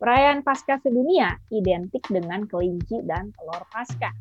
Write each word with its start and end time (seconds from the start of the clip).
Perayaan 0.00 0.40
Paskah 0.40 0.80
sedunia 0.80 1.36
identik 1.52 2.00
dengan 2.08 2.48
kelinci 2.48 3.04
dan 3.04 3.36
telur 3.36 3.60
Paskah. 3.68 4.16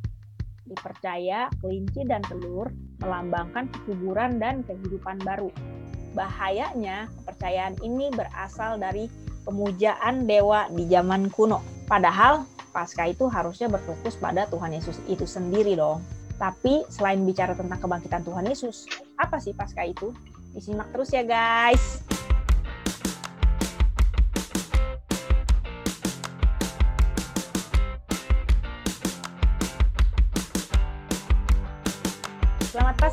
Dipercaya 0.67 1.47
kelinci 1.63 2.03
dan 2.03 2.19
telur 2.27 2.67
melambangkan 2.99 3.71
kesuburan 3.71 4.43
dan 4.43 4.59
kehidupan 4.67 5.23
baru. 5.23 5.47
Bahayanya, 6.19 7.07
kepercayaan 7.23 7.79
ini 7.79 8.11
berasal 8.11 8.75
dari 8.75 9.07
pemujaan 9.47 10.27
dewa 10.27 10.67
di 10.67 10.83
zaman 10.91 11.31
kuno. 11.31 11.63
Padahal 11.87 12.43
Paskah 12.75 13.15
itu 13.15 13.31
harusnya 13.31 13.71
berfokus 13.71 14.19
pada 14.19 14.51
Tuhan 14.51 14.75
Yesus 14.75 14.99
itu 15.07 15.23
sendiri 15.23 15.79
dong. 15.79 16.03
Tapi 16.35 16.83
selain 16.91 17.23
bicara 17.23 17.55
tentang 17.55 17.79
kebangkitan 17.79 18.27
Tuhan 18.27 18.43
Yesus, 18.51 18.83
apa 19.15 19.39
sih 19.39 19.55
Paskah 19.55 19.87
itu? 19.87 20.11
Disimak 20.51 20.91
terus 20.91 21.15
ya 21.15 21.23
guys. 21.23 22.08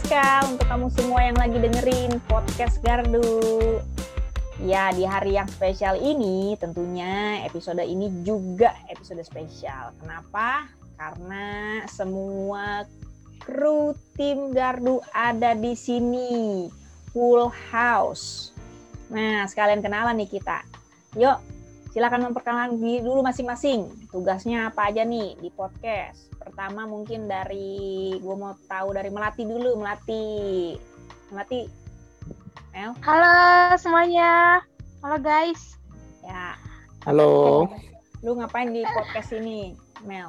Paskah 0.07 0.55
untuk 0.55 0.71
kamu 0.71 0.87
semua 0.95 1.19
yang 1.19 1.35
lagi 1.35 1.59
dengerin 1.59 2.23
podcast 2.31 2.79
Gardu. 2.79 3.83
Ya, 4.63 4.95
di 4.95 5.03
hari 5.03 5.35
yang 5.35 5.51
spesial 5.51 5.99
ini 5.99 6.55
tentunya 6.63 7.43
episode 7.43 7.83
ini 7.83 8.23
juga 8.23 8.71
episode 8.87 9.19
spesial. 9.27 9.91
Kenapa? 9.99 10.71
Karena 10.95 11.83
semua 11.91 12.87
kru 13.43 13.99
tim 14.15 14.55
Gardu 14.55 15.03
ada 15.11 15.59
di 15.59 15.75
sini. 15.75 16.71
Full 17.11 17.51
house. 17.75 18.55
Nah, 19.11 19.43
sekalian 19.51 19.83
kenalan 19.83 20.23
nih 20.23 20.39
kita. 20.39 20.63
Yuk, 21.19 21.43
silakan 21.97 22.29
memperkenalkan 22.29 22.77
diri 22.77 23.01
dulu 23.01 23.25
masing-masing. 23.25 23.89
Tugasnya 24.13 24.69
apa 24.69 24.93
aja 24.93 25.01
nih 25.01 25.33
di 25.41 25.49
podcast? 25.49 26.29
Pertama 26.37 26.85
mungkin 26.85 27.25
dari 27.25 28.13
gue 28.21 28.37
mau 28.37 28.53
tahu 28.69 28.93
dari 28.93 29.09
Melati 29.09 29.49
dulu, 29.49 29.81
Melati. 29.81 30.77
Melati. 31.33 31.65
Mel. 32.77 32.93
Halo 33.01 33.73
semuanya. 33.81 34.61
Halo 35.01 35.17
guys. 35.25 35.81
Ya. 36.21 36.61
Halo. 37.09 37.65
Lu 38.21 38.37
ngapain 38.37 38.77
di 38.77 38.85
podcast 38.85 39.33
ini, 39.33 39.73
Mel? 40.05 40.29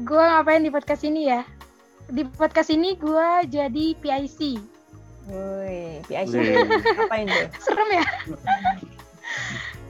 Gue 0.00 0.24
ngapain 0.24 0.64
di 0.64 0.72
podcast 0.72 1.04
ini 1.04 1.28
ya? 1.28 1.44
Di 2.08 2.24
podcast 2.24 2.72
ini 2.72 2.96
gue 2.96 3.28
jadi 3.52 3.92
PIC. 4.00 4.56
Woi, 5.28 6.00
PIC 6.08 6.32
Wih. 6.32 6.56
ngapain 6.96 7.28
tuh? 7.28 7.48
Serem 7.60 8.00
ya? 8.00 8.04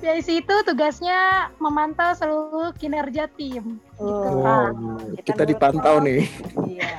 PIC 0.05 0.45
itu 0.45 0.55
tugasnya 0.69 1.49
memantau 1.57 2.13
seluruh 2.13 2.77
kinerja 2.77 3.25
tim. 3.41 3.81
Gitu, 3.97 4.05
Oh, 4.05 4.45
Pak. 4.45 4.77
kita 5.25 5.49
dipantau 5.49 5.97
nih. 6.05 6.29
Iya, 6.69 6.93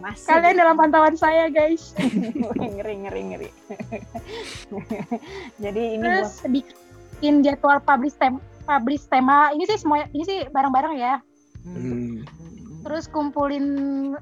masih. 0.00 0.24
Kalian 0.24 0.56
dalam 0.56 0.76
pantauan 0.80 1.16
saya 1.20 1.52
guys. 1.52 1.92
ngeri, 2.56 2.94
ngeri, 3.04 3.22
ngeri. 3.28 3.50
Jadi 5.64 5.82
ini 6.00 6.02
Terus 6.04 6.40
buat 6.40 6.52
bikin 7.20 7.34
jadwal 7.44 7.78
publish 7.84 8.16
tem 8.16 8.40
publish 8.64 9.04
tema. 9.12 9.52
Ini 9.52 9.68
sih 9.68 9.78
semua 9.84 10.08
ini 10.16 10.24
sih 10.24 10.40
bareng-bareng 10.48 10.94
ya. 10.96 11.20
Hmm. 11.68 12.24
Terus 12.88 13.04
kumpulin 13.10 13.66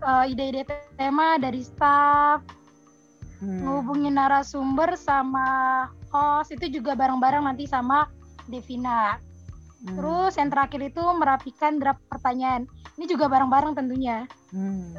uh, 0.00 0.24
ide-ide 0.26 0.66
tema 0.98 1.38
dari 1.38 1.62
staff, 1.62 2.42
Hmm. 3.44 3.60
ngehubungin 3.60 4.16
narasumber 4.16 4.96
sama 4.96 5.44
host 6.14 6.54
itu 6.54 6.78
juga 6.80 6.94
bareng-bareng 6.94 7.42
nanti 7.42 7.66
sama 7.66 8.06
Devina. 8.46 9.18
Hmm. 9.84 9.96
Terus 9.98 10.38
yang 10.38 10.48
terakhir 10.48 10.80
itu 10.86 11.02
merapikan 11.18 11.76
draft 11.76 12.00
pertanyaan. 12.06 12.64
Ini 12.94 13.10
juga 13.10 13.26
bareng-bareng 13.26 13.74
tentunya. 13.74 14.24
Hmm. 14.54 14.94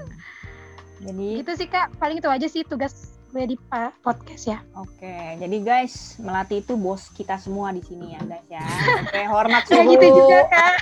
Jadi 0.99 1.39
Itu 1.41 1.51
sih 1.55 1.67
Kak, 1.67 1.95
paling 1.95 2.19
itu 2.19 2.27
aja 2.27 2.47
sih 2.47 2.63
tugas 2.63 3.15
gue 3.31 3.51
di 3.51 3.57
uh, 3.67 3.91
podcast 3.99 4.47
ya. 4.47 4.59
Oke, 4.79 5.35
jadi 5.35 5.57
guys, 5.59 6.15
Melati 6.23 6.63
itu 6.63 6.79
bos 6.79 7.11
kita 7.11 7.35
semua 7.35 7.75
di 7.75 7.83
sini 7.83 8.15
ya 8.15 8.21
guys 8.23 8.47
ya. 8.47 8.63
Oke, 9.03 9.21
hormat 9.27 9.63
Ya 9.71 9.83
suhu. 9.83 9.91
gitu 9.91 10.07
juga 10.07 10.39
Kak. 10.47 10.75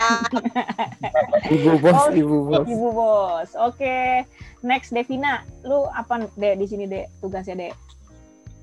Ibu 1.49 1.71
bos, 1.81 1.97
Oh, 1.97 2.09
ibu 2.13 2.37
bos. 2.45 2.65
Ibu 2.69 2.87
bos. 2.93 3.49
Oke, 3.57 4.21
next 4.61 4.93
Devina, 4.93 5.41
lu 5.65 5.89
apa 5.89 6.29
deh 6.37 6.53
di 6.53 6.65
sini 6.69 6.85
deh 6.85 7.09
tugasnya 7.19 7.57
deh? 7.57 7.73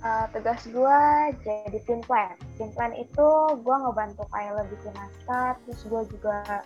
Uh, 0.00 0.25
tugas 0.33 0.65
gue 0.65 1.00
jadi 1.44 1.78
tim 1.84 2.00
plan. 2.09 2.33
Tim 2.56 2.72
plan 2.72 2.88
itu 2.97 3.28
gue 3.61 3.77
ngebantu 3.84 4.25
Kayla 4.33 4.65
bikin 4.72 4.97
naskah, 4.97 5.61
terus 5.69 5.84
gue 5.84 6.03
juga 6.16 6.65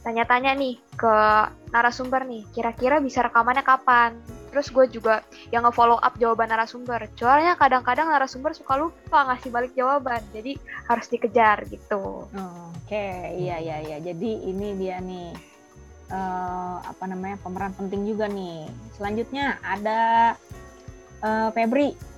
tanya-tanya 0.00 0.52
nih 0.56 0.76
ke 0.96 1.16
narasumber 1.72 2.24
nih, 2.28 2.44
kira-kira 2.56 3.04
bisa 3.04 3.24
rekamannya 3.24 3.64
kapan? 3.64 4.16
Terus 4.48 4.72
gue 4.72 4.86
juga 4.96 5.20
yang 5.52 5.68
nge-follow 5.68 6.00
up 6.00 6.16
jawaban 6.16 6.52
narasumber. 6.52 7.04
Soalnya 7.20 7.52
kadang-kadang 7.56 8.08
narasumber 8.08 8.56
suka 8.56 8.80
lupa 8.80 9.28
ngasih 9.32 9.52
balik 9.52 9.72
jawaban, 9.76 10.24
jadi 10.32 10.56
harus 10.88 11.08
dikejar 11.12 11.68
gitu. 11.68 12.28
Oke, 12.84 13.32
iya 13.44 13.60
iya 13.60 13.80
iya. 13.80 13.96
Jadi 14.00 14.44
ini 14.44 14.76
dia 14.76 15.04
nih 15.04 15.36
eh, 16.12 16.76
apa 16.80 17.04
namanya 17.08 17.40
pemeran 17.44 17.76
penting 17.76 18.08
juga 18.08 18.24
nih. 18.28 18.68
Selanjutnya 18.96 19.56
ada 19.64 20.32
eh, 21.24 21.48
Febri, 21.50 22.13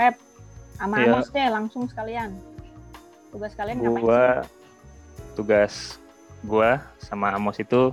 Feb, 0.00 0.16
sama 0.80 0.96
Iya. 0.96 1.12
Amos 1.12 1.28
deh 1.28 1.48
langsung 1.52 1.84
sekalian. 1.84 2.32
Tugas 3.28 3.52
kalian 3.52 3.84
ngapain 3.84 4.00
gua 4.00 4.24
sih? 4.40 4.48
tugas 5.36 5.74
gua 6.42 6.70
sama 6.96 7.36
Amos 7.36 7.60
itu 7.60 7.92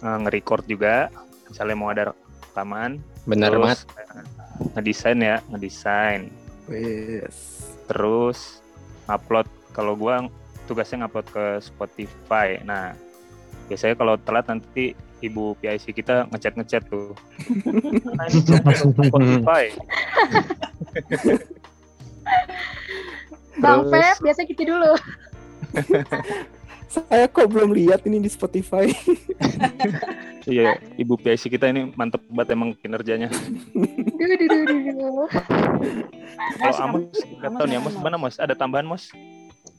eh, 0.00 0.16
nge-record 0.22 0.62
juga 0.64 1.10
misalnya 1.50 1.74
mau 1.76 1.90
ada 1.90 2.14
rekaman 2.46 3.02
Benar 3.26 3.58
banget. 3.58 3.82
terus 3.84 3.98
eh, 3.98 4.24
ngedesain 4.78 5.18
ya 5.18 5.36
ngedesain 5.50 6.22
Wes. 6.70 7.36
terus 7.90 8.62
upload 9.10 9.44
kalau 9.74 9.92
gua 9.92 10.24
tugasnya 10.64 11.04
ngupload 11.04 11.26
ke 11.28 11.44
Spotify 11.60 12.56
nah 12.64 12.94
biasanya 13.68 13.98
kalau 13.98 14.14
telat 14.16 14.46
nanti 14.48 14.94
ibu 15.22 15.54
PIC 15.62 15.94
kita 15.94 16.26
ngechat 16.34 16.58
ngechat 16.58 16.82
tuh 16.90 17.14
Spotify 18.82 19.70
Bang 23.60 23.84
Feb, 23.92 24.16
biasa 24.24 24.48
gitu 24.48 24.64
dulu. 24.64 24.92
Saya 26.92 27.24
kok 27.24 27.48
belum 27.48 27.72
lihat 27.72 28.04
ini 28.04 28.20
di 28.20 28.28
Spotify. 28.28 28.92
iya 30.50 30.76
ibu 30.98 31.14
PIC 31.16 31.56
kita 31.56 31.70
ini 31.70 31.94
mantep 31.94 32.20
banget 32.26 32.58
emang 32.58 32.74
kinerjanya 32.74 33.30
Duh, 33.30 34.26
duh, 34.26 34.48
duh, 34.50 34.62
duh, 34.66 34.78
kalau 34.98 35.26
Mas, 36.58 36.78
Amos 36.82 37.14
nggak 37.14 37.46
Amos 37.46 37.58
tahu 37.62 37.66
nih 37.70 37.78
gimana, 37.78 37.78
Amos 37.78 37.94
Amos? 37.94 38.02
mana 38.02 38.16
Mas 38.18 38.36
ada 38.42 38.54
tambahan 38.58 38.86
Mas 38.88 39.06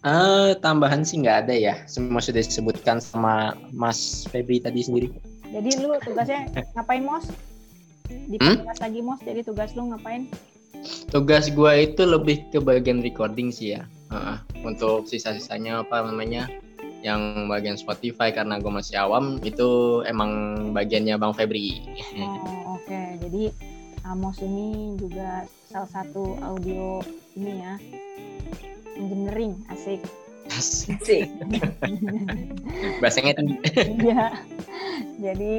Eh, 0.04 0.52
tambahan 0.60 1.08
sih 1.08 1.24
nggak 1.24 1.48
ada 1.48 1.56
ya. 1.56 1.74
Semua 1.88 2.20
sudah 2.20 2.44
disebutkan 2.44 3.00
sama 3.00 3.56
Mas 3.72 4.28
Febri 4.28 4.60
tadi 4.60 4.84
sendiri. 4.84 5.08
Jadi 5.54 5.70
lu 5.86 5.94
tugasnya 6.02 6.50
ngapain 6.74 7.06
Mos? 7.06 7.30
Di 8.10 8.38
Hmm? 8.42 8.66
lagi 8.66 9.00
Mos, 9.06 9.22
jadi 9.22 9.46
tugas 9.46 9.78
lu 9.78 9.94
ngapain? 9.94 10.26
Tugas 11.14 11.48
gua 11.54 11.78
itu 11.78 12.04
lebih 12.04 12.50
ke 12.50 12.58
bagian 12.58 13.06
recording 13.06 13.54
sih 13.54 13.78
ya. 13.78 13.86
Heeh. 14.14 14.38
untuk 14.64 15.04
sisa-sisanya 15.12 15.84
apa 15.84 16.08
namanya 16.08 16.48
yang 17.04 17.52
bagian 17.52 17.76
Spotify 17.76 18.32
karena 18.32 18.64
gue 18.64 18.72
masih 18.72 18.96
awam 18.96 19.36
itu 19.44 20.00
emang 20.08 20.32
bagiannya 20.72 21.20
Bang 21.20 21.36
Febri. 21.36 21.84
Oh, 22.16 22.80
oke. 22.80 23.02
Jadi 23.20 23.52
Amos 24.08 24.40
ini 24.40 24.96
juga 24.96 25.44
salah 25.68 25.92
satu 25.92 26.40
audio 26.40 27.04
ini 27.36 27.60
ya. 27.60 27.76
Engineering, 28.96 29.68
asik. 29.68 30.00
Asik. 30.52 31.30
Bahasanya 33.02 33.40
tinggi. 33.40 33.58
Iya. 34.04 34.36
Jadi 35.22 35.54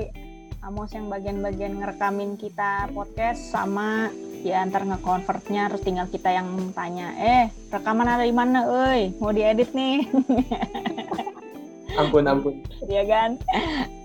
Amos 0.65 0.97
yang 0.97 1.13
bagian-bagian 1.13 1.77
ngerekamin 1.77 2.41
kita 2.41 2.89
podcast 2.97 3.53
sama 3.53 4.09
ya 4.41 4.65
antar 4.65 4.89
nge-convertnya 4.89 5.69
terus 5.69 5.85
tinggal 5.85 6.09
kita 6.09 6.33
yang 6.33 6.73
tanya, 6.73 7.13
"Eh, 7.21 7.53
rekaman 7.69 8.09
ada 8.09 8.25
di 8.25 8.33
mana, 8.33 8.65
euy? 8.65 9.13
Mau 9.21 9.29
diedit 9.29 9.77
nih." 9.77 10.09
ampun 12.01 12.25
ampun. 12.25 12.55
Iya 12.89 13.05
kan? 13.05 13.31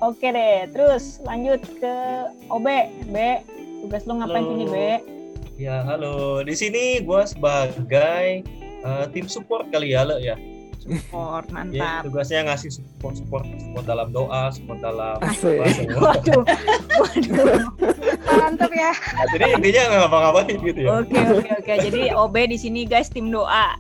Oke 0.04 0.36
deh, 0.36 0.68
terus 0.76 1.24
lanjut 1.24 1.64
ke 1.80 1.96
OB. 2.52 2.68
B, 3.08 3.16
tugas 3.88 4.04
lu 4.04 4.20
ngapain 4.20 4.44
Halo. 4.44 4.52
sini, 4.52 4.66
B? 4.68 4.76
Ya, 5.60 5.84
halo. 5.84 6.44
Di 6.44 6.56
sini 6.56 7.04
gue 7.04 7.22
sebagai 7.24 8.44
eh, 8.84 9.06
tim 9.12 9.28
support 9.32 9.68
kali 9.72 9.96
ya, 9.96 10.08
Le, 10.08 10.20
ya. 10.24 10.36
Support, 10.90 11.46
Ya, 11.46 11.54
mantap. 11.54 12.02
tugasnya 12.04 12.40
ngasih 12.46 12.70
support, 12.74 13.14
support, 13.14 13.44
support 13.46 13.86
dalam 13.86 14.10
doa, 14.10 14.50
support 14.50 14.80
dalam 14.80 15.22
semua. 15.36 15.70
Waduh, 16.02 16.42
waduh. 16.98 17.62
Mantap 18.26 18.72
ya. 18.72 18.92
Nah, 18.92 19.26
jadi 19.30 19.44
intinya 19.54 19.82
nggak 19.86 20.00
ngapa-ngapain 20.02 20.58
gitu 20.60 20.80
ya. 20.82 20.90
Oke, 20.96 21.14
oke, 21.16 21.50
oke. 21.56 21.74
Jadi 21.80 22.02
OB 22.10 22.36
di 22.48 22.58
sini 22.58 22.82
guys 22.84 23.08
tim 23.08 23.30
doa. 23.30 23.78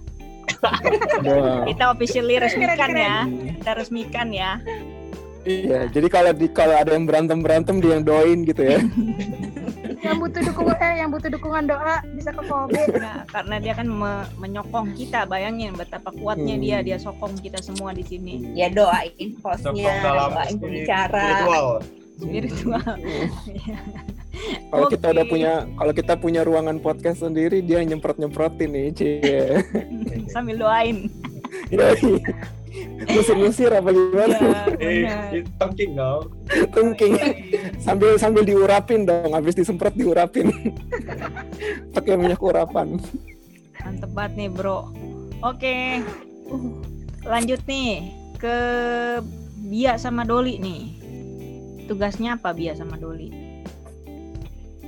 Kita 1.65 1.83
officially 1.89 2.37
resmikan 2.37 2.91
ya. 2.91 3.25
Kita 3.57 3.71
resmikan 3.73 4.27
ya. 4.29 4.61
Iya, 5.41 5.87
jadi 5.87 6.07
kalau 6.07 6.31
di 6.31 6.45
kalau 6.47 6.75
ada 6.75 6.91
yang 6.91 7.07
berantem 7.07 7.39
berantem 7.39 7.79
dia 7.79 7.95
yang 7.95 8.03
doain 8.03 8.43
gitu 8.43 8.61
ya. 8.61 8.77
yang 9.99 10.17
butuh 10.17 10.41
dukungan 10.41 10.77
eh 10.79 10.93
yang 10.99 11.09
butuh 11.11 11.29
dukungan 11.29 11.63
doa 11.67 11.99
bisa 12.15 12.31
ke 12.31 12.43
Kobe. 12.43 12.83
Ya, 12.87 13.23
karena 13.27 13.55
dia 13.59 13.73
kan 13.75 13.87
me- 13.87 14.27
menyokong 14.37 14.95
kita, 14.95 15.25
bayangin 15.25 15.75
betapa 15.75 16.09
kuatnya 16.11 16.55
Hmm. 16.55 16.63
dia, 16.63 16.77
dia 16.79 16.97
sokong 16.97 17.35
kita 17.37 17.59
semua 17.59 17.91
di 17.91 18.03
sini. 18.03 18.55
Ya 18.55 18.71
doain 18.71 19.35
dalam 19.99 20.31
doain 20.33 20.55
pembicara. 20.55 21.19
spiritual. 21.19 21.67
Spiritual. 22.19 22.83
Kalau 24.71 24.87
kita 24.87 25.11
udah 25.11 25.25
punya 25.27 25.53
kalau 25.75 25.91
kita 25.91 26.13
punya 26.15 26.41
ruangan 26.47 26.79
podcast 26.79 27.27
sendiri 27.27 27.59
dia 27.59 27.83
nyemprot 27.83 28.15
nyemprotin 28.15 28.71
nih, 28.71 28.87
cie. 28.95 29.59
Sambil 30.33 30.55
doain. 30.55 31.11
Ngusir-ngusir 33.09 33.71
apa 33.71 33.89
gimana? 33.89 34.35
Ya, 34.35 34.63
Eh, 34.77 35.01
benar. 35.01 35.33
it's 35.33 35.51
talking 35.55 35.91
now. 35.93 36.21
Tungking. 36.69 37.13
sambil 37.79 38.15
sambil 38.15 38.43
diurapin 38.43 39.03
dong, 39.03 39.31
habis 39.31 39.53
disemprot 39.53 39.93
diurapin. 39.93 40.53
Pakai 41.91 42.13
minyak 42.15 42.37
urapan. 42.39 43.01
Mantep 43.79 44.11
banget 44.11 44.33
nih 44.37 44.49
bro. 44.49 44.93
Oke, 45.39 46.03
lanjut 47.23 47.61
nih 47.65 48.05
ke 48.35 48.55
Bia 49.65 49.95
sama 49.95 50.21
Doli 50.21 50.57
nih. 50.57 50.83
Tugasnya 51.85 52.35
apa 52.35 52.51
Bia 52.51 52.73
sama 52.73 52.95
Doli? 52.95 53.31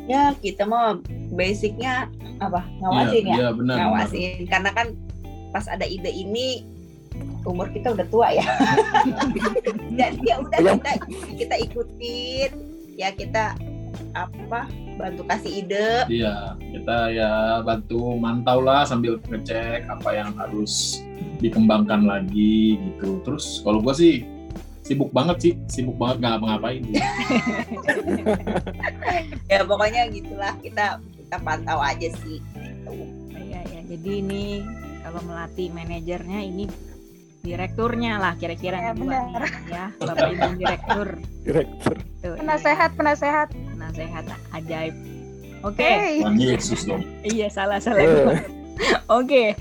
Ya 0.06 0.36
kita 0.36 0.64
mau 0.64 1.00
basicnya 1.32 2.10
apa 2.38 2.66
ngawasin 2.80 3.24
ya, 3.24 3.36
Iya, 3.38 3.50
benar. 3.50 3.54
benar. 3.56 3.76
ngawasin 3.80 4.40
karena 4.46 4.70
kan 4.72 4.88
pas 5.50 5.66
ada 5.66 5.84
ide 5.84 6.10
ini 6.10 6.66
umur 7.46 7.68
kita 7.74 7.94
udah 7.94 8.08
tua 8.08 8.28
ya. 8.34 8.44
Jadi 10.00 10.24
ya 10.26 10.36
udah 10.42 10.60
Yang- 10.62 10.82
kita 10.82 10.92
kita 11.38 11.56
ikutin 11.70 12.52
ya 12.96 13.10
kita 13.12 13.44
apa 14.12 14.68
bantu 15.00 15.24
kasih 15.26 15.64
ide 15.66 15.90
Iya, 16.12 16.54
kita 16.60 16.98
ya 17.10 17.32
bantu 17.64 18.14
mantau 18.20 18.62
lah 18.62 18.86
sambil 18.86 19.18
ngecek 19.26 19.88
apa 19.88 20.10
yang 20.14 20.36
harus 20.38 21.02
dikembangkan 21.42 22.06
lagi 22.06 22.78
gitu. 22.78 23.24
Terus 23.26 23.64
kalau 23.66 23.82
gua 23.82 23.96
sih 23.96 24.28
sibuk 24.86 25.10
banget 25.16 25.38
sih, 25.40 25.54
sibuk 25.72 25.96
banget 25.98 26.22
nggak 26.22 26.32
ngapa-ngapain. 26.38 26.84
ya 29.52 29.60
pokoknya 29.64 30.12
gitulah 30.12 30.54
kita 30.60 31.00
kita 31.18 31.38
pantau 31.42 31.80
aja 31.80 32.08
sih 32.22 32.38
gitu. 32.44 32.94
Iya 33.32 33.60
ya, 33.66 33.80
jadi 33.96 34.12
ini 34.22 34.44
kalau 35.02 35.22
melatih 35.26 35.68
manajernya 35.74 36.40
ini 36.46 36.66
direkturnya 37.42 38.18
lah 38.18 38.34
kira-kira 38.36 38.78
Ya, 38.80 38.92
benar. 38.94 39.42
ya 39.68 39.86
Bapak 39.98 40.28
Ibu 40.32 40.50
direktur. 40.62 41.08
Direktur. 41.42 41.96
Tuh, 42.22 42.36
Penasehat, 42.38 42.94
penasehat. 42.94 43.48
Penasehat 43.52 44.26
ajaib. 44.54 44.96
Oke, 45.62 45.82
Hey. 45.82 46.22
Tuhan 46.22 46.38
Yesus 46.38 46.82
dong. 46.86 47.02
iya 47.22 47.46
salah 47.48 47.78
salah. 47.78 48.02
Eh. 48.02 48.42
Oke, 49.12 49.54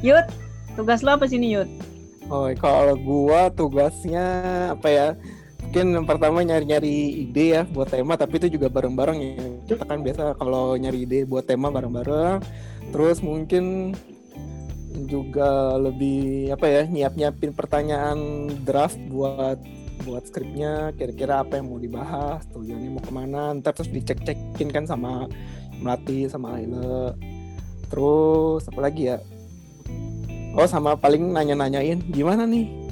Yud, 0.00 0.24
tugas 0.74 1.00
lo 1.00 1.14
apa 1.14 1.24
sini 1.24 1.52
Yud? 1.52 1.68
Oh, 2.26 2.50
kalau 2.54 2.92
gua 2.94 3.48
tugasnya 3.48 4.24
apa 4.68 4.88
ya? 4.88 5.08
Mungkin 5.62 5.86
yang 5.92 6.06
pertama 6.06 6.40
nyari-nyari 6.40 6.92
ide 7.22 7.46
ya 7.52 7.62
buat 7.64 7.88
tema, 7.88 8.14
tapi 8.14 8.36
itu 8.36 8.48
juga 8.50 8.68
bareng-bareng 8.68 9.18
ya. 9.18 9.34
Kita 9.66 9.84
kan 9.84 10.00
biasa 10.00 10.34
kalau 10.34 10.72
nyari 10.72 11.04
ide 11.04 11.18
buat 11.22 11.44
tema 11.44 11.68
bareng-bareng. 11.68 12.40
Terus 12.90 13.20
mungkin 13.20 13.92
juga 15.04 15.76
lebih 15.76 16.48
apa 16.56 16.64
ya 16.64 16.82
nyiap-nyiapin 16.88 17.52
pertanyaan 17.52 18.48
draft 18.64 18.96
buat 19.12 19.60
buat 20.08 20.24
skripnya 20.28 20.96
kira-kira 20.96 21.44
apa 21.44 21.60
yang 21.60 21.68
mau 21.68 21.80
dibahas 21.80 22.44
tujuannya 22.52 22.90
mau 22.96 23.04
ke 23.04 23.12
mana 23.12 23.52
ntar 23.60 23.76
terus 23.76 23.92
dicek-cekin 23.92 24.68
kan 24.72 24.84
sama 24.88 25.28
Melati 25.76 26.24
sama 26.32 26.56
Aile 26.56 27.12
terus 27.92 28.64
apa 28.66 28.80
lagi 28.80 29.12
ya? 29.12 29.20
Oh 30.56 30.64
sama 30.64 30.96
paling 30.96 31.36
nanya-nanyain 31.36 32.00
gimana 32.08 32.48
nih? 32.48 32.86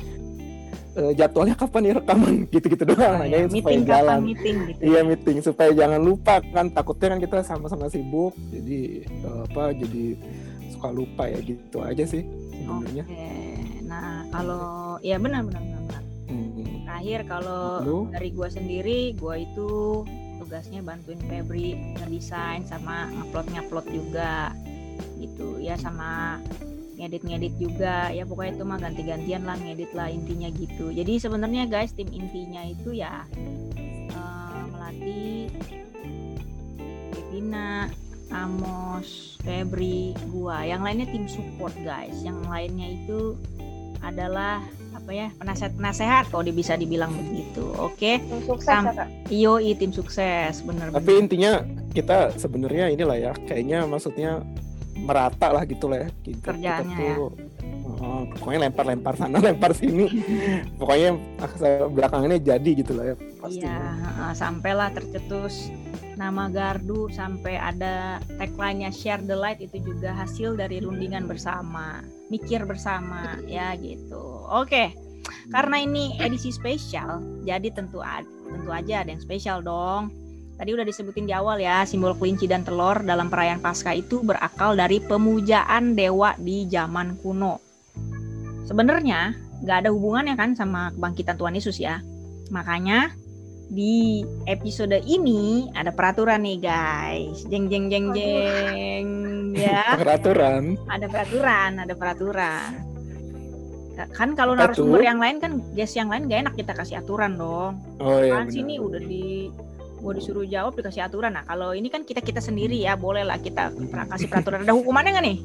Eh, 0.94 1.12
jadwalnya 1.18 1.58
kapan 1.58 1.90
nih 1.90 1.92
rekaman 1.98 2.34
gitu-gitu 2.54 2.84
doang 2.86 3.18
nanyain 3.18 3.50
supaya 3.50 3.58
meeting 3.58 3.82
jalan. 3.82 4.06
kapan 4.06 4.28
meeting 4.30 4.56
gitu. 4.70 4.80
Iya 4.86 5.00
meeting 5.02 5.38
supaya 5.42 5.70
jangan 5.74 6.00
lupa 6.06 6.34
kan 6.54 6.66
takutnya 6.70 7.08
kan 7.16 7.20
kita 7.24 7.36
sama-sama 7.42 7.90
sibuk 7.90 8.30
jadi 8.54 9.02
eh, 9.02 9.40
apa 9.50 9.74
jadi 9.74 10.04
suka 10.74 10.90
lupa 10.90 11.30
ya 11.30 11.38
gitu 11.40 11.78
aja 11.80 12.04
sih 12.04 12.26
sebenarnya. 12.64 13.04
Oke. 13.06 13.30
Nah, 13.84 14.26
kalau 14.32 14.96
ya 15.04 15.16
benar 15.20 15.46
benar 15.46 15.62
benar. 15.62 15.80
benar. 15.86 16.02
Hmm. 16.28 16.82
Terakhir 16.84 17.20
kalau 17.30 17.62
Lu? 17.84 17.98
dari 18.10 18.28
gua 18.34 18.48
sendiri, 18.50 19.14
gua 19.14 19.38
itu 19.38 20.02
tugasnya 20.42 20.84
bantuin 20.84 21.20
Febri 21.24 21.78
ngedesain 21.96 22.66
sama 22.68 23.08
ngupload 23.16 23.46
ngupload 23.54 23.86
juga 23.88 24.52
gitu 25.18 25.56
ya 25.58 25.74
sama 25.80 26.38
ngedit-ngedit 26.94 27.54
juga 27.58 28.12
ya 28.14 28.22
pokoknya 28.22 28.52
itu 28.54 28.64
mah 28.68 28.78
ganti-gantian 28.78 29.42
lah 29.42 29.58
ngedit 29.58 29.90
lah 29.96 30.06
intinya 30.06 30.46
gitu 30.54 30.94
jadi 30.94 31.18
sebenarnya 31.18 31.66
guys 31.66 31.90
tim 31.96 32.06
intinya 32.12 32.62
itu 32.62 32.94
ya 32.94 33.26
eh, 33.34 34.62
melatih 34.70 35.50
Devina 37.10 37.90
Amos 38.30 39.36
Febri 39.40 40.12
gua 40.28 40.62
yang 40.62 40.80
lainnya 40.80 41.06
tim 41.06 41.24
support 41.24 41.74
guys 41.78 42.16
yang 42.20 42.40
lainnya 42.44 42.94
itu 42.94 43.36
adalah 44.00 44.60
apa 44.94 45.10
ya 45.10 45.28
penasehat 45.34 45.72
penasehat 45.74 46.24
kalau 46.28 46.42
di- 46.42 46.52
bisa 46.52 46.74
dibilang 46.74 47.10
begitu 47.10 47.66
oke 47.74 47.98
Tim 48.16 48.40
sukses 48.42 48.64
Sam- 48.64 48.88
ya. 48.88 49.04
IOI 49.26 49.72
tim 49.74 49.90
sukses 49.90 50.60
bener 50.60 50.88
Tapi 50.88 51.12
intinya 51.18 51.60
kita 51.90 52.32
sebenarnya 52.32 52.88
inilah 52.88 53.16
ya 53.18 53.32
kayaknya 53.42 53.84
maksudnya 53.84 54.40
merata 54.96 55.50
lah 55.50 55.62
gitu 55.64 55.86
lah 55.86 56.06
ya. 56.06 56.08
Kita, 56.22 56.48
Kerjaannya 56.48 56.96
kita 56.96 57.12
tuh, 57.12 57.30
eh, 58.00 58.22
pokoknya 58.32 58.58
lempar-lempar 58.62 59.14
sana 59.14 59.36
lempar 59.44 59.74
sini. 59.74 60.06
pokoknya 60.74 61.10
aksa- 61.38 61.86
belakangannya 61.86 62.38
jadi 62.38 62.70
gitu 62.72 62.92
lah 62.94 63.04
ya 63.12 63.14
pasti. 63.36 63.60
Iya, 63.60 63.74
heeh, 63.74 64.32
sampailah 64.32 64.88
tercetus 64.90 65.68
nama 66.14 66.50
Gardu 66.50 67.10
sampai 67.10 67.58
ada 67.58 68.22
tagline-nya 68.38 68.90
share 68.94 69.22
the 69.26 69.34
light 69.34 69.58
itu 69.58 69.82
juga 69.82 70.14
hasil 70.14 70.54
dari 70.58 70.80
rundingan 70.82 71.26
bersama, 71.26 72.02
mikir 72.30 72.64
bersama 72.64 73.38
ya 73.46 73.74
gitu. 73.78 74.46
Oke. 74.50 74.94
Karena 75.48 75.80
ini 75.80 76.16
edisi 76.20 76.52
spesial, 76.52 77.20
jadi 77.44 77.72
tentu 77.72 78.00
tentu 78.48 78.70
aja 78.72 79.04
ada 79.04 79.10
yang 79.12 79.20
spesial 79.24 79.64
dong. 79.64 80.12
Tadi 80.54 80.70
udah 80.70 80.86
disebutin 80.86 81.26
di 81.26 81.34
awal 81.34 81.58
ya, 81.58 81.82
simbol 81.82 82.14
kelinci 82.14 82.46
dan 82.46 82.62
telur 82.62 83.02
dalam 83.02 83.26
perayaan 83.26 83.58
Paskah 83.58 83.96
itu 83.96 84.22
berakal 84.22 84.78
dari 84.78 85.02
pemujaan 85.02 85.98
dewa 85.98 86.36
di 86.38 86.68
zaman 86.70 87.18
kuno. 87.18 87.58
Sebenarnya 88.64 89.34
nggak 89.64 89.78
ada 89.84 89.90
hubungannya 89.90 90.38
kan 90.38 90.54
sama 90.54 90.94
kebangkitan 90.94 91.36
Tuhan 91.40 91.56
Yesus 91.58 91.76
ya. 91.82 91.98
Makanya 92.54 93.10
di 93.70 94.20
episode 94.44 95.00
ini 95.08 95.72
ada 95.72 95.88
peraturan 95.94 96.44
nih 96.44 96.58
guys. 96.60 97.44
Jeng 97.48 97.72
jeng 97.72 97.88
jeng 97.88 98.12
jeng 98.12 99.06
ya. 99.56 99.94
Peraturan. 100.00 100.76
Ada 100.90 101.06
peraturan, 101.08 101.70
ada 101.80 101.94
peraturan. 101.96 102.70
Kan 104.10 104.34
kalau 104.34 104.58
Apa 104.58 104.74
narasumber 104.74 105.06
yang 105.06 105.22
lain 105.22 105.38
kan 105.38 105.62
guest 105.78 105.94
yang 105.94 106.10
lain 106.10 106.26
gak 106.26 106.50
enak 106.50 106.54
kita 106.58 106.74
kasih 106.74 106.98
aturan 106.98 107.38
dong. 107.38 107.78
Oh 108.02 108.18
iya. 108.18 108.42
kan 108.42 108.50
sini 108.50 108.82
udah 108.82 108.98
di 108.98 109.54
gua 110.02 110.12
disuruh 110.18 110.44
jawab 110.44 110.74
dikasih 110.74 111.06
aturan. 111.06 111.38
Nah, 111.38 111.46
kalau 111.46 111.72
ini 111.72 111.88
kan 111.88 112.02
kita 112.02 112.18
kita 112.18 112.42
sendiri 112.42 112.76
ya, 112.76 112.98
boleh 112.98 113.22
lah 113.22 113.38
kita 113.38 113.70
kasih 114.10 114.26
peraturan. 114.26 114.66
Ada 114.66 114.74
hukumannya 114.74 115.10
nggak 115.14 115.26
nih? 115.30 115.38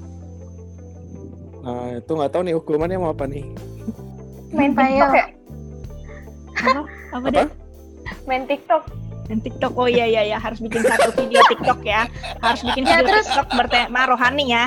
Nah 1.60 1.86
itu 2.02 2.12
nggak 2.12 2.32
tahu 2.34 2.42
nih 2.42 2.56
hukumannya 2.58 2.98
mau 2.98 3.14
apa 3.14 3.30
nih. 3.30 3.46
Main. 4.50 4.74
TikTok 4.74 5.14
ya? 5.14 5.26
Apa? 6.58 6.82
Apa 7.14 7.28
deh? 7.30 7.48
Main 8.25 8.44
TikTok. 8.46 8.84
Dan 9.25 9.38
TikTok 9.39 9.74
oh 9.75 9.86
iya 9.86 10.06
iya 10.06 10.25
ya 10.25 10.38
harus 10.38 10.58
bikin 10.58 10.82
satu 10.82 11.13
video 11.13 11.42
TikTok 11.46 11.80
ya. 11.82 12.10
Harus 12.39 12.62
bikin 12.63 12.82
Ya, 12.82 12.98
video 12.98 13.06
terus- 13.08 13.28
TikTok 13.28 13.48
bertema 13.54 14.01
rohani 14.06 14.46
ya. 14.48 14.66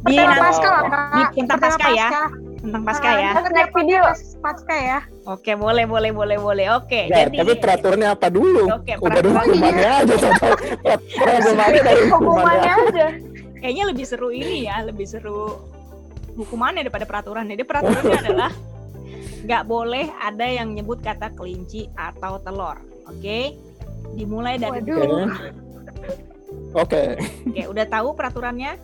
Di 0.00 0.14
Pertama 0.16 0.30
nama- 0.30 0.44
Paskah 0.46 0.70
lah, 0.72 0.82
di 1.10 1.22
tentang 1.36 1.58
Paskah 1.58 1.90
ya. 1.90 2.08
Tentang 2.60 2.82
Paskah 2.82 3.12
ya. 3.14 3.30
Ah, 3.30 3.42
Snack 3.42 3.70
video. 3.72 4.00
Paskah 4.38 4.78
ya. 4.80 4.98
Oke, 5.26 5.52
boleh 5.54 5.84
boleh 5.84 6.10
boleh 6.10 6.36
boleh. 6.36 6.66
Oke, 6.72 7.06
Ya, 7.06 7.24
jadi 7.26 7.36
tapi 7.36 7.52
peraturannya 7.56 8.08
apa 8.10 8.26
dulu? 8.28 8.68
Oke, 8.70 8.94
Udah 8.96 9.20
peraturan- 9.20 9.44
hukumannya 9.44 9.90
aja 9.98 10.14
contoh. 10.16 10.54
Peraturan 11.18 11.40
hukumannya 11.40 11.80
dari 11.82 12.02
hukumannya. 12.06 12.10
Hukumannya 12.10 12.72
aja. 12.86 13.06
kayaknya 13.58 13.84
lebih 13.86 14.04
seru 14.04 14.28
ini 14.30 14.64
ya, 14.64 14.80
lebih 14.80 15.04
seru 15.04 15.40
hukumannya 16.32 16.80
daripada 16.80 17.04
peraturannya. 17.04 17.52
Jadi 17.52 17.64
peraturannya 17.66 18.16
adalah 18.24 18.50
nggak 19.44 19.62
boleh 19.64 20.06
ada 20.20 20.46
yang 20.46 20.76
nyebut 20.76 21.00
kata 21.00 21.32
kelinci 21.32 21.88
atau 21.96 22.36
telur. 22.40 22.76
Oke? 23.08 23.56
Dimulai 24.14 24.58
dari 24.60 24.82
Waduh. 24.84 25.26
Oke. 25.26 25.48
Oke. 26.74 27.02
Oke, 27.50 27.62
udah 27.66 27.86
tahu 27.86 28.08
peraturannya? 28.14 28.78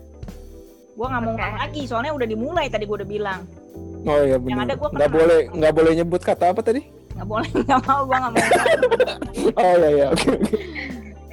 Gua 0.97 1.07
nggak 1.13 1.23
mau 1.23 1.33
ngulang 1.37 1.57
lagi, 1.61 1.83
soalnya 1.85 2.13
udah 2.17 2.27
dimulai 2.27 2.67
tadi 2.73 2.89
gua 2.89 3.05
udah 3.05 3.11
bilang. 3.11 3.41
Oh 4.07 4.23
iya 4.23 4.39
Yang 4.39 4.43
benar. 4.43 4.65
ada 4.65 4.75
gua 4.79 4.89
Nggak 4.95 5.11
boleh 5.13 5.39
nggak 5.53 5.73
boleh 5.77 5.93
nyebut 5.99 6.23
kata 6.25 6.45
apa 6.55 6.61
tadi? 6.65 6.83
Nggak 7.17 7.29
boleh, 7.29 7.51
nggak 7.69 7.81
mau, 7.85 8.01
gua 8.09 8.17
nggak 8.23 8.33
mau. 8.33 8.47
Oh 9.61 9.75
iya 9.77 9.89
iya 9.93 10.07
oke 10.11 10.29
oke. 10.33 10.57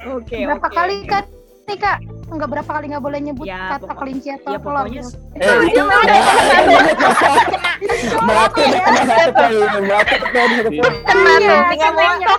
Oke, 0.04 0.36
berapa 0.44 0.68
oke. 0.68 0.76
kali 0.76 0.96
kan 1.08 1.24
nih 1.64 1.78
kak 1.80 1.98
nggak 2.24 2.48
berapa 2.48 2.70
kali 2.70 2.86
nggak 2.88 3.04
boleh 3.04 3.20
nyebut 3.20 3.44
Ya, 3.44 3.58
kata 3.70 3.84
pokok- 3.84 3.98
kelinci 4.00 4.28
atau 4.32 4.50
Ya 4.50 4.58
pokoknya. 4.58 5.02
Eh 5.34 5.56
itu 5.66 5.80
kena 5.84 6.14
satu 9.04 9.30
poin. 9.34 9.64
Mati. 11.14 11.44
Iya, 11.44 11.56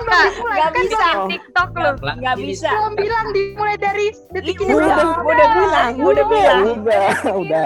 Kak. 0.01 0.27
Nggak 0.41 0.71
bisa. 0.73 1.05
belum 1.05 1.29
TikTok 1.29 1.69
lu. 1.75 1.91
Nggak 2.01 2.35
bisa. 2.41 2.69
belum 2.71 2.93
bilang 2.97 3.27
dimulai 3.31 3.77
dari 3.77 4.07
detik 4.31 4.57
ini 4.57 4.71
Udah, 4.73 4.87
bilang, 4.87 5.09
gua 5.15 5.31
udah 5.31 5.47
bilang. 5.53 6.63
Udah 6.75 7.13
udah. 7.35 7.65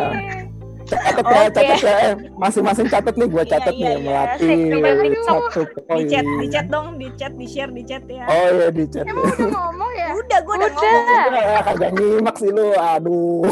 Catat 0.90 1.22
ya, 1.24 1.42
Oke. 1.46 1.54
catat 1.54 1.78
ya. 1.80 1.96
Eh, 2.10 2.14
Masing-masing 2.36 2.88
catat 2.90 3.14
nih, 3.14 3.28
gua 3.30 3.44
Iya, 3.46 3.52
catat 3.54 3.74
iya, 3.74 3.86
nih 3.86 3.90
iya. 3.90 4.00
melati 4.02 4.46
Asik, 4.50 4.58
coba 4.74 4.90
satu 4.90 5.80
poin. 5.86 5.98
Di 6.00 6.04
chat, 6.10 6.26
di 6.26 6.48
chat 6.50 6.66
dong, 6.68 6.88
di 6.98 7.08
chat, 7.16 7.34
di 7.38 7.46
share, 7.48 7.72
di 7.72 7.84
chat 7.86 8.04
ya. 8.10 8.26
Oh 8.26 8.48
iya 8.58 8.68
di 8.74 8.86
chat. 8.90 9.06
Emang 9.06 9.26
udah 9.30 9.48
ngomong 9.54 9.92
ya? 9.94 10.08
Udah, 10.18 10.40
gua 10.42 10.56
udah 10.58 10.70
Udah. 10.70 10.82
ngomong. 10.82 11.26
Udah, 11.30 11.62
kagak 11.64 11.92
nyimak 11.94 12.36
sih 12.42 12.50
lu. 12.50 12.68
Aduh. 12.74 13.44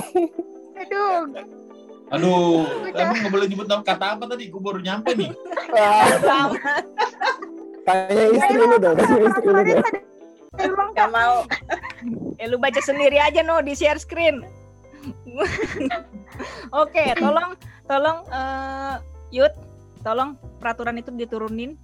Aduh, 0.77 1.13
Aduh, 2.07 2.63
emang 2.95 3.17
nggak 3.19 3.33
boleh 3.35 3.45
nyebut 3.51 3.67
nama 3.67 3.83
kata 3.83 4.15
apa 4.15 4.23
tadi? 4.31 4.47
Gue 4.47 4.61
baru 4.63 4.79
nyampe 4.79 5.11
nih. 5.11 5.27
Sama. 6.23 6.55
Tanya 7.83 8.23
istri 8.31 8.55
lu 8.55 8.75
dong, 8.79 8.95
tanya 8.95 9.19
istri 9.27 9.47
lu 9.51 9.61
dong. 9.67 9.83
Gak 10.95 11.09
mau. 11.11 11.43
Eh 12.39 12.47
lu 12.47 12.55
baca 12.57 12.79
sendiri 12.79 13.19
aja 13.19 13.43
no 13.43 13.59
di 13.59 13.75
share 13.75 13.99
screen. 13.99 14.39
Oke, 16.83 17.03
tolong 17.17 17.51
tolong 17.87 18.17
eh 18.29 18.95
Yud, 19.31 19.53
tolong 20.03 20.39
peraturan 20.59 20.99
itu 20.99 21.11
diturunin. 21.11 21.75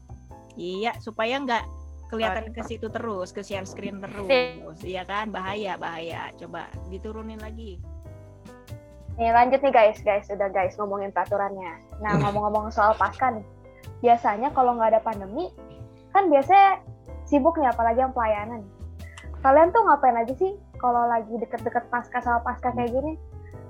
Iya, 0.54 0.96
supaya 1.02 1.42
nggak 1.42 1.64
kelihatan 2.14 2.54
ke 2.54 2.62
situ 2.62 2.88
terus, 2.94 3.34
ke 3.34 3.42
share 3.42 3.66
screen 3.66 3.98
terus. 4.00 4.80
Iya 4.86 5.04
kan? 5.04 5.34
Bahaya, 5.34 5.76
bahaya. 5.82 6.30
Coba 6.38 6.70
diturunin 6.94 7.42
lagi. 7.42 7.82
Nih 9.18 9.30
lanjut 9.30 9.62
nih 9.62 9.74
guys, 9.74 10.00
guys 10.02 10.26
udah 10.30 10.50
guys 10.50 10.74
ngomongin 10.78 11.14
peraturannya. 11.14 11.78
Nah 12.02 12.18
ngomong-ngomong 12.22 12.74
soal 12.74 12.98
pasca 12.98 13.30
nih, 13.30 13.46
biasanya 14.02 14.50
kalau 14.54 14.78
nggak 14.78 14.98
ada 14.98 15.02
pandemi, 15.06 15.54
kan 16.14 16.30
biasanya 16.34 16.82
sibuk 17.30 17.58
nih 17.62 17.70
apalagi 17.70 18.02
yang 18.02 18.14
pelayanan. 18.14 18.66
Kalian 19.46 19.70
tuh 19.70 19.86
ngapain 19.86 20.18
aja 20.18 20.34
sih 20.38 20.54
kalau 20.84 21.08
lagi 21.08 21.32
deket-deket 21.34 21.88
pasca 21.88 22.20
sama 22.20 22.44
pasca 22.44 22.68
kayak 22.70 22.92
gini? 22.92 23.16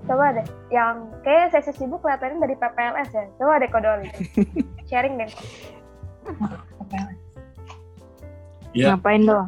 Coba 0.04 0.34
deh, 0.34 0.44
yang 0.68 1.08
kayak 1.22 1.54
sesi 1.54 1.72
sibuk 1.78 2.02
kelihatannya 2.02 2.42
dari 2.42 2.58
PPLS 2.58 3.10
ya. 3.14 3.24
Coba 3.38 3.56
deh 3.56 3.70
kodol 3.70 4.02
Sharing 4.90 5.16
deh. 5.16 5.30
Iya. 8.74 8.98
Ngapain 8.98 9.22
dong? 9.22 9.48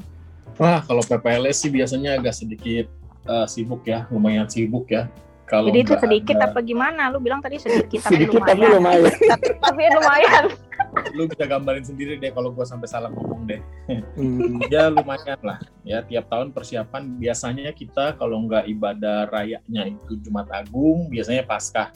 Wah, 0.56 0.80
kalau 0.80 1.02
PPLS 1.02 1.58
sih 1.58 1.72
biasanya 1.74 2.16
agak 2.16 2.32
sedikit 2.32 2.88
eh, 3.26 3.46
sibuk 3.50 3.84
ya, 3.84 4.06
lumayan 4.08 4.46
sibuk 4.46 4.88
ya. 4.88 5.10
Kalau 5.46 5.70
Jadi 5.70 5.80
itu 5.84 5.94
sedikit 6.00 6.38
ada- 6.40 6.50
apa 6.50 6.60
gimana? 6.62 7.10
Lu 7.10 7.20
bilang 7.20 7.38
tadi 7.38 7.62
sedikit 7.62 8.02
tapi 8.02 8.18
Sedikit 8.18 8.42
tapi 8.42 8.66
lumayan. 8.66 9.06
lumayan. 9.06 9.14
Tapi 9.62 9.84
lumayan. 9.92 10.44
lu 11.14 11.28
bisa 11.30 11.46
gambarin 11.48 11.86
sendiri 11.86 12.20
deh 12.20 12.32
kalau 12.32 12.52
gua 12.52 12.68
sampai 12.68 12.88
salah 12.88 13.12
ngomong 13.12 13.48
deh. 13.48 13.62
Hmm. 14.18 14.60
Ya 14.68 14.90
lumayan 14.92 15.40
lah. 15.44 15.60
Ya 15.84 16.02
tiap 16.04 16.28
tahun 16.32 16.52
persiapan 16.52 17.20
biasanya 17.20 17.72
kita 17.76 18.16
kalau 18.20 18.44
nggak 18.48 18.68
ibadah 18.72 19.30
rayanya 19.30 19.92
itu 19.92 20.20
Jumat 20.24 20.50
Agung, 20.52 21.08
biasanya 21.12 21.44
Paskah. 21.46 21.92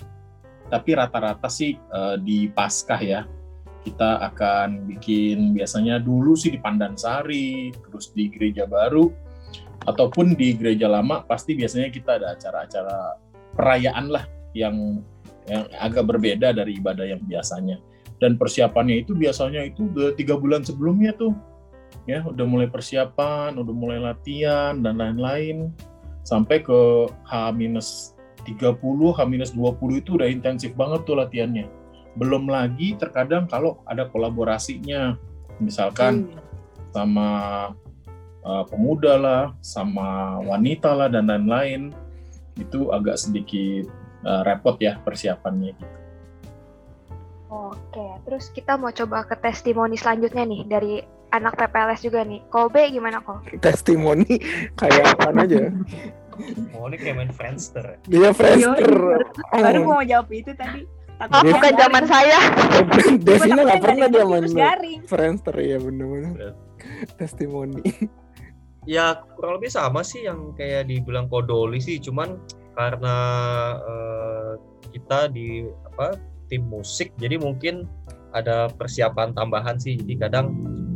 Tapi 0.69 0.89
rata-rata 0.93 1.49
sih 1.49 1.75
eh, 1.75 2.15
di 2.21 2.47
Paskah 2.51 3.01
ya. 3.01 3.21
Kita 3.79 4.19
akan 4.31 4.85
bikin 4.91 5.55
biasanya 5.55 6.03
dulu 6.03 6.35
sih 6.35 6.51
di 6.51 6.59
Pandansari, 6.59 7.71
terus 7.71 8.11
di 8.11 8.27
Gereja 8.27 8.67
Baru 8.67 9.29
ataupun 9.87 10.35
di 10.35 10.53
Gereja 10.53 10.91
Lama 10.91 11.23
pasti 11.23 11.55
biasanya 11.55 11.87
kita 11.89 12.19
ada 12.19 12.35
acara-acara 12.35 13.15
perayaan 13.55 14.11
lah 14.11 14.25
yang 14.51 14.99
yang 15.47 15.65
agak 15.81 16.05
berbeda 16.05 16.53
dari 16.53 16.77
ibadah 16.77 17.05
yang 17.07 17.21
biasanya. 17.25 17.81
Dan 18.19 18.35
persiapannya 18.35 19.03
itu 19.03 19.15
biasanya 19.15 19.63
itu 19.63 19.87
udah 19.87 20.11
tiga 20.15 20.35
bulan 20.35 20.61
sebelumnya 20.67 21.15
tuh 21.15 21.31
ya 22.05 22.25
udah 22.25 22.45
mulai 22.45 22.67
persiapan, 22.69 23.57
udah 23.57 23.75
mulai 23.75 23.99
latihan 24.01 24.77
dan 24.81 24.97
lain-lain 24.97 25.69
sampai 26.25 26.61
ke 26.61 27.09
H-30, 27.25 28.99
H-20 29.13 29.89
itu 29.97 30.09
udah 30.17 30.27
intensif 30.29 30.73
banget 30.77 31.05
tuh 31.05 31.17
latihannya. 31.17 31.65
Belum 32.17 32.49
lagi 32.49 32.97
terkadang 32.97 33.45
kalau 33.45 33.81
ada 33.85 34.09
kolaborasinya, 34.09 35.17
misalkan 35.61 36.33
sama 36.93 37.29
uh, 38.41 38.65
pemuda 38.65 39.13
lah, 39.17 39.43
sama 39.61 40.41
wanita 40.41 40.93
lah 40.93 41.09
dan 41.09 41.29
lain-lain, 41.29 41.93
itu 42.57 42.89
agak 42.89 43.21
sedikit 43.21 43.89
uh, 44.25 44.41
repot 44.45 44.77
ya 44.81 44.97
persiapannya. 45.01 45.77
gitu. 45.77 45.98
Oke, 47.49 48.07
terus 48.29 48.53
kita 48.53 48.77
mau 48.77 48.93
coba 48.93 49.25
ke 49.25 49.33
testimoni 49.41 49.97
selanjutnya 49.97 50.45
nih 50.45 50.61
dari 50.69 50.93
anak 51.33 51.57
PPLS 51.57 52.05
juga 52.05 52.21
nih. 52.21 52.45
Kobe 52.53 52.93
gimana 52.93 53.25
kok? 53.25 53.41
Testimoni 53.57 54.37
kayak 54.77 55.17
apa 55.17 55.33
aja. 55.33 55.73
Oh, 56.77 56.87
ini 56.87 56.95
kayak 56.95 57.15
main 57.19 57.31
Friendster 57.33 57.83
ya? 57.83 57.97
Dia 58.05 58.29
Friendster. 58.31 58.93
Baru 59.51 59.79
Oh, 59.81 59.85
gua 59.89 59.95
mau 59.99 60.05
jawab 60.05 60.29
itu 60.29 60.53
tadi. 60.53 60.85
Oh, 61.19 61.43
bukan 61.43 61.73
zaman 61.75 62.05
saya. 62.07 62.39
Devina 63.19 63.67
nggak 63.67 63.81
pernah 63.83 64.07
dia 64.07 64.23
main. 64.23 64.45
Friendster 65.03 65.55
ya 65.59 65.77
bener-bener. 65.81 66.55
Testimoni. 67.19 67.83
Ya 68.87 69.19
kurang 69.35 69.59
lebih 69.59 69.73
sama 69.73 70.05
sih 70.05 70.23
yang 70.23 70.55
kayak 70.55 70.87
dibilang 70.87 71.27
Kodoli 71.27 71.83
sih, 71.83 71.99
cuman 71.99 72.39
karena 72.73 73.15
eh, 73.83 74.51
kita 74.95 75.27
di 75.27 75.67
apa 75.91 76.15
tim 76.49 76.65
musik, 76.65 77.13
jadi 77.21 77.37
mungkin 77.37 77.85
ada 78.33 78.69
persiapan 78.69 79.33
tambahan 79.33 79.77
sih. 79.77 79.97
Jadi 79.97 80.17
kadang 80.19 80.53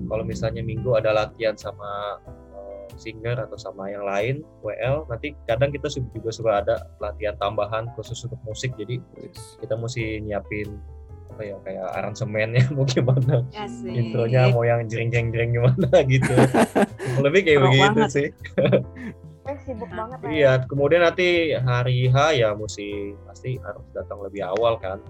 kalau 0.09 0.21
misalnya 0.21 0.61
minggu 0.61 0.93
ada 0.93 1.13
latihan 1.13 1.53
sama 1.55 2.17
eh, 2.27 2.85
singer 2.97 3.37
atau 3.39 3.57
sama 3.57 3.89
yang 3.89 4.05
lain 4.05 4.35
WL, 4.61 5.05
nanti 5.09 5.33
kadang 5.45 5.69
kita 5.69 5.89
juga 5.89 6.29
suka 6.29 6.51
ada 6.65 6.75
latihan 6.97 7.33
tambahan 7.37 7.89
khusus 7.93 8.21
untuk 8.25 8.37
musik. 8.43 8.73
Jadi 8.77 8.97
kita 9.61 9.73
mesti 9.73 10.21
nyiapin 10.21 10.77
apa 11.33 11.41
ya 11.49 11.57
kayak 11.65 11.87
aransemennya 11.97 12.61
mau 12.77 12.85
gimana 12.85 13.41
Asik. 13.57 13.89
intronya 13.89 14.53
mau 14.53 14.61
yang 14.61 14.85
jering 14.85 15.09
jering 15.09 15.33
jering 15.33 15.49
gimana 15.57 15.89
gitu 16.13 16.29
lebih 17.25 17.41
kayak 17.41 17.57
Pro 17.57 17.65
begitu 17.73 17.81
banget. 17.89 18.09
sih 18.13 18.27
Eh, 19.43 19.57
sibuk 19.65 19.89
banget 19.97 20.17
ya. 20.21 20.29
iya 20.29 20.51
kemudian 20.69 21.01
nanti 21.01 21.57
hari 21.57 22.05
H 22.07 22.37
ya 22.37 22.53
mesti 22.53 23.17
pasti 23.25 23.57
harus 23.59 23.81
datang 23.97 24.21
lebih 24.21 24.45
awal 24.45 24.77
kan 24.77 25.01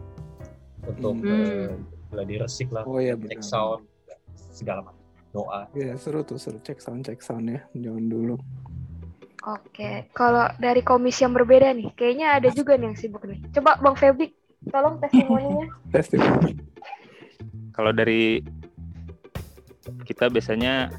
untuk 0.83 1.15
Hmm. 1.19 1.31
eh, 1.31 1.71
gladi 2.09 2.35
resik 2.37 2.69
lah 2.69 2.83
Oh 2.83 2.97
iya 2.97 3.13
cek 3.13 3.39
benar. 3.39 3.43
sound 3.43 3.81
segala 4.53 4.79
macam 4.83 5.01
doa 5.31 5.65
Iya 5.71 5.97
seru 5.97 6.21
tuh 6.21 6.37
seru 6.37 6.59
cek 6.59 6.77
sound 6.77 7.01
cek 7.03 7.19
sound 7.19 7.47
ya 7.49 7.61
jangan 7.73 8.05
dulu. 8.05 8.35
Oke, 9.43 10.07
kalau 10.15 10.47
dari 10.55 10.79
komisi 10.79 11.27
yang 11.27 11.35
berbeda 11.35 11.75
nih, 11.75 11.91
kayaknya 11.99 12.39
ada 12.39 12.47
juga 12.47 12.79
nih 12.79 12.87
yang 12.87 12.95
sibuk 12.95 13.27
nih. 13.27 13.43
Coba 13.51 13.75
Bang 13.75 13.99
Febri, 13.99 14.31
tolong 14.71 15.03
testimoninya. 15.03 15.67
Testimoni. 15.91 16.55
Kalau 17.75 17.91
dari 17.91 18.39
kita 20.07 20.31
biasanya 20.31 20.95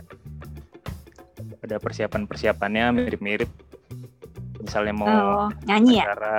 ada 1.56 1.76
persiapan-persiapannya 1.80 2.84
mirip-mirip. 2.92 3.48
Misalnya 4.64 4.94
mau 4.97 5.06
Oh, 5.06 5.49
nyanyi 5.68 6.00
ya? 6.00 6.04
acara 6.09 6.37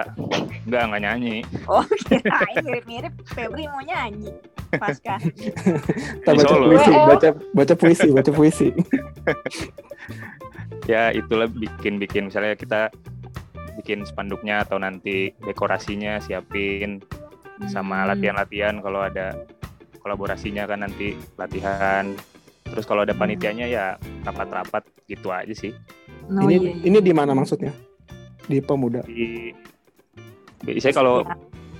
enggak 0.66 0.82
enggak 0.82 1.02
nyanyi. 1.06 1.36
Oh, 1.70 1.86
kirain 2.10 2.58
mirip-mirip 2.66 3.14
Febri 3.30 3.70
mau 3.70 3.82
nyanyi. 3.82 4.34
Pasca. 4.76 5.22
Kita 5.22 6.32
baca 6.34 6.50
Solo. 6.50 6.66
puisi, 6.68 6.92
baca 6.92 7.30
baca 7.54 7.74
puisi, 7.78 8.08
baca 8.12 8.32
puisi. 8.34 8.68
Ya 10.86 11.10
itulah 11.10 11.50
bikin-bikin 11.50 12.30
misalnya 12.30 12.54
kita 12.54 12.94
bikin 13.76 14.06
spanduknya 14.06 14.62
atau 14.62 14.78
nanti 14.78 15.34
dekorasinya 15.42 16.22
siapin 16.22 17.02
sama 17.66 18.06
Hmm. 18.06 18.14
latihan-latihan 18.14 18.76
kalau 18.82 19.02
ada 19.02 19.34
kolaborasinya 20.00 20.70
kan 20.70 20.86
nanti 20.86 21.18
latihan. 21.36 22.14
Terus 22.66 22.86
kalau 22.86 23.02
ada 23.02 23.14
panitianya 23.14 23.66
ya 23.66 23.86
rapat-rapat 24.22 24.86
gitu 25.06 25.30
aja 25.30 25.54
sih. 25.54 25.74
Oh, 26.28 26.46
ini 26.46 26.54
iya, 26.54 26.70
iya. 26.72 26.74
ini 26.86 26.98
di 27.02 27.14
mana 27.14 27.34
maksudnya? 27.34 27.74
Di 28.46 28.58
pemuda. 28.62 29.02
Di 29.04 29.52
biasanya 30.62 30.96
kalau 30.96 31.16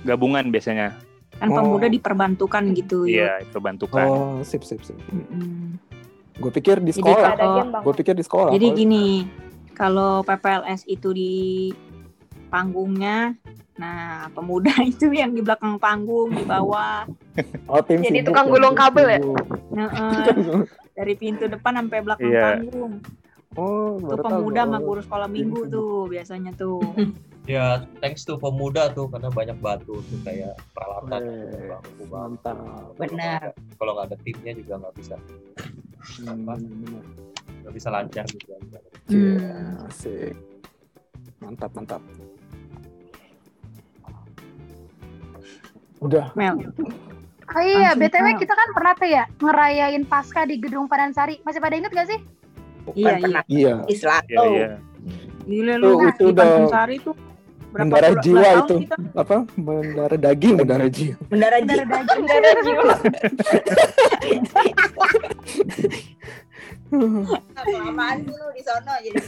gabungan 0.02 0.46
biasanya 0.48 0.94
kan 1.36 1.52
Oh. 1.52 1.56
pemuda 1.58 1.86
diperbantukan 1.86 2.62
gitu. 2.72 3.04
iya 3.04 3.42
itu 3.42 3.58
bantukan. 3.58 4.06
Oh, 4.06 4.36
sip 4.40 4.62
sip 4.62 4.80
sip. 4.80 4.96
Mm-mm. 5.10 5.76
Gue 6.36 6.50
pikir 6.50 6.80
di 6.80 6.92
sekolah. 6.92 7.36
Gue 7.82 7.94
pikir 7.94 8.14
di 8.14 8.24
sekolah. 8.24 8.52
jadi 8.52 8.66
Kalau- 8.66 8.78
gini, 8.78 9.06
kalau 9.72 10.12
PPLS 10.22 10.84
itu 10.86 11.12
di 11.12 11.32
panggungnya 12.48 13.36
Nah, 13.76 14.32
pemuda 14.32 14.72
itu 14.88 15.12
yang 15.12 15.36
di 15.36 15.44
belakang 15.44 15.76
panggung, 15.76 16.32
di 16.32 16.40
bawah. 16.42 17.04
Oh, 17.68 17.84
tim 17.84 18.00
Jadi 18.00 18.24
sibuk 18.24 18.32
tukang 18.32 18.46
ya, 18.48 18.52
gulung 18.56 18.72
kabel 18.72 19.06
ya? 19.06 19.18
sibuk. 19.20 19.36
Heeh. 19.76 20.12
dari 20.96 21.12
pintu 21.12 21.44
depan 21.44 21.76
sampai 21.76 21.98
belakang 22.00 22.32
Iya. 22.32 22.44
panggung. 22.56 22.92
Oh, 23.56 23.96
tahu 23.98 24.20
pemuda 24.20 24.62
sama 24.62 24.78
guru 24.78 25.00
sekolah 25.00 25.28
minggu 25.28 25.60
tuh 25.74 26.06
biasanya 26.06 26.52
tuh. 26.54 26.80
Ya, 27.46 27.86
thanks 28.02 28.26
to 28.26 28.34
pemuda 28.34 28.90
tuh 28.90 29.06
karena 29.06 29.30
banyak 29.30 29.54
batu 29.62 30.02
tuh 30.02 30.18
kayak 30.26 30.58
peralatan 30.74 31.22
Eh, 31.22 31.70
bangku. 31.70 32.02
Mantap. 32.10 32.58
Benar. 32.98 33.54
Kalau 33.78 33.94
nggak 33.94 34.06
ada 34.10 34.16
timnya 34.18 34.50
juga 34.50 34.74
nggak 34.82 34.94
bisa 34.98 35.14
Hmm, 36.26 36.42
nggak 37.62 37.70
bisa 37.70 37.88
lancar 37.94 38.26
gitu. 38.26 38.50
Iya, 39.06 39.38
Hmm. 39.46 39.86
asik. 39.86 40.34
Mantap, 41.38 41.70
mantap. 41.78 42.02
Udah. 46.02 46.34
Mel, 46.34 46.66
Oh 47.46 47.62
iya, 47.62 47.94
BTW 47.94 48.26
kita 48.36 48.52
kan 48.52 48.68
pernah 48.74 48.92
tuh 48.92 49.06
ya 49.06 49.22
ngerayain 49.38 50.02
Pasca 50.02 50.42
di 50.44 50.58
Gedung 50.58 50.90
Panansari. 50.90 51.38
Masih 51.40 51.62
pada 51.62 51.78
inget 51.78 51.94
gak 51.94 52.10
sih? 52.10 52.18
Bukan 52.86 52.96
Iya, 52.96 53.12
pernah 53.18 53.42
Iya. 53.46 53.74
Islam. 53.86 54.22
Iya, 54.24 54.42
iya. 54.46 54.68
gila 55.44 55.72
Itu- 55.72 55.80
lu 55.80 55.90
itu 56.00 56.16
di 56.16 56.24
udah 56.26 56.46
Panansari 56.46 56.96
tuh 56.98 57.14
berapa 57.66 57.82
mendarah 57.84 58.12
jiwa 58.16 58.48
itu. 58.56 58.76
kita 58.80 58.96
Apa? 59.12 59.36
Mendarah 59.54 60.16
daging, 60.18 60.54
mendarah 60.56 60.88
jiwa. 60.88 61.14
Mendarat 61.28 61.60
Dari 61.60 61.68
jiwa. 61.76 61.84
daging. 61.92 62.24
Darah 62.24 62.54
jiwa. 62.58 62.84
Kelamaan 67.56 68.16
sih 68.22 68.32
lu 68.32 68.46
di 68.52 68.62
sono 68.62 68.92
jadi 68.96 69.16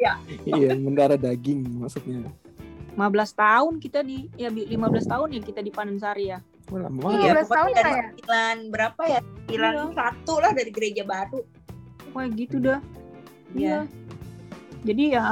Ya. 0.00 0.12
iya, 0.44 0.70
mendarah 0.74 1.16
daging 1.16 1.64
maksudnya. 1.76 2.28
15 2.94 3.32
tahun 3.32 3.72
kita 3.78 4.00
di 4.02 4.26
ya 4.34 4.48
bi- 4.48 4.66
15 4.66 5.06
tahun 5.06 5.28
ya 5.30 5.40
kita 5.40 5.60
di 5.60 5.70
Panansari 5.70 6.24
ya. 6.28 6.38
Lama 6.68 6.88
Iya, 6.88 7.00
banget 7.00 7.14
ya. 7.14 7.32
15 7.32 7.48
tahun 7.48 7.70
saya. 7.72 7.84
sembilan 8.08 8.56
berapa 8.68 9.02
ya? 9.04 9.20
Sembilan 9.22 9.72
Iya. 9.72 9.84
satu 9.92 10.34
lah 10.36 10.50
dari 10.52 10.70
gereja 10.70 11.02
baru. 11.02 11.40
Kayak 12.10 12.30
gitu 12.34 12.56
dah. 12.58 12.80
Iya. 13.50 13.68
Iya. 13.68 13.78
Jadi 14.84 15.04
ya 15.10 15.22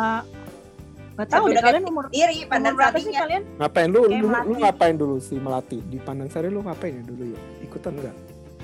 nggak 1.17 1.29
tahu 1.33 1.45
Satu 1.49 1.55
deh 1.55 1.63
kalian 1.65 1.85
umur 1.89 2.05
Diri 2.11 2.35
umur 2.39 2.49
pandang 2.51 2.75
berapa 2.77 2.97
sih 2.97 3.09
sampingnya. 3.09 3.21
kalian? 3.25 3.43
Ngapain 3.57 3.89
lu? 3.89 4.01
Lu, 4.05 4.27
lu 4.29 4.55
ngapain 4.59 4.95
dulu 4.95 5.17
sih 5.17 5.39
Melati 5.39 5.79
di 5.83 5.97
Panansari 5.97 6.49
lu 6.49 6.61
ngapain 6.61 6.93
ya 6.93 7.03
dulu 7.03 7.25
ya? 7.33 7.41
Ikutan 7.63 7.93
enggak? 7.97 8.15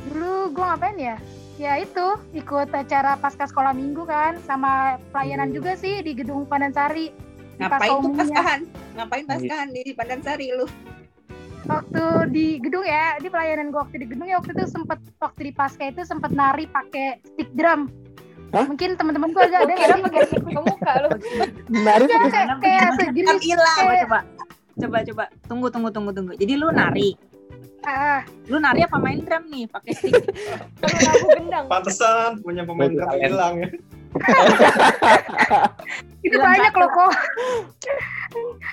Dulu 0.04 0.34
gue 0.52 0.64
ngapain 0.66 0.96
ya? 0.98 1.16
Ya 1.56 1.72
itu, 1.76 2.06
ikut 2.32 2.68
acara 2.68 3.14
pasca 3.14 3.44
sekolah 3.44 3.70
minggu 3.70 4.02
kan, 4.02 4.40
sama 4.42 4.96
pelayanan 5.12 5.48
Hmm. 5.48 5.56
juga 5.56 5.72
sih 5.74 6.00
di 6.00 6.12
Gedung 6.12 6.44
Panansari. 6.44 7.12
Di 7.52 7.60
Ngapain 7.60 7.88
Pasca 7.88 8.00
tuh 8.00 8.12
paskahan? 8.16 8.60
Ngapain 8.96 9.24
paskahan 9.24 9.68
di 9.70 9.82
Pandansari 9.92 10.46
lu? 10.50 10.66
Waktu 11.62 12.02
di 12.34 12.46
gedung 12.58 12.82
ya, 12.82 13.14
di 13.16 13.28
pelayanan 13.30 13.70
gue 13.70 13.80
waktu 13.80 13.96
di 14.02 14.06
gedung 14.10 14.26
ya 14.26 14.42
waktu 14.42 14.52
itu 14.52 14.66
sempet 14.66 14.98
waktu 15.18 15.40
di 15.46 15.52
pasca 15.54 15.84
itu 15.86 16.02
sempet 16.02 16.34
nari 16.34 16.66
pakai 16.66 17.22
stick 17.22 17.50
drum. 17.54 17.86
Hah? 18.52 18.68
Mungkin 18.68 19.00
teman-teman 19.00 19.32
gue 19.32 19.42
agak 19.42 19.60
ada 19.64 19.74
Kira 19.74 19.94
sih? 19.96 20.02
pakai 20.04 20.20
stick 20.28 20.44
ke 20.44 20.60
muka 20.60 20.92
lu. 21.00 21.08
Iya, 21.72 21.92
tuh. 22.04 22.08
kayak, 22.28 22.48
kayak 22.60 22.88
sejenis 23.00 23.40
hilang. 23.40 23.64
Coba 23.64 23.86
kayak 23.88 24.02
coba. 24.04 24.18
Coba 24.72 24.96
coba. 25.06 25.24
Tunggu 25.48 25.66
tunggu 25.72 25.88
tunggu 25.88 26.10
tunggu. 26.12 26.32
Jadi 26.36 26.52
lu 26.58 26.68
nari. 26.68 27.16
ah, 27.82 28.20
Lu 28.46 28.58
nari 28.58 28.84
apa 28.84 28.98
main 28.98 29.22
drum 29.22 29.42
nih 29.48 29.64
pakai 29.70 29.92
stick? 29.96 30.14
Kalau 30.82 30.98
lagu 31.00 31.26
gendang. 31.32 31.64
Pantesan 31.70 32.42
punya 32.42 32.62
pemain 32.62 32.90
drum 32.90 33.08
hilang 33.16 33.54
ya. 33.62 33.68
itu 36.20 36.36
banyak 36.36 36.72
loh 36.76 36.90
kok. 36.92 37.12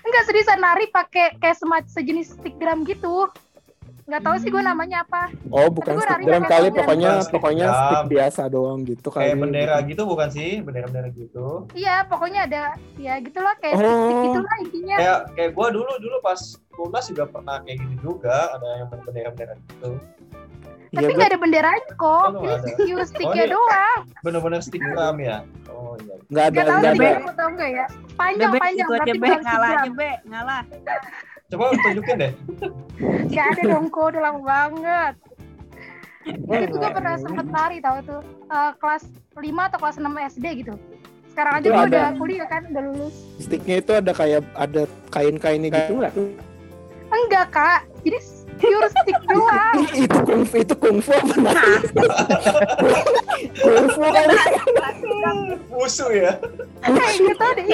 Enggak 0.05 0.23
seriusan 0.27 0.59
nari 0.63 0.87
pakai 0.89 1.35
kayak 1.39 1.57
semacam 1.59 1.89
sejenis 1.91 2.35
stick 2.39 2.55
drum 2.57 2.87
gitu. 2.87 3.27
Nggak 4.09 4.21
tahu 4.21 4.35
sih 4.41 4.49
gue 4.49 4.63
namanya 4.65 4.97
apa. 5.01 5.21
Oh, 5.47 5.69
bukan 5.69 5.93
Tapi 5.93 6.01
stick 6.01 6.25
drum 6.25 6.43
kali, 6.43 6.65
stick 6.65 6.75
pokoknya 6.75 7.09
Bukan 7.09 7.21
stick 7.21 7.33
pokoknya 7.37 7.67
stick 7.69 8.01
biasa 8.09 8.41
doang 8.49 8.79
gitu 8.81 9.07
kali. 9.07 9.21
Kayak 9.21 9.37
bendera 9.37 9.77
gitu 9.85 10.01
bukan 10.03 10.27
sih? 10.27 10.49
Bendera-bendera 10.59 11.09
gitu. 11.11 11.47
Iya, 11.71 11.95
pokoknya 12.09 12.39
ada 12.43 12.63
ya 12.97 13.13
gitulah 13.19 13.53
kayak 13.55 13.75
stick, 13.75 13.85
stick 13.93 14.17
Oh. 14.17 14.23
gitulah 14.25 14.55
intinya. 14.59 14.95
Kayak 14.97 15.19
kayak 15.31 15.51
gua 15.53 15.67
dulu 15.69 15.91
dulu 15.95 16.17
pas 16.19 16.41
Kulnas 16.71 17.05
juga 17.05 17.27
pernah 17.27 17.59
kayak 17.61 17.77
gitu 17.77 17.95
juga, 18.01 18.49
ada 18.49 18.67
yang 18.77 18.87
main 18.89 19.01
bendera-bendera 19.03 19.53
gitu. 19.61 19.89
Iya, 20.89 20.95
Tapi 20.95 21.05
gua- 21.05 21.17
nggak 21.19 21.29
ada 21.29 21.37
benderanya 21.37 21.91
kok. 21.93 22.27
Oh, 22.33 22.41
Ini 22.41 22.73
cue 22.81 23.03
sticknya 23.05 23.43
iya. 23.45 23.53
doang. 23.53 23.99
Bener-bener 24.25 24.59
stick 24.59 24.81
drum 24.81 25.17
ya. 25.21 25.37
Oh 25.69 25.93
iya. 25.95 26.15
nggak 26.25 26.43
ada 26.43 26.49
Nggak 26.49 26.65
tahu 26.65 26.79
nggak 26.79 26.93
sih, 26.93 27.05
ada. 27.05 27.33
tahu 27.37 27.49
nggak 27.53 27.69
ya? 27.69 27.85
Panjang 28.17 28.49
Bebek 28.49 28.61
panjang 28.65 28.87
itu 28.89 28.93
aja 28.95 29.13
be 29.13 29.27
stick 29.29 29.43
ngalah 29.45 29.69
aja 29.71 29.89
be 29.91 30.09
ngalah. 30.25 30.61
Coba 31.49 31.73
tunjukin 31.73 32.15
deh. 32.21 32.31
Nggak 33.29 33.45
ada 33.57 33.61
dong 33.73 33.85
kok, 33.89 34.05
udah 34.13 34.21
lama 34.21 34.39
banget. 34.45 35.13
Itu 36.29 36.65
juga 36.77 36.87
Wah, 36.91 36.93
pernah 36.93 37.13
ini. 37.17 37.23
sempet 37.25 37.45
nari 37.49 37.77
tahu 37.81 37.97
tuh 38.05 38.21
Eh, 38.49 38.71
kelas 38.81 39.03
5 39.37 39.69
atau 39.69 39.77
kelas 39.77 39.95
6 40.01 40.09
SD 40.25 40.45
gitu. 40.65 40.73
Sekarang 41.29 41.61
aja 41.61 41.67
gue 41.69 41.85
udah 41.93 42.07
kuliah 42.17 42.47
kan, 42.49 42.65
udah 42.65 42.81
lulus. 42.81 43.13
Sticknya 43.37 43.77
itu 43.77 43.93
ada 43.93 44.09
kayak 44.09 44.41
ada 44.57 44.89
kain-kainnya 45.13 45.69
gitu 45.69 46.01
nggak? 46.01 46.13
Enggak 47.13 47.45
kak, 47.53 47.85
jadi 48.01 48.17
pure 48.59 48.87
stick 48.91 49.19
doang. 49.25 49.75
itu 49.95 50.17
kungfu 50.21 50.55
itu 50.59 50.75
kungfu 50.75 51.11
apa 51.11 51.35
nari? 51.39 51.73
kungfu 53.55 54.01
kali. 54.03 54.35
Musuh 55.69 56.11
ya. 56.11 56.31
Kayak 56.81 57.13
gitu 57.15 57.45
deh. 57.55 57.67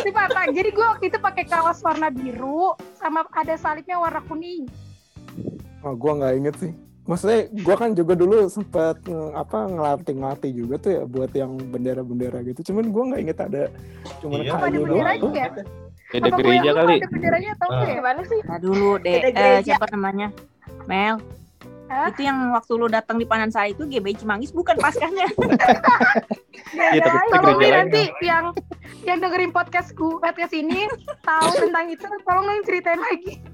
Itu 0.00 0.14
apa? 0.14 0.40
Jadi 0.48 0.68
gue 0.70 0.86
waktu 0.86 1.04
itu 1.08 1.18
pakai 1.18 1.44
kaos 1.44 1.82
warna 1.82 2.08
biru 2.08 2.72
sama 2.94 3.26
ada 3.32 3.54
salibnya 3.56 3.98
warna 3.98 4.22
kuning. 4.22 4.70
Oh, 5.82 5.92
gua 5.92 6.14
nggak 6.16 6.34
inget 6.36 6.54
sih. 6.58 6.72
Maksudnya 7.02 7.50
gua 7.66 7.74
kan 7.74 7.90
juga 7.92 8.14
dulu 8.14 8.46
sempat 8.46 9.02
nge- 9.02 9.34
apa 9.34 9.66
ngelatih 9.66 10.14
ngelatih 10.14 10.50
juga 10.54 10.74
tuh 10.78 10.90
ya 10.92 11.02
buat 11.02 11.32
yang 11.34 11.58
bendera-bendera 11.58 12.38
gitu. 12.46 12.70
Cuman 12.70 12.94
gua 12.94 13.02
nggak 13.10 13.20
inget 13.20 13.38
ada 13.42 13.62
cuman 14.22 14.38
Iya. 14.40 14.52
Ada 14.54 14.78
bendera 14.78 15.10
doang. 15.18 15.34
Ya? 16.12 16.20
Beda 16.20 16.28
Apa 16.28 16.72
kali. 16.78 16.94
Ada 16.94 17.08
benderanya 17.08 17.50
atau 17.52 17.64
Ah. 17.64 17.72
enggak 17.72 17.88
ya? 17.88 17.96
Gimana 17.96 18.20
sih? 18.22 18.40
Nah 18.44 18.58
dulu 18.58 18.88
deh 18.98 19.12
eh, 19.14 19.32
gereja. 19.32 19.64
siapa 19.64 19.86
namanya? 19.88 20.28
Mel. 20.84 21.16
Hah? 21.86 22.08
Itu 22.08 22.20
yang 22.20 22.38
waktu 22.50 22.72
lu 22.72 22.86
datang 22.86 23.16
di 23.16 23.24
Panansari 23.24 23.72
itu 23.72 23.84
GBI 23.84 24.16
Cimanggis 24.16 24.50
bukan 24.50 24.76
paskahnya. 24.76 25.28
Iya, 26.72 27.04
tapi 27.04 27.18
itu 27.18 27.28
Tolong 27.28 27.44
gereja 27.44 27.52
nih 27.52 27.68
lain. 27.68 27.76
nanti 27.76 28.02
yang 28.22 28.44
yang 29.04 29.18
dengerin 29.20 29.52
podcast 29.52 29.92
gue 29.92 30.16
podcast 30.16 30.56
ini 30.56 30.88
tahu 31.20 31.52
tentang 31.62 31.84
itu 31.86 32.00
tolong 32.24 32.48
dong 32.48 32.64
ceritain 32.64 32.96
lagi 32.96 33.44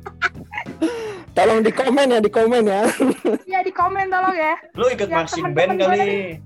Tolong 1.37 1.61
di 1.61 1.73
komen 1.73 2.07
ya, 2.09 2.19
di 2.21 2.31
komen 2.31 2.63
ya. 2.63 2.83
ya 3.45 3.59
di 3.61 3.73
komen 3.73 4.07
tolong 4.07 4.37
ya 4.37 4.55
Lu 4.73 4.87
ikut 4.87 5.09
Ya, 5.09 5.17
marching 5.17 5.51
band 5.51 5.79
kali. 5.79 6.39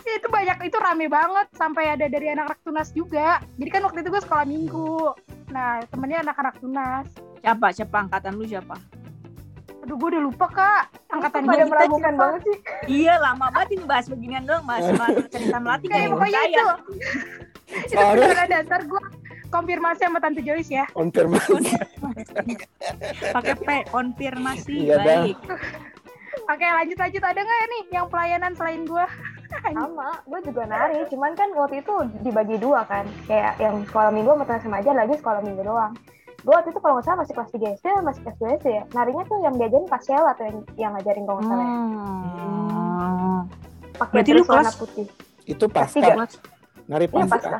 Ya, 0.00 0.12
itu 0.14 0.28
banyak 0.28 0.56
itu 0.60 0.76
rame 0.76 1.06
banget 1.06 1.46
sampai 1.54 1.84
ada 1.88 2.04
dari 2.04 2.26
anak-anak 2.28 2.60
tunas 2.60 2.88
juga 2.90 3.40
jadi 3.56 3.70
kan 3.70 3.82
waktu 3.82 3.98
itu 4.00 4.10
gue 4.10 4.20
sekolah 4.20 4.44
minggu 4.44 5.16
nah 5.50 5.82
temennya 5.86 6.22
anak-anak 6.22 6.54
tunas 6.58 7.06
Siapa? 7.40 7.72
Siapa 7.72 7.96
angkatan 8.04 8.36
lu 8.36 8.44
siapa? 8.44 8.76
aduh 9.80 9.96
gue 9.96 10.08
udah 10.12 10.22
lupa 10.22 10.46
kak 10.46 10.82
angkatan 11.08 11.40
Pada 11.48 11.56
gue 11.56 11.72
meragukan 11.72 12.14
banget 12.14 12.40
sih. 12.44 12.56
Iya 13.00 13.16
lama 13.16 13.48
banget 13.48 13.68
ini 13.74 13.84
bahas 13.88 14.06
beginian 14.06 14.44
doang 14.44 14.60
bahas 14.68 14.84
cerita 15.32 15.56
melati 15.56 15.88
kayak 15.88 16.12
pokoknya 16.12 16.40
itu 16.44 16.66
itu 17.88 18.36
ada 18.36 18.56
ntar 18.60 18.80
gue 18.84 19.02
konfirmasi 19.48 20.04
sama 20.04 20.20
tante 20.20 20.44
Joyce 20.44 20.70
ya 20.70 20.84
Konfirmasi. 20.92 21.74
Pakai 23.32 23.54
P 23.56 23.68
konfirmasi 23.88 24.76
Iya, 24.84 24.96
dah. 25.00 25.24
Oke 26.44 26.62
lanjut 26.64 26.96
lanjut 26.96 27.22
ada 27.22 27.38
nggak 27.38 27.58
ya 27.58 27.66
nih 27.66 27.84
yang 27.92 28.06
pelayanan 28.06 28.52
selain 28.54 28.82
gue 28.84 29.06
Sama, 29.66 30.14
gue 30.24 30.40
juga 30.46 30.62
nari. 30.64 31.02
Cuman 31.10 31.34
kan 31.34 31.50
waktu 31.52 31.82
itu 31.82 31.90
dibagi 32.22 32.54
dua 32.56 32.86
kan. 32.86 33.02
Kayak 33.26 33.58
yang 33.58 33.82
sekolah 33.82 34.08
minggu 34.08 34.30
sama 34.30 34.46
teman 34.46 34.62
remaja 34.62 34.90
lagi 34.94 35.14
sekolah 35.16 35.40
minggu 35.42 35.62
doang. 35.64 35.90
Gue 36.40 36.54
waktu 36.54 36.70
itu 36.70 36.78
kalau 36.78 36.94
nggak 36.96 37.04
salah 37.04 37.18
masih 37.18 37.34
kelas 37.34 37.50
3 37.50 37.76
SD, 37.76 37.86
masih 38.00 38.20
kelas 38.22 38.36
2 38.38 38.56
SD 38.56 38.66
ya. 38.70 38.82
Narinya 38.94 39.22
tuh 39.26 39.38
yang 39.42 39.54
diajarin 39.54 39.84
Pak 39.84 40.00
Sheila 40.00 40.32
tuh 40.32 40.44
yang, 40.46 40.58
yang 40.78 40.90
ngajarin 40.94 41.24
kalau 41.24 41.36
nggak 41.36 41.50
salah 41.50 41.66
ya. 41.66 41.74
Hmm. 41.74 43.40
Pakai 43.92 44.14
Berarti 44.14 44.30
lu 44.30 44.42
kelas- 44.46 44.78
putih. 44.78 45.06
Itu 45.44 45.64
Kelas 45.66 45.90
pasca. 45.90 45.98
tiga. 45.98 46.12
Nari 46.86 47.04
Iya 47.04 47.10
pasca. 47.10 47.34
pasca. 47.34 47.58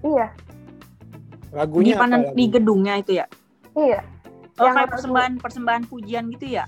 Iya, 0.00 0.26
Di 0.30 1.52
Lagunya 1.52 1.94
panan 1.96 2.20
apa? 2.20 2.30
di 2.30 2.44
lagu? 2.44 2.54
gedungnya 2.54 2.94
itu 2.96 3.12
ya. 3.12 3.26
iya. 3.74 4.00
Oh 4.54 4.64
Yang 4.64 4.74
kayak 4.76 4.90
persembahan 4.92 5.32
persembahan 5.40 5.82
pujian 5.84 6.24
gitu 6.30 6.46
ya. 6.48 6.64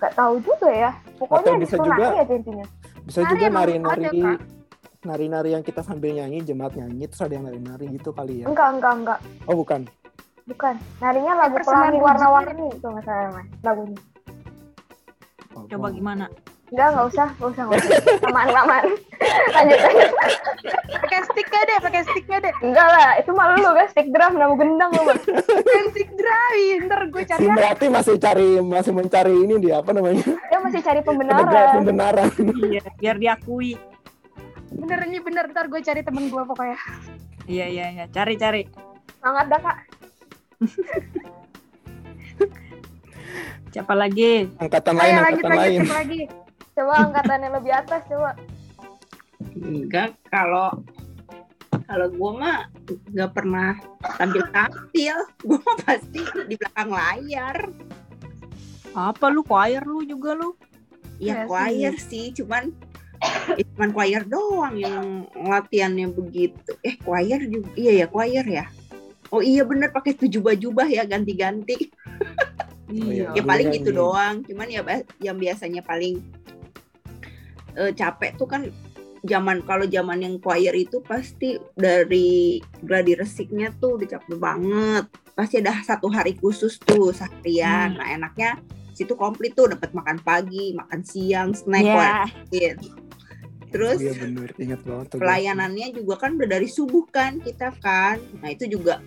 Gak 0.00 0.12
tahu 0.16 0.34
juga 0.40 0.68
ya. 0.72 0.90
Pokoknya 1.20 1.52
Atau 1.52 1.60
bisa 1.60 1.76
juga- 1.76 2.10
aja 2.16 2.34
intinya. 2.34 2.66
Bisa 3.04 3.18
Nari 3.20 3.32
juga 3.36 3.46
nari-nari 3.52 4.20
nari-nari 5.00 5.50
yang 5.56 5.64
kita 5.64 5.80
sambil 5.80 6.12
nyanyi, 6.12 6.44
jemaat 6.44 6.76
nyanyi 6.76 7.08
terus 7.08 7.24
ada 7.24 7.32
yang 7.32 7.48
nari-nari 7.48 7.88
gitu 7.96 8.12
kali 8.12 8.44
ya. 8.44 8.46
Enggak, 8.48 8.68
enggak, 8.76 8.94
enggak. 9.00 9.18
Oh, 9.48 9.56
bukan. 9.56 9.88
Bukan. 10.44 10.74
Narinya 11.00 11.32
lagu 11.46 11.54
persembahan 11.56 11.84
pelangi 11.88 12.00
warna-warni 12.04 12.66
itu 12.74 12.86
nggak 12.86 13.04
salah 13.04 13.28
Mas, 13.32 13.46
lagunya. 13.64 13.98
Oh, 15.56 15.64
Coba 15.68 15.88
gimana? 15.92 16.24
Enggak, 16.70 16.88
nggak 16.94 17.06
usah, 17.10 17.28
nggak 17.34 17.50
usah, 17.50 17.62
nggak 17.66 17.78
usah. 17.82 17.98
Aman, 18.30 18.46
aman. 18.54 18.84
Lanjut, 19.50 19.78
lanjut. 19.82 20.10
Pakai 21.02 21.20
stick 21.26 21.46
gak 21.50 21.62
deh, 21.66 21.78
pakai 21.82 22.02
stick 22.06 22.24
gak 22.30 22.40
deh. 22.46 22.54
Enggak 22.62 22.86
lah, 22.86 23.10
itu 23.18 23.30
malu 23.34 23.58
lu 23.58 23.70
guys, 23.74 23.90
stick 23.90 24.06
drum, 24.14 24.38
nama 24.38 24.54
gendang 24.54 24.90
lu, 24.94 25.02
Bang. 25.02 25.18
Pakai 25.34 25.82
stick 25.90 26.10
drive, 26.14 26.80
ntar 26.86 27.00
gue 27.10 27.22
cari. 27.26 27.40
Si 27.42 27.46
berarti 27.50 27.86
masih 27.90 28.14
cari 28.22 28.48
masih 28.62 28.92
mencari 28.94 29.34
ini 29.34 29.54
dia 29.58 29.82
apa 29.82 29.90
namanya? 29.90 30.22
Dia 30.22 30.58
masih 30.62 30.80
cari 30.80 31.00
pembenaran. 31.02 31.74
pembenaran. 31.82 32.28
Iya, 32.70 32.82
biar 32.94 33.16
diakui. 33.18 33.74
Bener 34.70 35.10
ini 35.10 35.18
bener, 35.18 35.50
ntar 35.50 35.66
gue 35.66 35.82
cari 35.82 36.06
temen 36.06 36.30
gue 36.30 36.42
pokoknya. 36.46 36.78
Iya, 37.50 37.66
iya, 37.66 37.86
iya. 37.90 38.04
Cari, 38.06 38.38
cari. 38.38 38.62
Semangat 39.18 39.46
dah, 39.50 39.58
Kak. 39.58 39.76
Siapa 43.70 43.94
lagi? 43.94 44.50
Angkatan 44.58 44.94
lain, 44.98 45.14
Ayo 45.14 45.22
lanjut, 45.22 45.44
angkatan 45.46 45.50
lanjut, 45.50 45.62
lain. 45.62 45.80
siapa 45.80 45.98
lagi? 45.98 46.20
Coba 46.80 47.12
angkatan 47.12 47.44
yang 47.44 47.54
lebih 47.60 47.72
atas, 47.76 48.00
coba. 48.08 48.32
Enggak, 49.52 50.16
kalau 50.32 50.72
kalau 51.84 52.08
gue 52.08 52.30
mah 52.40 52.72
nggak 52.88 53.30
pernah 53.36 53.76
tampil 54.16 54.48
tampil, 54.48 55.16
gue 55.44 55.58
mah 55.60 55.76
pasti 55.84 56.24
di 56.48 56.56
belakang 56.56 56.88
layar. 56.88 57.56
Apa 58.96 59.28
lu 59.28 59.44
choir 59.44 59.84
lu 59.84 60.08
juga 60.08 60.32
lu? 60.32 60.56
Ya 61.20 61.44
Iya 61.44 61.52
choir 61.52 61.94
sih, 62.00 62.32
cuman 62.32 62.72
eh, 63.60 63.64
cuman 63.76 63.92
choir 63.92 64.24
doang 64.24 64.80
yang 64.80 65.28
latihannya 65.36 66.08
begitu. 66.16 66.72
Eh 66.80 66.96
choir 66.96 67.44
juga, 67.44 67.68
iya 67.76 67.92
ya 67.92 68.06
choir 68.08 68.44
ya. 68.48 68.64
Oh 69.28 69.44
iya 69.44 69.68
bener 69.68 69.92
pakai 69.92 70.16
tujuh 70.16 70.40
baju 70.40 70.88
ya 70.88 71.04
ganti-ganti. 71.04 71.92
Iya. 72.90 73.38
ya 73.38 73.42
paling 73.46 73.68
Iya, 73.70 73.76
gitu 73.78 73.90
nih. 73.92 73.98
doang. 74.00 74.34
Cuman 74.48 74.66
ya 74.72 74.82
yang 75.22 75.36
biasanya 75.38 75.84
paling 75.86 76.39
eh, 77.76 77.92
capek 77.94 78.34
tuh 78.38 78.48
kan 78.48 78.62
zaman 79.20 79.60
kalau 79.68 79.84
zaman 79.84 80.24
yang 80.24 80.34
choir 80.40 80.72
itu 80.72 81.04
pasti 81.04 81.60
dari 81.76 82.56
gladi 82.80 83.12
resiknya 83.14 83.68
tuh 83.76 84.00
udah 84.00 84.08
capek 84.16 84.36
banget. 84.40 85.04
Pasti 85.36 85.60
ada 85.60 85.76
satu 85.84 86.08
hari 86.08 86.36
khusus 86.40 86.80
tuh 86.80 87.12
seharian. 87.12 88.00
Nah 88.00 88.08
enaknya 88.16 88.56
situ 88.96 89.16
komplit 89.16 89.52
tuh 89.56 89.72
dapat 89.72 89.92
makan 89.92 90.20
pagi, 90.24 90.72
makan 90.76 91.00
siang, 91.04 91.52
snack, 91.52 91.84
Ya. 91.84 91.96
wajib. 91.96 92.74
Terus 93.70 94.02
Iya 94.02 94.14
bener, 94.18 94.50
ingat 94.58 94.80
banget 94.82 95.06
pelayanannya 95.14 95.94
juga 95.94 96.26
kan 96.26 96.34
udah 96.34 96.48
dari 96.58 96.66
subuh 96.66 97.06
kan 97.06 97.38
kita 97.38 97.70
kan 97.78 98.18
nah 98.42 98.50
itu 98.50 98.66
juga 98.66 98.98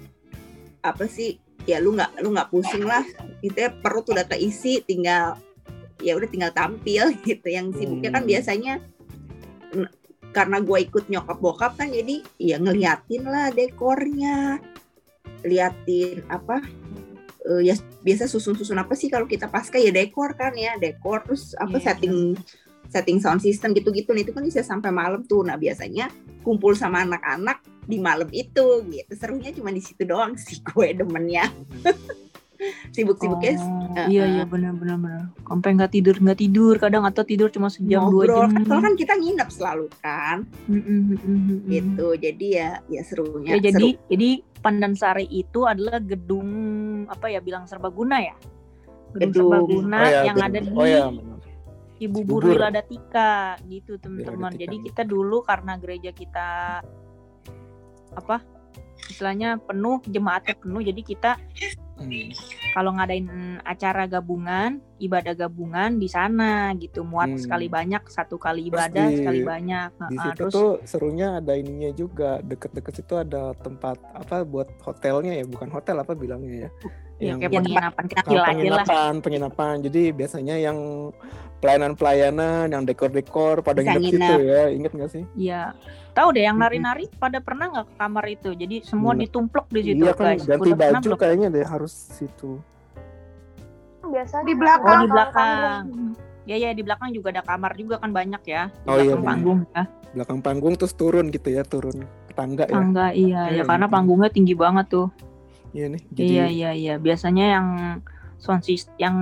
apa 0.79 1.03
sih 1.03 1.35
ya 1.67 1.83
lu 1.83 1.95
nggak 1.99 2.23
lu 2.23 2.31
nggak 2.31 2.47
pusing 2.47 2.87
lah 2.87 3.03
itu 3.43 3.55
ya 3.59 3.71
perut 3.71 4.07
udah 4.07 4.23
keisi 4.23 4.79
tinggal 4.87 5.35
ya 6.03 6.19
udah 6.19 6.29
tinggal 6.29 6.51
tampil 6.51 7.15
gitu. 7.27 7.47
Yang 7.47 7.79
sibuknya 7.79 8.11
kan 8.11 8.23
Hmm. 8.23 8.31
biasanya 8.31 8.73
karena 10.33 10.57
gue 10.65 10.77
ikut 10.89 11.05
nyokap 11.13 11.37
bokap 11.37 11.77
kan 11.77 11.89
jadi 11.93 12.21
ya 12.37 12.59
ngeliatin 12.59 13.23
lah 13.23 13.49
dekornya. 13.49 14.59
Liatin 15.43 16.23
apa 16.31 16.63
eh, 17.43 17.61
ya 17.67 17.75
biasa 18.03 18.27
susun-susun 18.31 18.79
apa 18.79 18.95
sih 18.95 19.11
kalau 19.11 19.27
kita 19.27 19.47
pasca 19.47 19.79
ya 19.79 19.91
dekor 19.91 20.35
kan 20.35 20.53
ya. 20.53 20.75
Dekor 20.75 21.23
terus 21.23 21.55
apa 21.55 21.79
Iya, 21.79 21.85
setting 21.91 22.15
setting 22.93 23.17
sound 23.17 23.41
system 23.41 23.73
gitu-gitu 23.73 24.13
nah 24.13 24.21
itu 24.21 24.31
kan 24.35 24.43
bisa 24.45 24.61
sampai 24.61 24.91
malam 24.93 25.23
tuh. 25.25 25.41
Nah 25.47 25.55
biasanya 25.57 26.11
kumpul 26.45 26.75
sama 26.77 27.01
anak-anak 27.03 27.63
di 27.83 27.99
malam 27.99 28.31
itu 28.31 28.85
gitu. 28.87 29.11
Serunya 29.15 29.51
cuma 29.51 29.73
di 29.73 29.83
situ 29.83 30.07
doang 30.07 30.39
sih 30.39 30.59
gue 30.71 30.87
demennya 30.95 31.51
sibuk-sibuknya 32.91 33.55
Oh, 33.57 33.93
eh, 33.95 34.07
iya 34.09 34.23
eh. 34.25 34.29
iya 34.35 34.43
benar 34.43 34.73
benar 34.73 34.97
benar. 34.97 35.23
Sampai 35.45 35.69
nggak 35.75 35.91
tidur 35.91 36.15
nggak 36.17 36.39
tidur 36.39 36.73
kadang 36.77 37.03
atau 37.03 37.21
tidur 37.21 37.49
cuma 37.49 37.67
sejam 37.69 38.09
dua 38.09 38.25
jam. 38.25 38.49
kan 38.49 38.61
soalnya 38.65 38.83
kan 38.89 38.93
kita 38.97 39.13
nginep 39.17 39.49
selalu 39.49 39.85
kan 40.01 40.37
Mm, 40.65 40.79
mm, 40.79 40.83
mm, 40.83 41.17
mm, 41.17 41.37
mm. 41.37 41.59
gitu 41.69 42.07
jadi 42.17 42.47
ya 42.49 42.69
ya 42.87 43.01
serunya 43.03 43.51
Ya 43.53 43.57
jadi 43.61 43.87
seru. 43.93 44.07
jadi 44.09 44.29
Pandansari 44.63 45.27
itu 45.27 45.67
adalah 45.67 45.99
gedung 45.99 46.49
apa 47.11 47.27
ya 47.27 47.43
bilang 47.43 47.67
serbaguna 47.67 48.23
ya? 48.23 48.35
Gedung, 49.11 49.19
Gedung. 49.19 49.35
serbaguna 49.35 49.97
Oh 49.99 50.07
ya, 50.07 50.21
yang 50.23 50.37
bener. 50.39 50.47
ada 50.47 50.59
di 50.63 50.69
Oh 50.71 50.87
ya, 50.87 51.03
bener. 51.11 51.37
Cibubur. 51.99 52.41
Wiladatika 52.47 53.31
gitu 53.67 53.99
teman-teman. 53.99 54.55
Wiladatika. 54.55 54.61
Jadi 54.63 54.75
kita 54.87 55.01
dulu 55.03 55.43
karena 55.43 55.75
gereja 55.75 56.11
kita 56.11 56.79
apa 58.13 58.37
istilahnya 59.09 59.59
penuh 59.59 59.99
jemaatnya 60.05 60.55
penuh. 60.55 60.81
Jadi 60.81 61.01
kita 61.01 61.31
Hmm. 61.93 62.33
kalau 62.73 62.89
ngadain 62.97 63.61
acara 63.61 64.09
gabungan 64.09 64.81
ibadah 64.97 65.37
gabungan 65.37 66.01
di 66.01 66.09
sana 66.09 66.73
gitu. 66.75 67.05
Muat 67.05 67.37
Hmm. 67.37 67.41
sekali 67.41 67.69
banyak 67.69 68.01
satu 68.09 68.41
kali 68.41 68.67
Terus 68.67 68.73
ibadah 68.73 69.05
di- 69.07 69.17
sekali 69.21 69.39
banyak. 69.45 69.89
Di 70.09 70.17
situ 70.17 70.35
terus 70.35 70.53
tuh 70.53 70.71
serunya 70.83 71.37
ada 71.37 71.53
ininya 71.53 71.93
juga. 71.93 72.41
Deket-deket 72.41 72.93
situ 72.97 73.13
ada 73.13 73.53
tempat 73.55 74.01
apa 74.11 74.41
buat 74.41 74.67
hotelnya 74.81 75.37
ya? 75.37 75.45
Bukan 75.45 75.69
hotel 75.69 76.01
apa 76.01 76.17
bilangnya 76.17 76.67
ya 76.67 76.71
ya 77.17 77.33
kayak 77.37 77.51
penginapan 77.53 78.05
kecil 78.07 78.39
aja 78.39 78.43
lah 78.43 78.53
penginapan 78.53 79.13
penginapan 79.19 79.75
jadi 79.81 80.01
biasanya 80.11 80.55
yang 80.57 80.77
pelayanan-pelayanan 81.57 82.67
yang 82.67 82.83
dekor-dekor 82.83 83.61
pada 83.61 83.79
Bisa 83.79 83.95
nginep 83.95 84.11
situ 84.11 84.33
ya 84.43 84.63
inget 84.67 84.91
gak 84.91 85.11
sih 85.11 85.23
Iya. 85.33 85.71
Tahu 86.11 86.29
deh 86.29 86.43
yang 86.43 86.57
nari-nari 86.57 87.09
pada 87.09 87.41
pernah 87.41 87.65
nggak 87.67 87.85
ke 87.89 87.93
kamar 87.97 88.25
itu? 88.27 88.53
Jadi 88.53 88.85
semua 88.85 89.17
Nginep. 89.17 89.23
ditumplok 89.25 89.65
di 89.67 89.81
situ, 89.81 90.03
iya 90.03 90.13
kan 90.13 90.25
guys. 90.29 90.45
ganti 90.45 90.69
Udah 90.69 90.77
pernah 90.77 90.91
baju 90.93 91.07
belum? 91.07 91.17
kayaknya 91.17 91.47
deh 91.49 91.65
harus 91.65 91.89
situ 91.89 92.51
Biasanya 94.03 94.45
Di 94.45 94.53
belakang. 94.53 94.93
Oh, 94.93 94.99
di 94.99 95.07
belakang. 95.09 95.83
Ya 96.43 96.55
ya 96.59 96.69
di 96.69 96.83
belakang 96.83 97.09
juga 97.09 97.31
ada 97.31 97.41
kamar 97.41 97.71
juga 97.73 97.95
kan 97.97 98.11
banyak 98.11 98.43
ya. 98.43 98.67
Di 98.67 98.85
Oh, 98.85 98.93
iya, 98.93 99.15
belakang 99.15 99.17
benar. 99.17 99.29
panggung 99.31 99.59
ya. 99.71 99.83
belakang 100.13 100.39
panggung 100.39 100.73
terus 100.77 100.93
turun 100.93 101.25
gitu 101.27 101.49
ya 101.49 101.65
turun 101.65 102.05
ke 102.29 102.33
tangga 102.35 102.69
ya 102.69 102.75
Tangga 102.75 103.07
iya 103.09 103.41
ya 103.49 103.53
Iya, 103.55 103.63
karena 103.65 103.87
iya. 103.87 103.93
panggungnya 103.95 104.29
tinggi 104.29 104.53
banget 104.53 104.85
tuh. 104.85 105.07
Iya 105.73 105.85
nih 105.89 106.01
jadi 106.09 106.29
Iya 106.29 106.45
iya 106.47 106.71
iya. 106.71 106.93
Biasanya 106.97 107.45
yang 107.57 107.67
sound 108.37 108.61
system 108.61 108.93
yang 108.97 109.15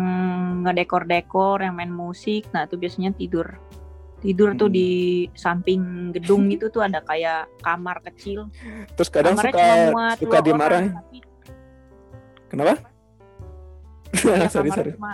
ngedekor-dekor, 0.61 1.61
yang 1.61 1.73
main 1.73 1.89
musik, 1.89 2.45
nah 2.51 2.65
itu 2.65 2.75
biasanya 2.75 3.13
tidur. 3.13 3.55
Tidur 4.19 4.53
tuh 4.53 4.69
Hmm. 4.69 4.75
di 4.75 4.89
samping 5.33 5.81
gedung 6.11 6.45
itu 6.47 6.69
tuh 6.69 6.83
ada 6.83 7.01
kayak 7.09 7.49
kamar 7.61 8.03
kecil. 8.05 8.51
terus 8.93 9.09
kadang 9.09 9.33
Kamarnya 9.33 9.65
suka 9.89 10.05
suka 10.19 10.37
dua 10.37 10.45
dimarahin 10.45 10.85
orang, 10.91 10.97
tapi 10.99 11.17
kenapa 12.45 12.69
ya, 12.69 12.77
sorry 14.53 14.69
kamarnya 14.69 14.75
sorry 14.75 14.91
cuma 14.93 15.11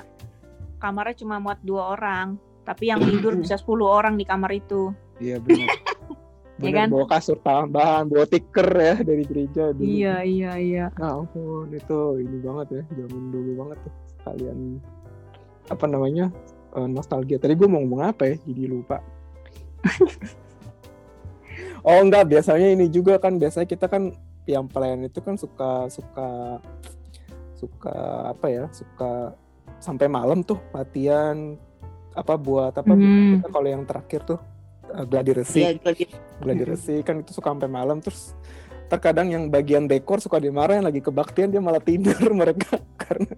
kamarnya 0.78 1.15
cuma 1.21 1.36
muat 1.38 1.60
dua 1.62 1.84
orang 1.93 2.28
tapi 2.63 2.89
yang 2.89 3.00
tidur 3.00 3.34
bisa 3.41 3.56
10 3.56 3.69
orang 3.80 4.13
di 4.17 4.26
kamar 4.26 4.52
itu 4.52 4.91
iya 5.19 5.38
benar 5.38 5.69
Ya 6.58 6.74
Bener, 6.74 6.74
kan? 6.74 6.88
bawa 6.89 7.06
kasur 7.06 7.38
tambahan 7.39 8.10
bawa 8.10 8.26
tiker 8.26 8.70
ya 8.74 8.96
dari 9.06 9.24
gereja 9.30 9.70
dulu. 9.78 9.86
Iya 9.86 10.15
iya 10.26 10.52
iya. 10.58 10.86
Nah, 10.98 11.22
ampun 11.22 11.70
itu 11.70 12.00
ini 12.17 12.38
banget 12.41 12.67
ya 12.82 12.84
zaman 12.98 13.24
dulu 13.30 13.52
banget 13.62 13.78
tuh 13.86 13.93
kalian 14.26 14.60
apa 15.70 15.86
namanya 15.86 16.26
eh, 16.74 16.89
nostalgia. 16.89 17.38
Tadi 17.38 17.54
gue 17.54 17.70
mau 17.70 17.78
ngomong 17.86 18.02
apa 18.10 18.34
ya 18.34 18.36
jadi 18.41 18.63
lupa. 18.67 18.98
Oh 21.82 22.04
enggak 22.04 22.28
biasanya 22.28 22.67
ini 22.67 22.91
juga 22.91 23.15
kan 23.15 23.39
biasanya 23.39 23.63
kita 23.63 23.88
kan 23.88 24.12
yang 24.43 24.67
pelayan 24.67 25.08
itu 25.08 25.24
kan 25.24 25.39
suka 25.39 25.88
suka 25.88 26.60
suka 27.56 27.96
apa 28.36 28.46
ya 28.52 28.65
suka 28.76 29.32
sampai 29.80 30.12
malam 30.12 30.43
tuh 30.43 30.60
latihan 30.76 31.56
apa 32.12 32.34
buat 32.36 32.76
apa 32.76 32.91
Hmm. 32.91 33.39
kita 33.39 33.48
kalau 33.50 33.67
yang 33.72 33.84
terakhir 33.88 34.22
tuh 34.26 34.39
eh, 34.89 35.06
gladi 35.06 35.32
resi 35.34 35.60
ya 35.60 35.71
gladi- 35.73 36.12
gladi 36.38 36.63
resi 36.63 36.95
kan 37.02 37.19
itu 37.19 37.32
suka 37.32 37.50
sampai 37.50 37.67
malam 37.67 38.00
terus 38.00 38.32
terkadang 38.88 39.28
yang 39.28 39.43
bagian 39.47 39.84
dekor 39.84 40.17
suka 40.17 40.38
dimarahin 40.38 40.82
lagi 40.82 41.00
kebaktian 41.00 41.50
dia 41.50 41.60
malah 41.60 41.80
tidur 41.80 42.15
mereka 42.34 42.80
karena 42.95 43.36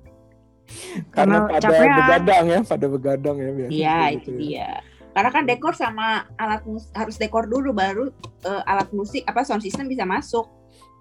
karena 1.09 1.37
Karena 1.41 1.49
pada 1.49 1.67
capean. 1.67 1.97
begadang 1.97 2.45
ya 2.45 2.59
pada 2.61 2.85
begadang 2.87 3.35
ya 3.35 3.49
biasanya 3.51 3.73
Iya 3.73 3.89
kayak 3.95 4.11
itu 4.11 4.19
gitu 4.21 4.31
ya. 4.31 4.39
dia. 4.39 4.69
Karena 5.09 5.29
kan 5.33 5.43
dekor 5.43 5.73
sama 5.73 6.07
alat 6.35 6.61
musik 6.63 6.89
harus 6.93 7.15
dekor 7.17 7.43
dulu 7.45 7.69
baru 7.73 8.13
eh, 8.43 8.61
alat 8.63 8.89
musik 8.91 9.25
apa 9.25 9.41
sound 9.41 9.59
system 9.59 9.89
bisa 9.89 10.05
masuk. 10.05 10.45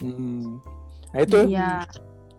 Hmm. 0.01 0.57
Nah 1.09 1.21
itu 1.21 1.39
iya 1.47 1.85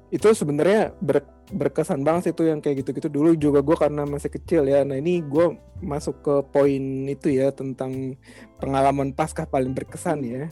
itu 0.10 0.26
sebenarnya 0.32 0.98
ber- 0.98 1.30
berkesan 1.50 2.06
banget 2.06 2.30
sih 2.30 2.34
itu 2.36 2.44
yang 2.46 2.60
kayak 2.62 2.86
gitu-gitu. 2.86 3.10
Dulu 3.10 3.34
juga 3.36 3.60
gue 3.66 3.78
karena 3.78 4.06
masih 4.06 4.30
kecil 4.30 4.70
ya 4.70 4.86
nah 4.86 4.98
ini 4.98 5.22
gue 5.26 5.58
masuk 5.82 6.22
ke 6.22 6.36
poin 6.54 6.84
itu 7.10 7.34
ya 7.34 7.50
tentang 7.50 8.18
pengalaman 8.62 9.14
paskah 9.14 9.50
paling 9.50 9.74
berkesan 9.74 10.20
ya. 10.26 10.44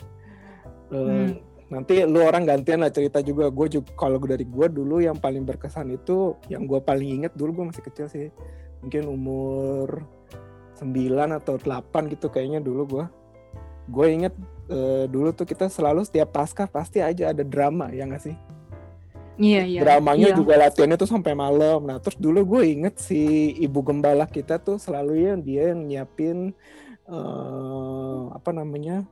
Eh, 0.92 0.98
Hmm. 0.98 1.36
nanti 1.68 2.00
lu 2.08 2.24
orang 2.24 2.48
gantian 2.48 2.80
lah 2.82 2.92
cerita 2.92 3.20
juga. 3.22 3.52
Gue 3.52 3.68
juga 3.68 3.92
kalau 4.00 4.18
dari 4.24 4.48
gue 4.48 4.68
dulu 4.72 5.04
yang 5.04 5.20
paling 5.20 5.44
berkesan 5.44 5.92
itu 5.94 6.38
yang 6.48 6.64
gue 6.66 6.80
paling 6.80 7.22
inget 7.22 7.34
dulu 7.36 7.62
gue 7.62 7.66
masih 7.76 7.84
kecil 7.86 8.08
sih. 8.10 8.32
Mungkin 8.82 9.04
umur 9.10 10.06
9 10.78 11.34
atau 11.34 11.58
8 11.58 12.14
gitu 12.14 12.30
kayaknya 12.30 12.62
dulu 12.62 12.84
gue 12.86 13.06
gue 13.88 14.08
inget 14.12 14.34
eh, 14.68 15.06
dulu 15.08 15.32
tuh 15.32 15.48
kita 15.48 15.72
selalu 15.72 16.04
setiap 16.04 16.36
paskah 16.36 16.68
pasti 16.68 17.00
aja 17.00 17.32
ada 17.32 17.42
drama 17.42 17.88
ya 17.90 18.04
nggak 18.04 18.24
sih 18.24 18.36
Iya, 19.38 19.62
iya. 19.64 19.80
dramanya 19.80 20.30
Iya. 20.30 20.36
juga 20.36 20.54
latihannya 20.58 20.98
tuh 20.98 21.08
sampai 21.08 21.34
malam 21.34 21.82
nah 21.84 21.98
terus 21.98 22.18
dulu 22.18 22.58
gue 22.58 22.64
inget 22.72 22.98
si 22.98 23.22
ibu 23.56 23.80
gembala 23.82 24.26
kita 24.26 24.58
tuh 24.58 24.76
selalu 24.76 25.14
ya 25.22 25.34
dia 25.36 25.64
yang 25.70 25.86
nyiapin 25.86 26.52
eh, 27.08 28.22
apa 28.30 28.50
namanya 28.52 29.06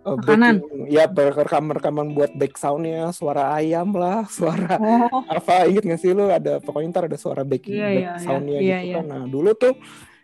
eh, 0.00 0.14
Makanan. 0.14 0.54
backing- 0.60 0.88
ya 0.88 1.04
rekaman 1.08 1.72
rekaman 1.74 2.06
buat 2.10 2.32
back 2.32 2.54
soundnya 2.54 3.10
suara 3.10 3.52
ayam 3.54 3.92
lah 3.92 4.24
suara 4.32 4.76
Oh, 4.76 5.24
apa 5.26 5.66
inget 5.66 5.84
gak 5.86 5.98
sih 5.98 6.12
lu 6.12 6.28
ada 6.28 6.56
pokoknya 6.58 6.88
ntar 6.90 7.04
ada 7.06 7.16
suara 7.16 7.42
backing 7.42 7.74
Iya, 7.74 7.86
back 7.86 7.96
iya, 7.96 8.10
iya. 8.10 8.20
soundnya 8.20 8.58
Iya, 8.58 8.78
gitu 8.78 8.86
iya. 8.86 8.94
kan 8.96 9.04
nah 9.06 9.22
dulu 9.24 9.50
tuh 9.54 9.74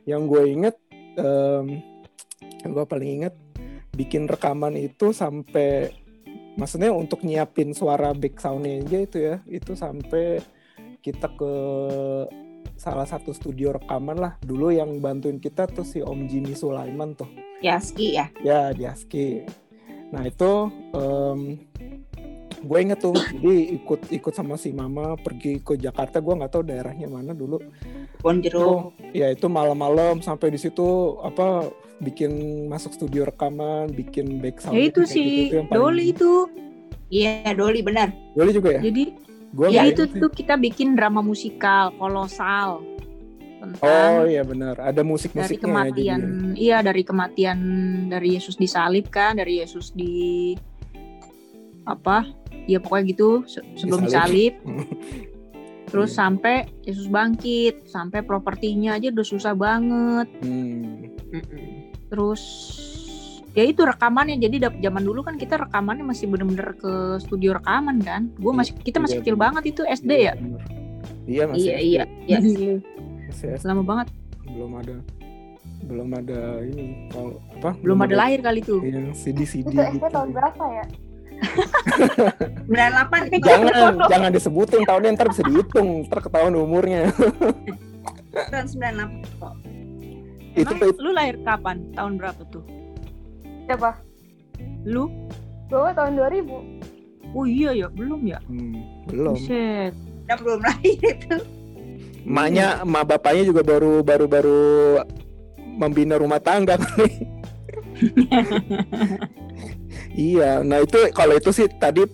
yang 0.04 0.24
gue 0.24 0.42
inget 0.46 0.76
em, 1.16 1.82
yang 2.62 2.70
gue 2.72 2.84
paling 2.84 3.10
inget 3.16 3.34
bikin 3.90 4.24
rekaman 4.24 4.76
itu 4.76 5.10
sampai 5.10 5.88
maksudnya 6.56 6.90
untuk 6.92 7.22
nyiapin 7.22 7.76
suara 7.76 8.16
back 8.16 8.40
soundnya 8.40 8.80
aja 8.82 8.98
itu 9.04 9.18
ya 9.20 9.36
itu 9.46 9.76
sampai 9.76 10.40
kita 11.04 11.30
ke 11.36 11.52
salah 12.76 13.06
satu 13.08 13.30
studio 13.32 13.72
rekaman 13.72 14.18
lah. 14.18 14.32
Dulu 14.42 14.74
yang 14.74 14.98
bantuin 15.00 15.38
kita 15.38 15.70
tuh 15.70 15.86
si 15.86 16.02
Om 16.02 16.26
Jimmy 16.26 16.52
Sulaiman 16.58 17.14
tuh. 17.14 17.30
Yaski 17.64 18.20
ya. 18.20 18.28
ya 18.44 18.72
di 18.76 18.84
ASKI 18.84 19.48
nah 20.06 20.22
itu 20.22 20.70
gue 22.66 22.78
inget 22.78 22.98
tuh 23.02 23.14
jadi 23.42 23.74
ikut 23.74 24.10
ikut 24.10 24.32
sama 24.34 24.54
si 24.54 24.70
mama 24.70 25.14
pergi 25.18 25.62
ke 25.62 25.74
Jakarta. 25.78 26.22
Gue 26.22 26.34
nggak 26.38 26.52
tahu 26.52 26.62
daerahnya 26.66 27.06
mana 27.10 27.34
dulu 27.34 27.58
Bon 28.26 28.42
jeruk. 28.42 28.90
ya 29.14 29.30
itu 29.30 29.46
malam-malam 29.46 30.18
sampai 30.18 30.50
di 30.50 30.58
situ 30.58 30.82
apa 31.22 31.70
bikin 31.98 32.32
masuk 32.66 32.90
studio 32.92 33.22
rekaman 33.22 33.86
bikin 33.88 34.42
back 34.42 34.58
sound 34.58 34.74
ya 34.74 34.82
itu 34.84 35.00
kayak 35.00 35.14
si 35.14 35.22
gitu, 35.48 35.62
paling- 35.62 35.70
Doli 35.72 36.04
itu. 36.10 36.32
Iya, 37.06 37.54
Doli 37.54 37.80
benar. 37.80 38.10
Doli 38.34 38.50
juga 38.50 38.74
ya 38.74 38.82
Jadi 38.82 39.04
gue 39.46 39.66
ya 39.70 39.86
itu 39.86 40.10
tuh 40.10 40.26
kita 40.28 40.58
bikin 40.58 40.92
drama 40.92 41.22
musikal 41.22 41.94
kolosal 41.94 42.82
tentang 43.56 43.80
oh 43.80 44.26
iya 44.26 44.42
benar 44.42 44.74
ada 44.76 45.00
musik 45.00 45.32
dari 45.32 45.54
musiknya 45.54 45.64
kematian 45.64 46.20
iya 46.52 46.78
dari 46.82 47.00
kematian 47.00 47.58
dari 48.06 48.36
Yesus 48.36 48.54
disalib 48.54 49.08
kan 49.08 49.38
dari 49.38 49.62
Yesus 49.62 49.94
di 49.94 50.52
apa 51.82 52.26
ya 52.66 52.82
pokoknya 52.82 53.04
gitu 53.08 53.28
se- 53.46 53.64
sebelum 53.76 54.04
Disalib. 54.04 54.58
disalib 54.60 55.32
terus 55.86 56.10
Iya. 56.12 56.18
sampai 56.18 56.56
Yesus 56.82 57.06
bangkit 57.06 57.86
sampai 57.86 58.20
propertinya 58.22 58.98
aja 58.98 59.10
udah 59.10 59.26
susah 59.26 59.54
banget 59.54 60.26
hmm. 60.42 61.14
terus 62.08 62.42
ya 63.52 63.64
itu 63.64 63.80
rekamannya 63.80 64.36
jadi 64.36 64.68
zaman 64.68 65.00
dulu 65.00 65.24
kan 65.24 65.40
kita 65.40 65.56
rekamannya 65.56 66.04
masih 66.04 66.28
bener-bener 66.28 66.76
ke 66.76 66.92
studio 67.18 67.56
rekaman 67.56 68.02
kan 68.02 68.28
gue 68.36 68.52
masih 68.52 68.76
kita 68.76 69.00
masih 69.00 69.16
iya, 69.16 69.22
kecil 69.24 69.34
bener. 69.34 69.44
banget 69.48 69.62
itu 69.72 69.82
SD 69.82 70.10
Iya, 70.12 70.20
ya 70.20 70.32
bener. 70.36 70.60
iya 71.26 71.42
masih 71.48 71.64
Iya, 71.64 71.76
iya, 71.80 72.04
iya. 72.28 72.38
masih 73.30 73.46
SD. 73.56 73.64
lama 73.64 73.82
banget 73.82 74.06
belum 74.44 74.72
ada 74.76 74.96
belum 75.86 76.08
ada 76.14 76.40
ini 76.66 77.08
kalau 77.08 77.38
apa 77.56 77.70
belum 77.78 77.98
ada 78.02 78.14
lahir 78.18 78.40
kali 78.42 78.60
tuh 78.60 78.82
yang 78.82 79.14
CD 79.14 79.46
CD 79.46 79.70
Itu 79.70 79.78
SD 79.78 79.98
gitu. 79.98 80.06
tahun 80.10 80.30
berapa 80.34 80.64
ya? 80.68 80.84
98 82.66 83.40
jangan 83.44 83.92
jangan 84.08 84.30
disebutin 84.32 84.82
tahunnya 84.84 85.10
ntar 85.14 85.28
bisa 85.30 85.42
dihitung 85.44 86.08
ntar 86.08 86.18
ketahuan 86.24 86.54
umurnya 86.56 87.12
tahun 88.50 88.66
98 88.68 89.40
kok. 89.40 89.54
itu 90.56 90.72
Emang 90.72 90.96
lu 90.96 91.10
lahir 91.12 91.36
kapan 91.44 91.76
tahun 91.92 92.12
berapa 92.16 92.42
tuh 92.48 92.64
Siapa? 93.66 93.90
lu 94.86 95.10
Gue 95.66 95.90
tahun 95.92 96.14
2000. 96.14 97.34
oh 97.34 97.42
iya 97.44 97.74
ya 97.74 97.88
belum 97.90 98.22
ya 98.22 98.38
hmm, 98.46 99.10
belum 99.10 99.34
Buset. 99.34 99.92
Udah 100.26 100.38
belum 100.38 100.60
lahir 100.62 100.94
itu. 101.02 101.36
emaknya 102.26 102.82
emak 102.82 103.04
bapaknya 103.06 103.42
juga 103.46 103.62
baru 103.62 104.02
baru 104.02 104.26
baru 104.26 104.62
membina 105.76 106.18
rumah 106.18 106.38
tangga 106.40 106.74
kali. 106.78 107.10
iya 110.16 110.64
nah 110.64 110.80
itu 110.80 111.12
kalau 111.12 111.36
itu 111.36 111.52
sih 111.52 111.68
tadi 111.76 112.08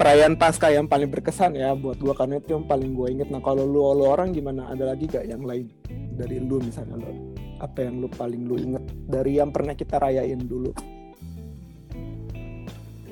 perayaan 0.00 0.40
pasca 0.40 0.72
yang 0.72 0.88
paling 0.88 1.12
berkesan 1.12 1.52
ya 1.52 1.76
buat 1.76 2.00
gua 2.00 2.16
karena 2.16 2.40
itu 2.40 2.56
yang 2.56 2.64
paling 2.64 2.96
gua 2.96 3.12
inget 3.12 3.28
nah 3.28 3.44
kalau 3.44 3.68
lu 3.68 3.84
lu 3.92 4.08
orang 4.08 4.32
gimana? 4.32 4.72
Ada 4.72 4.96
lagi 4.96 5.04
gak 5.04 5.28
yang 5.28 5.44
lain 5.44 5.68
dari 6.16 6.40
lu 6.40 6.56
misalnya 6.64 6.96
lu 6.96 7.36
apa 7.60 7.84
yang 7.84 8.00
lu 8.00 8.08
paling 8.08 8.48
lu 8.48 8.56
inget 8.56 8.80
dari 9.04 9.36
yang 9.36 9.52
pernah 9.52 9.76
kita 9.76 10.00
rayain 10.00 10.40
dulu? 10.40 10.72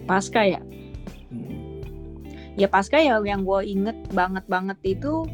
Pasca 0.08 0.40
ya? 0.40 0.64
Hmm. 1.28 1.84
ya 2.56 2.64
pasca 2.72 2.96
ya 2.96 3.20
yang 3.20 3.44
gue 3.44 3.60
inget 3.68 4.08
banget 4.16 4.48
banget 4.48 4.80
itu 4.88 5.28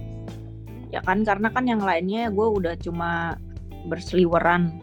ya 0.90 0.98
kan 1.06 1.22
karena 1.22 1.54
kan 1.54 1.62
yang 1.70 1.78
lainnya 1.78 2.34
gue 2.34 2.48
udah 2.50 2.74
cuma 2.82 3.38
berseliweran. 3.86 4.82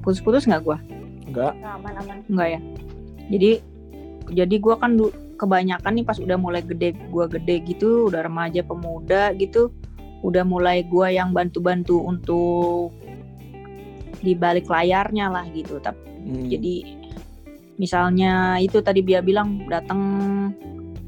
Putus-putus 0.00 0.48
nggak 0.48 0.64
gue 0.64 0.97
enggak 1.28 1.52
Nah, 1.58 1.76
aman-aman. 1.76 2.16
nggak 2.26 2.48
ya 2.48 2.60
jadi 3.28 3.50
jadi 4.28 4.54
gue 4.56 4.74
kan 4.74 4.92
kebanyakan 5.36 5.92
nih 5.94 6.04
pas 6.04 6.18
udah 6.18 6.36
mulai 6.36 6.60
gede 6.60 6.92
gue 6.92 7.24
gede 7.30 7.56
gitu 7.64 8.08
udah 8.08 8.24
remaja 8.24 8.60
pemuda 8.60 9.32
gitu 9.34 9.70
udah 10.20 10.42
mulai 10.42 10.82
gue 10.82 11.06
yang 11.08 11.30
bantu-bantu 11.30 12.02
untuk 12.02 12.90
di 14.18 14.34
balik 14.34 14.66
layarnya 14.66 15.28
lah 15.28 15.46
gitu 15.48 15.78
tapi 15.78 16.00
Hmm. 16.18 16.50
jadi 16.50 16.74
misalnya 17.78 18.58
itu 18.58 18.82
tadi 18.82 19.00
dia 19.00 19.22
bilang 19.22 19.64
datang 19.64 20.00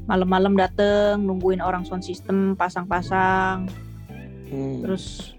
malam-malam 0.07 0.55
dateng 0.55 1.19
nungguin 1.21 1.59
orang 1.59 1.83
sound 1.83 2.01
system 2.01 2.55
pasang-pasang 2.55 3.67
Hmm. 4.47 4.79
terus 4.81 5.35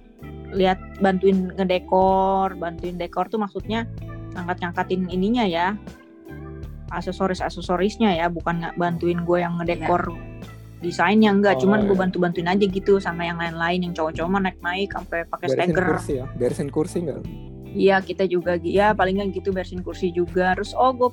lihat 0.53 0.77
bantuin 1.01 1.49
ngedekor 1.51 2.53
bantuin 2.55 2.95
dekor 2.95 3.27
tuh 3.27 3.41
maksudnya 3.41 3.89
ngangkat-ngangkatin 4.35 5.09
ininya 5.13 5.45
ya. 5.47 5.77
Aksesoris-aksesorisnya 6.93 8.21
ya 8.21 8.29
bukan 8.29 8.61
nggak 8.61 8.77
bantuin 8.77 9.25
gue 9.25 9.39
yang 9.41 9.57
ngedekor 9.57 10.13
desainnya 10.83 11.31
enggak 11.31 11.57
Oh, 11.57 11.61
cuman 11.65 11.87
gue 11.87 11.95
iya. 11.95 12.03
bantu-bantuin 12.05 12.49
aja 12.51 12.67
gitu 12.67 12.99
sama 12.99 13.25
yang 13.25 13.39
lain-lain 13.39 13.87
yang 13.87 13.93
cowok-cowok 13.95 14.29
mah 14.29 14.43
naik-naik 14.51 14.91
sampai 14.91 15.25
pakai 15.31 15.47
beresin 15.49 15.71
steger 15.71 15.87
kursi 15.87 16.13
ya? 16.19 16.27
Beresin 16.35 16.69
kursi 16.69 16.97
enggak 17.07 17.21
Iya 17.73 17.97
kita 18.05 18.29
juga 18.29 18.61
ya 18.61 18.93
paling 18.93 19.17
nggak 19.17 19.41
gitu 19.41 19.49
bersihin 19.49 19.81
kursi 19.81 20.13
juga. 20.13 20.53
Terus 20.53 20.77
oh 20.77 20.93
gue 20.93 21.09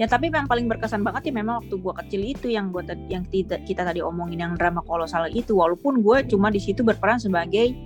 ya 0.00 0.08
tapi 0.08 0.32
yang 0.32 0.48
paling 0.48 0.64
berkesan 0.64 1.04
banget 1.04 1.28
ya 1.28 1.32
memang 1.36 1.60
waktu 1.60 1.76
gue 1.76 1.92
kecil 1.92 2.20
itu 2.24 2.46
yang 2.48 2.72
gue 2.72 2.80
yang 3.12 3.20
kita, 3.28 3.60
kita 3.68 3.84
tadi 3.84 4.00
omongin 4.00 4.40
yang 4.40 4.52
drama 4.56 4.80
kolosal 4.88 5.28
itu. 5.28 5.52
Walaupun 5.52 6.00
gue 6.00 6.24
cuma 6.32 6.48
di 6.48 6.56
situ 6.56 6.80
berperan 6.80 7.20
sebagai 7.20 7.76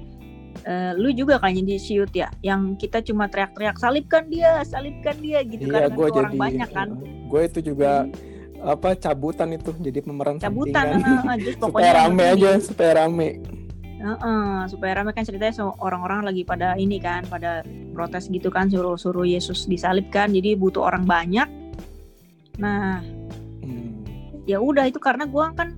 eh, 0.63 0.93
lu 0.95 1.11
juga 1.11 1.37
kayaknya 1.37 1.75
di 1.75 1.77
siut 1.77 2.11
ya? 2.11 2.31
Yang 2.41 2.79
kita 2.81 3.03
cuma 3.03 3.27
teriak-teriak 3.27 3.77
salibkan 3.77 4.31
dia 4.31 4.63
salibkan 4.63 5.19
dia 5.19 5.43
gitu 5.43 5.67
iya 5.67 5.87
kan 5.87 5.91
gue 5.93 6.07
itu 6.07 6.19
orang 6.19 6.31
jadi 6.31 6.41
banyak 6.41 6.69
kan. 6.71 6.89
gue 7.25 7.41
itu 7.43 7.59
juga 7.65 8.07
apa 8.65 8.97
cabutan 8.97 9.53
itu 9.53 9.77
jadi 9.77 10.01
pemeran 10.01 10.41
cabutan 10.41 10.97
eh, 10.97 11.37
just 11.45 11.59
supaya 11.59 11.69
pokoknya 11.69 11.93
rame 11.99 12.23
yang 12.23 12.35
aja 12.39 12.51
supaya 12.63 12.93
rame. 12.97 13.29
Heeh, 13.95 14.57
supaya 14.69 14.93
rame 15.01 15.11
kan 15.11 15.25
ceritanya 15.25 15.55
so- 15.55 15.77
orang-orang 15.81 16.29
lagi 16.29 16.45
pada 16.45 16.77
ini 16.77 16.97
kan 16.97 17.25
pada 17.25 17.65
protes 17.93 18.29
gitu 18.29 18.49
kan 18.49 18.69
suruh 18.69 18.97
suruh 18.97 19.25
Yesus 19.25 19.65
disalibkan 19.65 20.29
jadi 20.29 20.55
butuh 20.55 20.85
orang 20.85 21.05
banyak. 21.05 21.49
Nah 22.57 23.01
Hmm. 23.61 24.05
ya 24.45 24.61
udah 24.61 24.85
itu 24.85 25.01
karena 25.01 25.25
gua 25.25 25.53
kan 25.53 25.73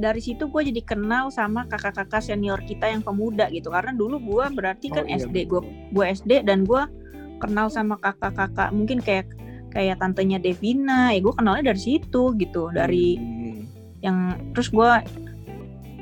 dari 0.00 0.18
situ 0.24 0.48
gue 0.48 0.62
jadi 0.72 0.80
kenal 0.82 1.28
sama 1.28 1.68
kakak-kakak 1.68 2.24
senior 2.24 2.58
kita 2.64 2.88
yang 2.88 3.04
pemuda 3.04 3.52
gitu. 3.52 3.68
Karena 3.68 3.92
dulu 3.92 4.16
gua 4.18 4.48
berarti 4.48 4.88
kan 4.88 5.04
Oh, 5.04 5.12
iya, 5.12 5.20
SD 5.20 5.44
gua 5.46 5.60
gua 5.92 6.04
SD 6.08 6.48
dan 6.48 6.64
gua 6.64 6.88
kenal 7.40 7.68
sama 7.68 8.00
kakak-kakak 8.00 8.72
mungkin 8.72 9.04
kayak 9.04 9.28
kayak 9.70 10.02
tantenya 10.02 10.42
Devina 10.42 11.14
ya 11.14 11.22
gue 11.22 11.30
kenalnya 11.30 11.70
dari 11.70 11.80
situ 11.80 12.34
gitu 12.36 12.74
dari 12.74 13.16
Hmm. 13.16 13.62
yang 14.02 14.18
terus 14.52 14.68
gua 14.68 15.00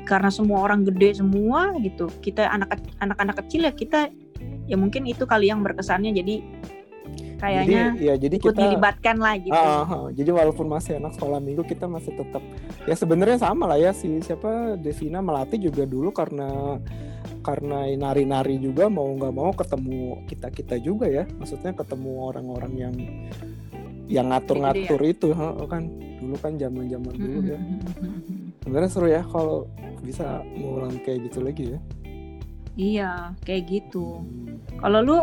karena 0.09 0.33
semua 0.33 0.65
orang 0.65 0.83
gede 0.89 1.21
semua 1.21 1.77
gitu 1.79 2.09
kita 2.25 2.49
anak 2.49 2.81
anak-anak 2.97 3.45
kecil 3.45 3.69
ya 3.69 3.71
kita 3.71 4.09
ya 4.65 4.75
mungkin 4.77 5.05
itu 5.05 5.25
kali 5.25 5.49
yang 5.49 5.61
berkesannya. 5.61 6.13
Jadi 6.13 6.35
kayaknya 7.39 7.95
jadi 7.95 8.03
ya 8.03 8.13
jadi 8.19 8.35
ikut 8.35 8.53
kita 8.53 8.61
dilibatkan 8.67 9.15
lah 9.17 9.35
gitu. 9.39 9.55
Ah, 9.55 9.87
ah, 9.87 10.07
jadi 10.11 10.29
walaupun 10.35 10.67
masih 10.67 10.99
anak 10.99 11.15
sekolah 11.15 11.39
minggu 11.39 11.63
kita 11.63 11.87
masih 11.87 12.11
tetap 12.13 12.43
ya 12.83 12.95
sebenarnya 12.99 13.39
sama 13.39 13.71
lah 13.71 13.79
ya 13.79 13.95
si 13.95 14.19
siapa 14.19 14.75
Devina 14.75 15.23
Melati 15.23 15.55
juga 15.55 15.87
dulu 15.87 16.11
karena 16.11 16.77
karena 17.39 17.87
nari-nari 17.95 18.59
juga 18.59 18.91
mau 18.91 19.07
nggak 19.15 19.33
mau 19.33 19.51
ketemu 19.55 20.27
kita 20.27 20.47
kita 20.51 20.75
juga 20.83 21.07
ya. 21.07 21.23
Maksudnya 21.39 21.71
ketemu 21.71 22.11
orang-orang 22.29 22.73
yang 22.75 22.95
yang 24.09 24.27
ngatur-ngatur 24.33 25.01
itu 25.07 25.31
ha, 25.31 25.55
kan. 25.65 25.87
Dulu 26.19 26.35
kan 26.43 26.59
zaman-zaman 26.59 27.13
dulu 27.15 27.39
ya. 27.47 27.59
Sebenarnya 28.67 28.91
seru 28.91 29.07
ya 29.07 29.23
kalau 29.23 29.71
bisa 30.03 30.43
ngulang 30.59 30.99
kayak 31.07 31.31
gitu 31.31 31.39
lagi 31.39 31.65
ya. 31.73 31.79
Iya 32.79 33.11
kayak 33.47 33.63
gitu. 33.71 34.23
Kalau 34.79 34.99
lu 35.03 35.17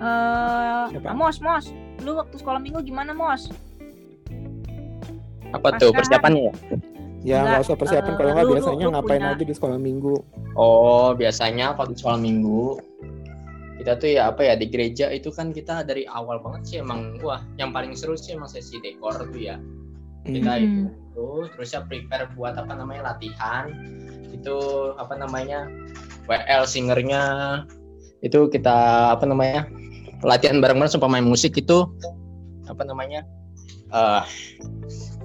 eh 0.00 0.84
Siapa? 0.90 1.12
Mos 1.12 1.36
Mos 1.38 1.64
lu 2.00 2.16
waktu 2.16 2.34
sekolah 2.34 2.58
minggu 2.58 2.80
gimana 2.82 3.12
Mos 3.12 3.52
Apa 5.50 5.76
tuh 5.76 5.90
persiapannya 5.90 6.42
ya? 6.46 6.54
Ya 7.20 7.36
Enggak, 7.36 7.44
nggak 7.44 7.60
usah 7.60 7.76
persiapan 7.76 8.12
eh, 8.12 8.16
kalau 8.16 8.30
nggak 8.30 8.40
lu- 8.40 8.48
lu- 8.48 8.56
biasanya 8.56 8.80
lu 8.80 8.92
ngapain 8.94 9.20
punya- 9.20 9.34
aja 9.34 9.44
di 9.44 9.52
sekolah 9.52 9.78
minggu. 9.78 10.14
Oh, 10.54 11.08
biasanya 11.12 11.66
kalau 11.74 11.88
di 11.90 11.96
sekolah 11.98 12.16
minggu 12.18 12.62
kita 13.76 13.92
tuh 13.96 14.08
ya 14.10 14.28
apa 14.28 14.40
ya 14.44 14.54
di 14.54 14.66
gereja 14.66 15.08
itu 15.08 15.28
kan 15.28 15.50
kita 15.50 15.82
dari 15.82 16.04
awal 16.06 16.36
banget 16.38 16.62
sih 16.64 16.76
emang 16.78 17.16
wah 17.18 17.40
yang 17.56 17.72
paling 17.72 17.92
seru 17.92 18.12
sih 18.14 18.32
emang 18.32 18.46
sesi 18.46 18.76
dekor 18.78 19.20
tuh 19.20 19.36
ya. 19.36 19.56
Kita 20.22 20.52
Hmm. 20.54 20.88
itu 20.88 21.26
terus 21.52 21.72
ya 21.72 21.80
prepare 21.82 22.28
buat 22.32 22.54
apa 22.54 22.72
namanya 22.72 23.12
latihan 23.12 23.68
itu 24.30 24.56
apa 24.94 25.12
namanya 25.12 25.68
WL 26.24 26.64
singernya 26.64 27.22
itu 28.20 28.48
kita 28.48 28.76
apa 29.12 29.24
namanya 29.24 29.64
latihan 30.22 30.60
bareng-bareng 30.60 30.90
sama 30.90 31.06
pemain 31.06 31.24
musik 31.24 31.56
itu 31.56 31.88
apa 32.66 32.82
namanya 32.84 33.24
eh 33.90 34.22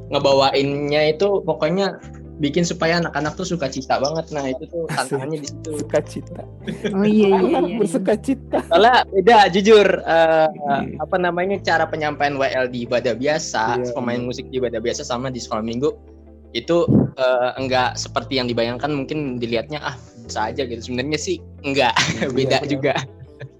ngebawainnya 0.09 1.11
itu 1.11 1.41
pokoknya 1.41 1.97
bikin 2.35 2.67
supaya 2.67 2.99
anak-anak 2.99 3.31
tuh 3.33 3.47
suka 3.47 3.71
cita 3.71 3.95
banget 3.95 4.27
nah 4.35 4.43
itu 4.43 4.67
tuh 4.67 4.83
tantangannya 4.91 5.39
di 5.39 5.47
situ 5.47 5.69
Suka 5.79 5.99
cita. 6.03 6.43
Oh 6.91 7.07
iya 7.07 7.31
iya 7.31 7.57
Anak 7.57 7.71
iya. 7.71 7.77
bersuka 7.79 8.13
cita. 8.19 8.59
soalnya 8.67 9.07
beda 9.07 9.37
jujur 9.49 9.87
eh, 10.03 10.47
Hmm. 10.51 10.99
apa 10.99 11.15
namanya 11.15 11.55
cara 11.63 11.87
penyampaian 11.87 12.35
WL 12.35 12.67
di 12.67 12.83
ibadah 12.83 13.15
biasa 13.15 13.79
Iya. 13.79 13.95
pemain 13.95 14.19
musik 14.19 14.51
di 14.51 14.59
ibadah 14.59 14.83
biasa 14.83 15.07
sama 15.07 15.31
di 15.31 15.39
sekolah 15.39 15.63
minggu 15.63 15.95
itu 16.51 16.83
eh, 17.15 17.49
enggak 17.55 17.95
seperti 17.95 18.35
yang 18.35 18.51
dibayangkan 18.51 18.91
mungkin 18.91 19.39
dilihatnya 19.39 19.79
ah 19.79 19.95
bisa 20.21 20.51
aja 20.51 20.67
gitu 20.67 20.91
sebenarnya 20.91 21.15
sih 21.17 21.39
enggak 21.63 21.95
beda 22.35 22.59
Iya, 22.61 22.67
juga 22.67 22.93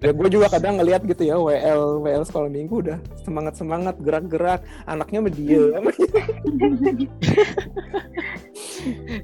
Ya 0.04 0.12
gue 0.12 0.28
juga 0.28 0.52
kadang 0.52 0.76
ngeliat 0.76 1.08
gitu 1.08 1.24
ya 1.24 1.40
WL 1.40 2.04
WL 2.04 2.22
sekolah 2.28 2.52
minggu 2.52 2.84
udah 2.84 2.98
semangat 3.24 3.56
semangat 3.56 3.96
gerak-gerak 4.04 4.60
anaknya 4.84 5.18
mah 5.24 5.32
diem. 5.32 5.84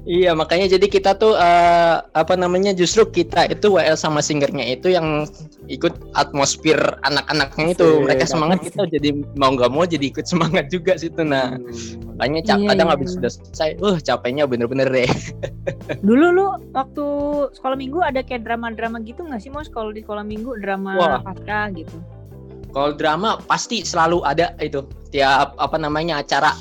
Iya 0.03 0.35
makanya 0.35 0.75
jadi 0.75 0.85
kita 0.91 1.15
tuh 1.15 1.39
eh, 1.39 1.97
apa 2.03 2.33
namanya 2.35 2.75
justru 2.75 3.07
kita 3.07 3.47
itu 3.47 3.71
WL 3.71 3.95
sama 3.95 4.19
singernya 4.19 4.65
itu 4.75 4.91
yang 4.91 5.23
ikut 5.71 5.93
atmosfer 6.17 6.99
anak-anaknya 7.05 7.77
itu. 7.77 7.87
Mereka 8.03 8.25
semangat 8.27 8.59
kita 8.65 8.89
jadi 8.89 9.09
mau 9.37 9.55
nggak 9.55 9.71
mau 9.71 9.87
jadi 9.87 10.03
ikut 10.09 10.25
semangat 10.27 10.67
juga 10.73 10.97
situ 10.99 11.21
nah 11.23 11.55
makanya 12.13 12.41
cap 12.43 12.59
Iya, 12.63 12.69
kadang 12.71 12.87
iya, 12.87 12.93
habis 12.95 13.07
iya. 13.09 13.15
sudah 13.19 13.31
selesai 13.31 13.69
uh 13.83 13.97
capeknya 13.99 14.43
bener-bener 14.47 14.87
deh. 14.87 15.09
Dulu 16.07 16.25
lu 16.31 16.47
waktu 16.71 17.05
sekolah 17.59 17.75
minggu 17.75 17.99
ada 17.99 18.23
kayak 18.23 18.47
drama-drama 18.47 19.03
gitu 19.03 19.23
nggak 19.27 19.41
sih 19.43 19.51
Mos 19.51 19.67
kalau 19.67 19.91
di 19.91 20.03
sekolah 20.03 20.23
minggu 20.23 20.55
drama 20.63 20.91
Wah. 20.95 21.19
pasca 21.19 21.67
gitu? 21.75 21.97
kalau 22.71 22.95
drama 22.95 23.37
pasti 23.45 23.83
selalu 23.83 24.23
ada 24.23 24.55
itu 24.63 24.81
tiap 25.11 25.53
apa 25.59 25.77
namanya 25.77 26.23
acara 26.23 26.55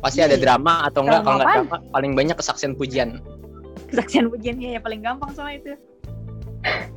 pasti 0.00 0.22
ada 0.24 0.38
drama 0.38 0.86
atau 0.86 1.04
enggak 1.04 1.20
Drama 1.20 1.26
kalau 1.26 1.36
nggak 1.36 1.48
apaan? 1.50 1.66
drama 1.66 1.76
paling 1.92 2.12
banyak 2.16 2.36
kesaksian 2.38 2.72
pujian 2.78 3.20
Kesaksian 3.92 4.32
pujiannya 4.32 4.72
ya 4.72 4.80
paling 4.80 5.04
gampang 5.04 5.28
soalnya 5.36 5.60
itu. 5.60 5.72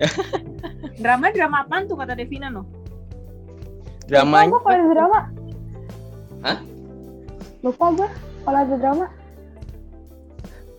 drama 1.04 1.28
drama 1.36 1.68
apaan 1.68 1.92
tuh 1.92 2.00
kata 2.00 2.16
Devina 2.16 2.48
no? 2.48 2.64
dramanya 4.08 4.48
Lupa 4.48 4.56
gue 4.56 4.62
kalau 4.64 4.78
ada 4.80 4.88
drama. 4.96 5.20
Hah? 6.46 6.58
Lupa 7.66 7.86
gue 8.00 8.10
kalau 8.48 8.60
ada 8.64 8.76
drama. 8.80 9.06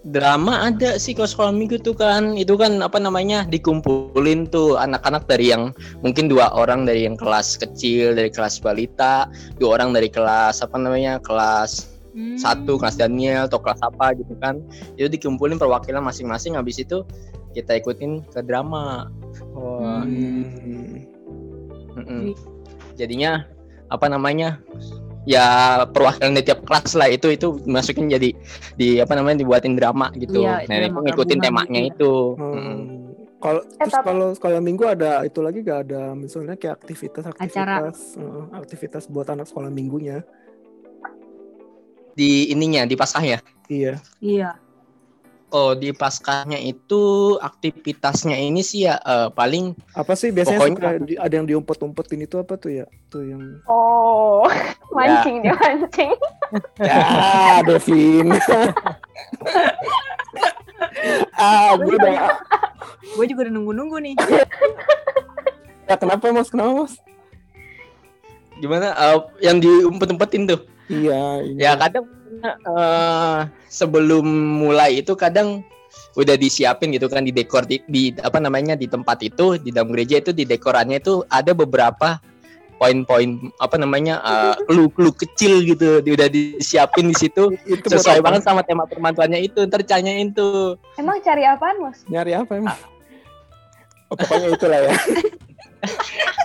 Drama 0.06 0.70
ada 0.70 1.02
sih 1.02 1.18
kalau 1.18 1.26
sekolah 1.26 1.52
minggu 1.54 1.82
tuh 1.82 1.94
kan 1.98 2.38
itu 2.38 2.54
kan 2.54 2.78
apa 2.78 3.02
namanya 3.02 3.42
dikumpulin 3.50 4.46
tuh 4.46 4.78
anak-anak 4.78 5.26
dari 5.26 5.50
yang 5.50 5.74
mungkin 6.06 6.30
dua 6.30 6.54
orang 6.54 6.86
dari 6.86 7.10
yang 7.10 7.18
kelas 7.18 7.58
kecil 7.58 8.14
dari 8.14 8.30
kelas 8.30 8.62
balita 8.62 9.26
dua 9.58 9.82
orang 9.82 9.90
dari 9.90 10.06
kelas 10.06 10.62
apa 10.62 10.78
namanya 10.78 11.18
kelas 11.18 11.96
Hmm. 12.16 12.40
satu 12.40 12.80
kelas 12.80 12.96
Daniel 12.96 13.44
atau 13.44 13.60
kelas 13.60 13.76
apa 13.84 14.16
gitu 14.16 14.32
kan 14.40 14.64
itu 14.96 15.04
dikumpulin 15.04 15.60
perwakilan 15.60 16.00
masing-masing 16.00 16.56
habis 16.56 16.80
itu 16.80 17.04
kita 17.52 17.76
ikutin 17.76 18.24
ke 18.32 18.40
drama 18.40 19.12
Wah, 19.52 20.00
Hmm. 20.00 21.04
mm-mm. 21.92 22.32
jadinya 22.96 23.44
apa 23.92 24.08
namanya 24.08 24.64
ya 25.26 25.46
perwakilan 25.84 26.32
dari 26.32 26.46
tiap 26.46 26.62
kelas 26.62 26.94
lah 26.94 27.10
itu 27.10 27.26
itu 27.28 27.58
masukin 27.66 28.06
jadi 28.06 28.30
di 28.74 29.02
apa 29.02 29.12
namanya 29.12 29.42
dibuatin 29.42 29.74
drama 29.74 30.14
gitu 30.14 30.40
Iya, 30.40 30.62
nah 30.64 30.76
itu 30.78 30.98
ngikutin 31.02 31.38
temanya 31.42 31.80
gitu 31.82 31.82
ya. 31.82 31.92
itu 31.92 32.12
Hmm. 32.38 32.54
Mm-mm. 32.54 32.78
Kalau 33.36 33.60
Eh, 33.60 33.84
terus 33.84 34.00
kalau 34.00 34.26
sekolah 34.32 34.60
minggu 34.64 34.84
ada 34.86 35.20
itu 35.22 35.44
lagi 35.44 35.60
gak 35.60 35.90
ada 35.90 36.14
misalnya 36.14 36.56
kayak 36.56 36.80
aktivitas 36.80 37.28
aktivitas 37.28 38.16
eh, 38.16 38.44
aktivitas 38.54 39.02
buat 39.06 39.28
anak 39.28 39.44
sekolah 39.44 39.68
minggunya. 39.68 40.24
di 42.16 42.48
ininya 42.48 42.88
di 42.88 42.96
paskahnya 42.96 43.44
Iya. 43.68 44.00
Iya. 44.24 44.56
Oh 45.48 45.72
di 45.72 45.90
paskahnya 45.90 46.59
itu 46.59 47.02
aktivitasnya 47.37 48.35
ini 48.35 48.61
sih 48.61 48.85
ya 48.85 48.98
eh, 48.98 49.28
paling 49.30 49.72
Apa 49.92 50.12
sih 50.12 50.30
biasanya 50.30 50.59
Pokoknya- 50.59 50.76
suka 50.76 50.90
di- 51.02 51.16
ada 51.16 51.35
yang 51.35 51.46
diumpet-umpetin 51.46 52.20
itu 52.20 52.37
apa 52.37 52.54
tuh 52.54 52.70
ya? 52.72 52.85
Tuh 53.06 53.22
yang 53.22 53.40
Oh, 53.64 54.42
mancing 54.94 55.40
dia 55.40 55.54
mancing. 55.54 56.12
ya 56.76 57.62
Devin. 57.62 58.35
ah, 61.37 61.74
gue 61.76 61.94
udah 61.94 62.12
Gue 63.14 63.24
juga 63.26 63.40
udah 63.46 63.52
nunggu-nunggu 63.52 63.96
nih. 64.02 64.14
ya, 65.87 65.94
kenapa 65.96 66.28
Mas? 66.30 66.48
Kenapa 66.48 66.85
Mas? 66.85 66.94
gimana 68.56 68.88
eh, 68.88 69.18
yang 69.42 69.61
diumpet-umpetin 69.61 70.48
tuh 70.48 70.64
Iya, 70.88 71.44
ini. 71.44 71.61
ya 71.61 71.76
kadang 71.76 72.09
eh, 72.44 73.38
sebelum 73.68 74.24
mulai 74.62 75.00
itu 75.00 75.12
kadang 75.14 75.62
udah 76.16 76.36
disiapin 76.36 76.92
gitu 76.96 77.12
kan 77.12 77.24
di 77.24 77.32
dekor 77.32 77.68
di, 77.68 77.80
di 77.84 78.08
apa 78.24 78.40
namanya 78.40 78.72
di 78.72 78.88
tempat 78.88 79.20
itu 79.20 79.60
di 79.60 79.68
dalam 79.68 79.92
gereja 79.92 80.20
itu 80.20 80.32
di 80.32 80.48
dekorannya 80.48 80.96
itu 80.96 81.20
ada 81.28 81.52
beberapa 81.52 82.16
poin-poin 82.76 83.36
apa 83.56 83.76
namanya 83.76 84.20
eh, 84.20 84.54
clue-clue 84.68 85.12
kecil 85.12 85.64
gitu 85.64 86.00
di- 86.00 86.12
udah 86.12 86.28
disiapin 86.28 87.08
di 87.08 87.16
situ 87.16 87.52
itu 87.72 87.84
sesuai 87.88 88.20
banget 88.20 88.44
sama 88.44 88.60
tema 88.64 88.84
permantuannya 88.84 89.40
itu 89.44 89.64
ntar 89.68 89.80
tanyain 89.84 90.32
tuh 90.32 90.76
Emang 91.00 91.20
cari 91.20 91.44
apaan, 91.44 91.76
Mus? 91.80 92.04
Nyari 92.08 92.32
apa 92.36 92.52
emang? 92.56 92.76
Oh, 94.08 94.16
pokoknya 94.16 94.48
itulah 94.54 94.80
ya. 94.86 94.92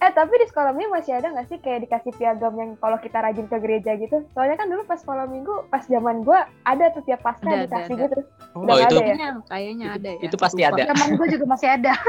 Eh, 0.00 0.10
tapi 0.10 0.32
di 0.34 0.46
sekolah 0.46 0.72
minggu 0.72 0.88
masih 0.90 1.12
ada 1.12 1.28
nggak 1.28 1.46
sih 1.46 1.58
kayak 1.58 1.84
dikasih 1.84 2.16
piagam 2.16 2.56
yang 2.56 2.72
kalau 2.74 2.96
kita 2.96 3.20
rajin 3.20 3.44
ke 3.44 3.56
gereja 3.58 3.92
gitu? 3.94 4.24
Soalnya 4.32 4.56
kan 4.56 4.66
dulu 4.66 4.80
pas 4.82 4.96
sekolah 4.96 5.24
minggu, 5.24 5.68
pas 5.68 5.84
zaman 5.84 6.20
gua 6.20 6.44
ada 6.62 6.88
tuh 6.90 7.04
tiap 7.04 7.20
pasca 7.20 7.44
Ada, 7.44 7.68
dikasih 7.68 7.94
ada. 7.94 8.02
gitu. 8.02 8.18
Oh, 8.54 8.64
Udah 8.64 8.74
Oh, 8.74 8.78
itu- 8.78 8.88
ada 8.88 8.96
ya? 8.96 9.04
Kayaknya, 9.04 9.28
kayaknya 9.46 9.86
ada 9.92 10.10
ya. 10.10 10.20
itu 10.24 10.36
pasti 10.36 10.60
Lupa. 10.62 10.72
ada. 10.72 10.82
Zaman 10.88 11.08
gue 11.12 11.26
juga 11.28 11.44
masih 11.46 11.68
ada. 11.70 11.92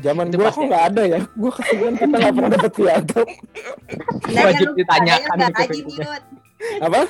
Zaman 0.00 0.24
Itu 0.24 0.36
gua 0.38 0.46
pasti 0.46 0.60
kok 0.60 0.68
nggak 0.70 0.84
ada 0.86 1.02
ya. 1.04 1.20
Gua 1.34 1.50
ke 1.50 1.62
sini 1.62 1.84
kita 1.92 2.06
nggak 2.14 2.32
pernah 2.32 2.50
dapet 2.52 2.72
piagam. 2.72 3.26
Tandanya 4.22 4.46
Wajib 4.46 4.64
lu- 4.64 4.76
ditanyakan 4.78 5.36
itu. 5.42 5.90
Yud. 5.98 6.22
Apa? 6.80 7.00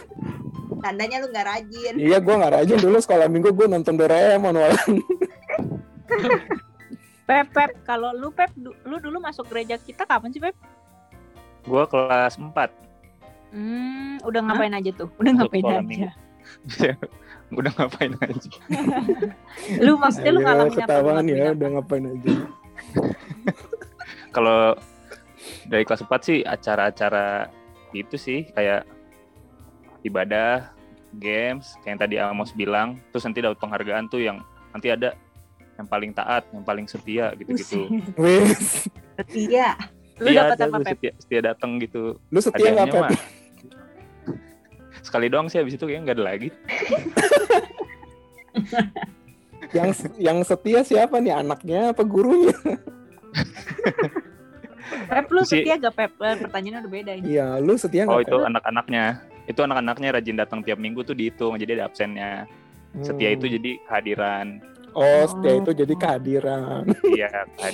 Tandanya 0.81 1.17
lu 1.21 1.27
nggak 1.29 1.47
rajin. 1.47 1.95
Iya, 1.95 2.19
gua 2.19 2.35
nggak 2.41 2.53
rajin 2.57 2.79
dulu 2.81 2.97
sekolah 2.99 3.27
minggu 3.29 3.53
gua 3.53 3.67
nonton 3.69 3.95
Doraemon 3.95 4.55
malah. 4.55 4.81
Pep, 7.31 7.47
Pep, 7.55 7.71
kalau 7.87 8.11
lu 8.11 8.35
Pep, 8.35 8.51
lu 8.59 8.99
dulu 8.99 9.23
masuk 9.23 9.47
gereja 9.47 9.79
kita 9.79 10.03
kapan 10.03 10.35
sih 10.35 10.43
Pep? 10.43 10.59
Gua 11.63 11.87
kelas 11.87 12.35
4. 12.35 12.51
Hmm, 13.55 14.19
udah 14.27 14.41
ngapain 14.51 14.75
aja 14.75 14.91
tuh? 14.91 15.07
Udah 15.15 15.39
ngapain 15.39 15.63
sekolah 15.63 15.87
aja? 15.87 16.11
Udah 17.59 17.73
ngapain 17.79 18.15
aja. 18.19 18.51
Lu 19.87 19.99
maksudnya 19.99 20.31
lu 20.35 20.41
ngalamin 20.43 20.71
apa? 20.71 20.75
Lu 20.75 20.87
ketahuan 20.87 21.27
ya 21.27 21.51
udah 21.51 21.69
ngapain 21.75 22.05
aja. 22.07 22.31
Kalau 24.35 24.79
dari 25.67 25.83
kelas 25.83 26.07
4 26.07 26.27
sih 26.27 26.39
acara-acara 26.47 27.51
itu 27.91 28.15
sih 28.15 28.47
kayak 28.55 28.87
ibadah, 30.07 30.71
games, 31.19 31.75
kayak 31.83 31.91
yang 31.91 32.01
tadi 32.03 32.15
Amos 32.23 32.55
bilang, 32.55 33.03
terus 33.11 33.27
nanti 33.27 33.43
dapat 33.43 33.59
penghargaan 33.59 34.07
tuh 34.07 34.23
yang 34.23 34.39
nanti 34.71 34.95
ada 34.95 35.19
yang 35.81 35.89
paling 35.89 36.13
taat, 36.13 36.45
yang 36.47 36.61
paling 36.61 36.85
setia 36.85 37.33
gitu-gitu. 37.35 37.89
Iya. 39.31 39.75
Lu 40.17 40.29
Iya, 40.29 40.41
dapat 40.47 40.57
apa 40.63 40.79
Pep? 40.79 40.93
setia, 40.93 41.13
setia 41.17 41.41
datang 41.43 41.77
gitu. 41.77 42.21
lu 42.23 42.39
setia 42.39 42.69
nggak 42.71 42.87
Hadiahnya 42.87 42.93
Pep? 42.93 43.05
mah 43.09 43.21
sekali 45.01 45.27
doang 45.27 45.49
sih 45.49 45.57
habis 45.57 45.73
itu 45.73 45.81
kayaknya 45.81 46.05
nggak 46.05 46.17
ada 46.17 46.27
lagi. 46.27 46.49
Yang 49.71 49.91
yang 50.19 50.39
setia 50.43 50.83
siapa 50.83 51.17
nih? 51.17 51.31
Anaknya 51.33 51.95
apa 51.95 52.03
gurunya? 52.03 52.51
Pep 55.07 55.27
lu 55.29 55.43
Si- 55.43 55.63
setia 55.63 55.79
gak 55.79 55.95
Pep? 55.95 56.13
Eh, 56.19 56.37
Pertanyaannya 56.41 56.81
udah 56.81 56.93
beda 56.93 57.13
ini. 57.15 57.25
Iya, 57.31 57.49
lu 57.57 57.75
setia 57.75 58.03
Oh 58.05 58.19
nggak? 58.19 58.27
itu 58.27 58.37
anak-anaknya. 58.43 59.05
Itu 59.47 59.61
anak-anaknya 59.63 60.09
rajin 60.13 60.37
datang 60.37 60.61
tiap 60.61 60.77
minggu 60.77 61.01
tuh 61.01 61.15
dihitung, 61.15 61.55
jadi 61.55 61.79
ada 61.79 61.87
absennya. 61.87 62.51
Setia 62.99 63.31
Hmm. 63.31 63.37
itu 63.39 63.47
jadi 63.49 63.71
kehadiran. 63.81 64.47
Oh, 64.93 65.23
setia 65.25 65.53
itu 65.57 65.71
Oh. 65.71 65.77
jadi 65.77 65.95
kehadiran. 65.95 66.83
Iya, 67.07 67.31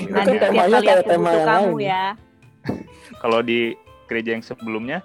Nanti 0.06 0.36
kan 0.36 0.52
temanya 0.52 0.78
kayak 0.78 1.04
tema 1.04 1.30
yang 1.30 1.46
kamu 1.46 1.70
lain. 1.72 1.86
ya. 1.86 2.04
Kalau 3.22 3.40
di 3.40 3.72
gereja 4.04 4.30
yang 4.32 4.42
sebelumnya, 4.42 5.00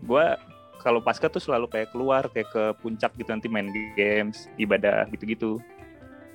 gua 0.00 0.36
kalau 0.78 0.98
pasca 0.98 1.26
tuh 1.26 1.38
selalu 1.38 1.68
kayak 1.68 1.88
keluar 1.90 2.24
kayak 2.26 2.48
ke 2.48 2.64
puncak 2.78 3.12
gitu 3.14 3.28
nanti 3.28 3.46
main 3.46 3.68
games 3.94 4.48
ibadah 4.56 5.04
gitu-gitu 5.10 5.60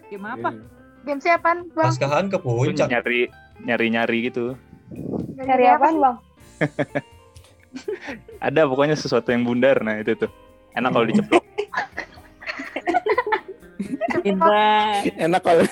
Game 0.06 0.22
apa? 0.22 0.54
Game 1.02 1.18
siapaan, 1.18 1.66
Bang? 1.72 1.90
Paskahan 1.90 2.30
ke 2.30 2.38
puncak. 2.38 2.86
nyari 2.86 3.26
nyari 3.60 3.88
nyari 3.90 4.18
gitu 4.24 4.54
Cari 5.36 5.66
apaan 5.66 5.98
bang? 5.98 6.16
ada 8.40 8.62
pokoknya 8.64 8.94
sesuatu 8.94 9.28
yang 9.28 9.42
bundar 9.42 9.82
nah 9.82 9.98
itu 9.98 10.14
tuh 10.16 10.30
enak 10.72 10.94
kalau 10.94 11.06
diceplok 11.06 11.42
Indra. 14.24 15.02
Enak 15.16 15.42
kalau 15.42 15.66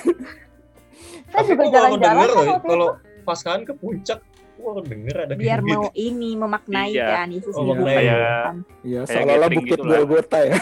Saya 1.24 1.42
Tapi 1.42 1.50
juga 1.50 1.64
jalan-jalan 1.68 2.26
kalau 2.60 2.88
paskahan 3.22 3.62
ke 3.62 3.72
puncak, 3.72 4.22
gua 4.54 4.70
baru 4.72 4.86
denger 4.86 5.16
ada 5.20 5.32
Biar 5.34 5.58
kayak 5.58 5.66
gitu. 5.66 5.74
mau 5.74 5.86
ini 5.92 6.30
memaknai 6.34 6.90
Iya. 6.90 7.06
kan 7.12 7.28
Yesus 7.28 7.52
Oh, 7.52 7.62
hidup. 7.64 7.74
memaknai. 7.80 8.06
kan. 8.06 8.56
ya 8.82 9.00
Kayak 9.00 9.08
seolah-olah 9.10 9.50
bukit 9.50 9.70
gitu. 9.74 9.84
Golgota 9.84 10.38
ya. 10.40 10.56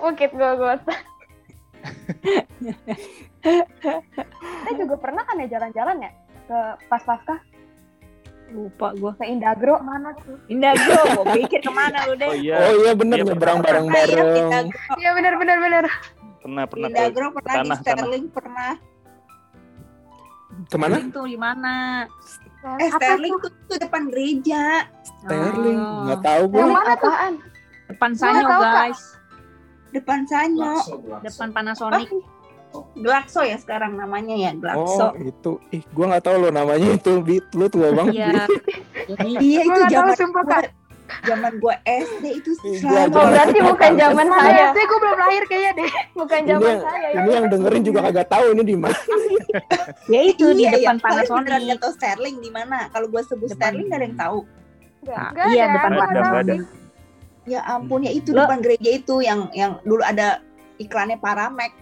Bukit 0.00 0.30
Golgota. 0.32 0.94
Saya 4.60 4.74
juga 4.76 4.94
pernah 4.96 5.22
kan 5.22 5.36
ya 5.38 5.48
jalan-jalan 5.48 5.96
ya 6.00 6.10
ke 6.44 6.58
pas 6.86 7.00
pasca 7.00 7.36
Lupa 8.50 8.90
gua. 8.98 9.14
ke 9.14 9.24
Indagro 9.24 9.78
mana 9.78 10.10
tuh? 10.18 10.34
Indah 10.50 10.74
bro, 10.74 11.22
gua 11.22 11.24
pikir 11.32 11.62
ke 11.62 11.70
mana 11.70 12.02
lu 12.02 12.10
Oh 12.10 12.12
oh 12.12 12.16
deh? 12.18 12.30
iya 12.34 12.56
iya 12.74 12.92
bener 12.92 13.16
Iya, 13.16 13.26
nyebrang 13.30 13.58
bareng-bareng. 13.62 14.66
Iya 14.98 15.10
benar 15.14 15.34
benar 15.38 15.56
benar. 15.60 15.84
Pernah 16.40 16.64
Di 16.64 16.70
pernah 16.70 16.86
tuh. 16.86 16.96
Indagro 16.96 17.26
pernah, 17.30 17.52
Tanah, 17.52 17.62
di 17.62 17.68
tanah. 17.68 17.78
Sterling 17.80 18.24
pernah. 18.28 18.72
Ke 20.66 20.76
mana? 20.76 20.94
Itu 20.98 21.22
di 21.24 21.38
mana? 21.38 21.72
Eh, 22.60 22.88
Apa 22.88 22.98
Sterling 22.98 23.34
tuh? 23.38 23.48
tuh, 23.48 23.52
tuh 23.66 23.78
depan 23.78 24.02
gereja. 24.08 24.62
Sterling. 25.00 25.78
Oh. 25.78 26.04
Nggak 26.04 26.20
tahu 26.20 26.42
gue. 26.46 26.58
Yang 26.58 26.70
mana 26.70 26.92
apaan? 26.92 27.34
Depan 27.86 28.10
Sanyo 28.14 28.42
tahu, 28.44 28.62
Kak. 28.62 28.74
guys. 28.76 29.00
Depan 29.90 30.20
Sanyo. 30.24 30.72
Depan 31.20 31.48
Panasonic. 31.50 32.08
Glaxo 32.94 33.42
ya 33.42 33.58
sekarang 33.58 33.98
namanya 33.98 34.30
ya, 34.32 34.54
Oh 34.54 34.58
Glaxo. 34.60 35.06
itu. 35.18 35.52
Ih 35.70 35.82
gua 35.90 36.14
nggak 36.14 36.22
tahu 36.22 36.36
lo 36.38 36.48
namanya 36.50 36.88
itu. 36.94 37.18
Bit 37.18 37.50
lu 37.52 37.66
tua 37.66 37.90
banget. 37.90 38.14
Iya. 38.14 38.46
Iya 39.42 39.60
itu 39.64 39.80
zaman 39.90 40.14
sumpah, 40.14 40.44
Kak. 40.46 40.62
Zaman 41.22 41.52
gua 41.56 41.74
SD 41.82 42.24
itu 42.34 42.50
Ih, 42.62 42.78
selalu 42.78 43.12
Oh 43.12 43.26
berarti 43.26 43.58
bukan 43.60 43.90
zaman 43.94 44.26
saya, 44.28 44.64
SD 44.68 44.78
gue 44.80 44.98
belum 44.98 45.18
lahir 45.18 45.42
kayaknya 45.44 45.72
deh. 45.76 45.92
bukan 46.14 46.40
zaman 46.44 46.76
saya. 46.80 47.08
Ini 47.12 47.30
yang 47.32 47.46
dengerin 47.48 47.82
juga 47.82 48.00
kagak 48.04 48.28
tahu 48.28 48.44
ini 48.52 48.62
di 48.64 48.76
mana. 48.76 48.98
ya 50.14 50.20
itu 50.22 50.44
di 50.50 50.62
Iya, 50.62 50.70
depan 50.72 50.80
iya. 50.80 50.90
Beneran 50.92 51.26
Panasonic. 51.26 51.60
nggak 51.64 51.78
tahu 51.78 51.92
Sterling 51.92 52.36
di 52.38 52.50
mana? 52.50 52.78
Kalau 52.88 53.06
gua 53.06 53.22
sebut 53.22 53.46
Depan. 53.46 53.58
Sterling 53.60 53.86
nggak 53.86 53.98
ada 53.98 54.06
yang 54.06 54.18
tahu. 54.18 54.38
Nah, 55.00 55.28
Nggak 55.30 55.46
iya 55.48 55.62
ada, 55.62 55.72
depan 55.74 55.90
Panasonic. 55.94 56.60
Ya 57.44 57.60
ampun 57.66 58.00
ya 58.00 58.12
itu 58.12 58.30
Lo- 58.30 58.44
depan 58.44 58.58
gereja 58.60 58.90
itu 58.92 59.14
yang 59.20 59.40
yang 59.50 59.80
dulu 59.82 60.02
ada 60.02 60.44
iklannya 60.76 61.16
Paramek. 61.16 61.72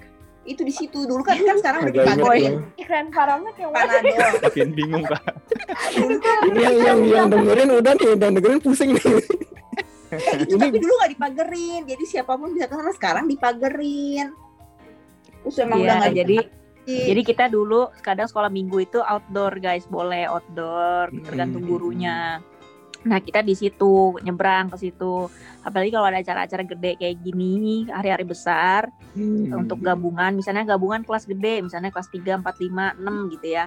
Itu 0.49 0.65
di 0.65 0.73
situ 0.73 1.05
dulu 1.05 1.21
kan 1.21 1.37
kan 1.37 1.61
sekarang 1.61 1.81
udah 1.85 1.93
dipagerin 1.93 2.53
gua. 2.57 2.81
Iklan 2.81 3.07
Paramet 3.13 3.55
yang 3.55 3.71
mana? 3.71 3.85
Panadol. 3.85 4.33
makin 4.41 4.69
bingung 4.73 5.05
kak 5.05 5.23
Ini 6.43 6.57
yang 6.57 6.77
yang 6.81 6.99
yang 7.05 7.27
dengerin 7.29 7.69
udah 7.71 7.93
nih, 7.93 8.07
yang 8.17 8.33
dengerin 8.33 8.61
pusing 8.65 8.91
nih. 8.97 9.05
itu 10.41 10.57
tapi 10.57 10.81
dulu 10.81 10.93
nggak 10.97 11.13
dipagerin. 11.13 11.81
Jadi 11.85 12.05
siapa 12.09 12.33
pun 12.35 12.57
bisa 12.57 12.65
ke 12.65 12.75
sana 12.75 12.93
sekarang 12.97 13.29
dipagerin. 13.29 14.33
Terus 15.45 15.57
emang 15.61 15.79
udah 15.79 15.87
Iya, 15.87 16.01
nggak 16.01 16.15
jadi 16.17 16.37
dipagerin. 16.41 17.07
jadi 17.07 17.21
kita 17.23 17.45
dulu 17.49 17.81
kadang 18.01 18.25
sekolah 18.25 18.49
minggu 18.49 18.79
itu 18.81 18.99
outdoor 18.99 19.53
guys, 19.61 19.85
boleh 19.85 20.25
outdoor 20.25 21.13
tergantung 21.23 21.61
Hmm. 21.61 21.73
Nah 23.09 23.19
kita 23.25 23.41
di 23.41 23.57
situ 23.57 24.21
nyebrang 24.21 24.69
ke 24.69 24.77
situ. 24.77 25.33
Apalagi 25.65 25.89
kalau 25.89 26.07
ada 26.07 26.21
acara-acara 26.21 26.63
gede 26.63 27.01
kayak 27.01 27.17
gini, 27.25 27.89
hari-hari 27.89 28.29
besar 28.29 28.93
Hmm. 29.17 29.51
untuk 29.65 29.81
gabungan, 29.83 30.31
misalnya 30.37 30.63
gabungan 30.69 31.03
kelas 31.03 31.27
gede, 31.27 31.65
misalnya 31.65 31.91
kelas 31.91 32.07
3, 32.13 32.39
4, 32.39 32.55
5, 32.61 32.95
6 33.01 33.33
gitu 33.35 33.47
ya. 33.51 33.67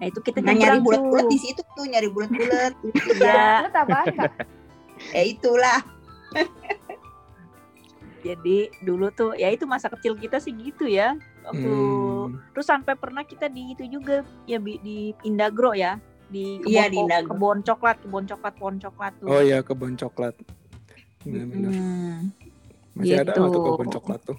Nah 0.00 0.06
itu 0.08 0.18
kita 0.18 0.40
Nah, 0.42 0.56
nyari 0.56 0.80
bulat-bulat 0.80 1.28
di 1.28 1.38
situ 1.38 1.60
tuh 1.76 1.84
nyari 1.86 2.08
bulat-bulat. 2.10 2.72
Iya, 3.20 3.68
kak? 3.70 4.32
ya 5.14 5.22
itulah. 5.22 5.78
jadi 8.18 8.66
dulu 8.82 9.14
tuh 9.14 9.38
ya 9.38 9.46
itu 9.48 9.62
masa 9.64 9.86
kecil 9.86 10.18
kita 10.18 10.42
sih 10.42 10.50
gitu 10.50 10.90
ya. 10.90 11.14
Waktu 11.46 11.70
Hmm. 11.70 12.34
terus 12.52 12.66
sampai 12.66 12.98
pernah 12.98 13.22
kita 13.22 13.46
di 13.46 13.72
itu 13.72 13.86
juga 13.86 14.26
ya 14.44 14.58
di 14.58 15.14
Indagro 15.22 15.72
ya 15.72 15.96
di 16.28 16.60
kebun, 16.60 16.68
Iya, 16.68 16.84
di 16.92 16.98
kebun 17.24 17.58
coklat 17.64 17.96
kebun 18.04 18.24
coklat 18.28 18.54
pohon 18.60 18.76
coklat 18.76 19.12
tuh 19.16 19.26
Oh 19.32 19.40
iya 19.40 19.58
kebun 19.64 19.96
coklat. 19.96 20.34
Benar-benar. 21.24 21.72
Hmm. 21.72 22.20
Masih 22.94 23.16
ada 23.20 23.32
gitu. 23.32 23.38
nggak 23.40 23.52
tuh 23.52 23.62
kebun 23.64 23.88
coklat 23.88 24.20
tuh. 24.22 24.38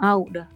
ah 0.00 0.16
udah 0.16 0.46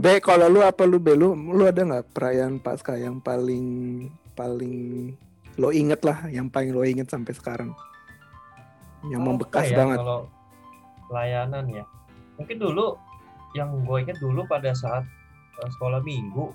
Be, 0.00 0.18
kalau 0.18 0.48
lu 0.48 0.64
apa 0.64 0.82
lu 0.88 0.98
Be? 0.98 1.14
Lu, 1.14 1.36
lu 1.36 1.62
ada 1.68 1.84
nggak 1.84 2.16
perayaan 2.16 2.58
pasca 2.58 2.96
yang 2.96 3.20
paling 3.20 4.08
paling 4.32 5.12
lo 5.60 5.68
inget 5.68 6.00
lah, 6.02 6.26
yang 6.32 6.48
paling 6.48 6.72
lo 6.72 6.82
inget 6.82 7.06
sampai 7.12 7.36
sekarang? 7.36 7.70
Yang 9.06 9.22
membekas 9.22 9.68
Apa 9.68 9.72
ya, 9.72 9.78
banget. 9.78 9.98
Kalau 10.00 10.20
pelayanan 11.06 11.64
ya, 11.68 11.84
mungkin 12.40 12.56
dulu 12.56 12.96
yang 13.52 13.68
gue 13.84 13.98
ingat 14.00 14.16
dulu 14.16 14.48
pada 14.48 14.72
saat 14.72 15.04
eh, 15.60 15.70
sekolah 15.76 16.00
minggu, 16.00 16.50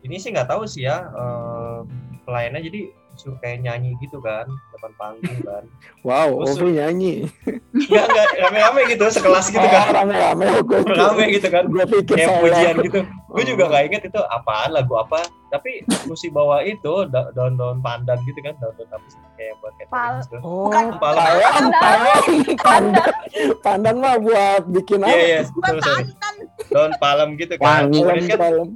ini 0.00 0.16
sih 0.16 0.30
nggak 0.30 0.46
tahu 0.46 0.62
sih 0.64 0.84
ya 0.84 1.02
eh, 1.04 1.78
pelayannya 2.22 2.62
jadi 2.62 2.80
suruh 3.14 3.34
kayak 3.36 3.58
nyanyi 3.60 3.98
gitu 3.98 4.20
kan 4.20 4.46
depan 4.70 4.92
panggung 4.94 5.42
kan, 5.42 5.66
Wow, 6.06 6.38
Ovi 6.38 6.70
nyanyi. 6.72 7.26
nggak 7.90 8.04
nggak 8.06 8.26
rame-rame 8.38 8.80
gitu 8.88 9.10
sekelas 9.10 9.50
gitu 9.50 9.58
Oh, 9.58 9.66
kan, 9.66 9.90
rame-rame. 9.92 10.46
Gue 10.62 10.78
rame 11.02 11.24
gitu 11.28 11.50
kan, 11.50 11.66
gue 11.66 11.82
pikir 11.88 12.14
kayak 12.16 12.38
pujian 12.38 12.74
gitu. 12.78 13.02
Gue 13.26 13.42
juga 13.42 13.66
nggak 13.66 13.84
inget 13.84 14.02
itu 14.06 14.20
apaan 14.22 14.70
lagu 14.70 14.94
apa, 14.94 15.18
tapi 15.48 15.82
mesti 16.06 16.30
bawa 16.30 16.62
itu 16.62 17.10
da- 17.10 17.34
daun-daun 17.34 17.82
pandan 17.82 18.22
gitu 18.22 18.38
kan, 18.38 18.54
daun-daun 18.56 18.86
apa 18.88 19.06
sih 19.08 19.18
kayak 19.34 19.54
buat 19.58 19.72
kayak 19.74 19.88
Pal- 19.90 20.22
gitu. 20.22 20.36
Oh, 20.38 20.70
Bukan. 20.70 20.84
Pandan, 20.94 21.34
pandan, 21.74 22.22
pandan, 22.56 23.10
pandan 23.58 23.96
mah 23.98 24.14
buat 24.16 24.62
bikin 24.70 25.02
Iya 25.02 25.10
apa? 25.10 25.18
iya, 25.18 25.40
sorry, 25.42 25.80
sorry. 25.82 26.04
pantan. 26.06 26.34
daun 26.70 26.92
palem 26.96 27.28
gitu 27.34 27.54
kan. 27.56 27.66
Palem, 27.66 27.90
Kemudian 27.90 28.26
kan 28.28 28.38
palem. 28.38 28.68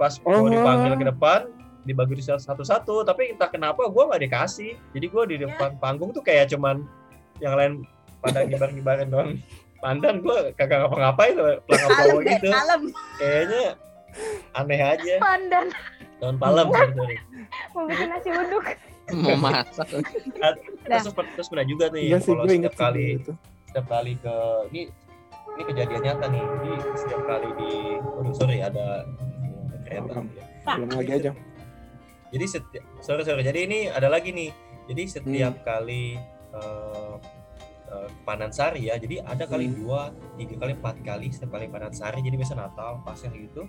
Pas 0.00 0.16
mau 0.24 0.48
dipanggil 0.48 0.96
ke 0.96 1.04
depan 1.12 1.40
dibagi 1.84 2.16
di 2.16 2.24
satu-satu 2.24 3.04
tapi 3.04 3.36
entah 3.36 3.52
kenapa 3.52 3.84
gue 3.84 4.02
nggak 4.08 4.22
dikasih 4.24 4.72
jadi 4.96 5.06
gue 5.12 5.22
di 5.28 5.36
depan 5.44 5.76
panggung 5.76 6.16
tuh 6.16 6.24
kayak 6.24 6.48
cuman 6.48 6.88
yang 7.44 7.52
lain 7.52 7.72
pada 8.24 8.48
ngibar-ngibarin 8.48 9.08
doang 9.12 9.30
pandan 9.80 10.24
gue 10.24 10.56
kagak 10.56 10.88
ngapa-ngapain 10.88 11.32
tuh 11.36 11.44
pelang 11.68 11.88
Kalem 11.88 12.00
apa 12.00 12.16
deh, 12.20 12.32
gitu 12.32 12.48
kalem. 12.48 12.82
kayaknya 13.20 13.64
aneh 14.56 14.80
aja 14.80 15.14
Pandan. 15.20 15.66
daun 16.20 16.36
palem. 16.36 16.66
Mau 17.72 17.88
bikin 17.88 18.08
nasi 18.12 18.28
uduk. 18.28 18.66
Mau 19.16 19.36
masak. 19.40 19.88
terus, 19.88 21.06
terus 21.08 21.48
pernah 21.48 21.64
juga 21.64 21.88
nih 21.90 22.12
Iya 22.12 22.18
sih, 22.20 22.36
kalau 22.36 22.44
setiap 22.44 22.74
kali 22.76 23.04
itu. 23.16 23.32
setiap 23.72 23.86
kali 23.88 24.12
ke 24.20 24.36
ini 24.68 24.80
ini 25.56 25.62
kejadian 25.64 26.00
nyata 26.04 26.26
nih 26.28 26.44
jadi 26.44 26.70
setiap 26.92 27.22
kali 27.24 27.48
di 27.56 27.72
oh, 28.04 28.32
sorry 28.36 28.58
ada 28.60 29.08
kereta 29.90 30.20
Belum 30.72 30.90
lagi 30.94 31.12
aja. 31.12 31.30
jadi 32.30 32.44
setiap 32.46 32.84
sorry 33.00 33.22
sorry. 33.22 33.42
Jadi 33.42 33.60
ini 33.64 33.78
ada 33.86 34.06
lagi 34.06 34.30
nih. 34.30 34.50
Jadi 34.86 35.02
setiap 35.10 35.54
Hmm. 35.56 35.64
kali 35.64 36.14
eh 36.50 37.14
eh, 37.90 38.08
panen 38.22 38.50
sari 38.50 38.86
ya 38.86 38.94
jadi 38.94 39.18
ada 39.20 39.44
kali 39.44 39.66
Hmm. 39.66 39.76
dua 39.76 40.00
tiga 40.36 40.54
kali 40.56 40.72
empat 40.72 40.94
kali 41.00 41.26
setiap 41.28 41.50
kali 41.52 41.66
panen 41.66 41.90
sari. 41.90 42.20
Jadi 42.20 42.36
biasa 42.36 42.54
Natal 42.54 43.02
pasca 43.02 43.26
gitu 43.28 43.66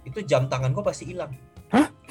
itu 0.00 0.18
jam 0.22 0.46
tangan 0.46 0.70
gue 0.70 0.80
pasti 0.80 1.06
hilang. 1.06 1.30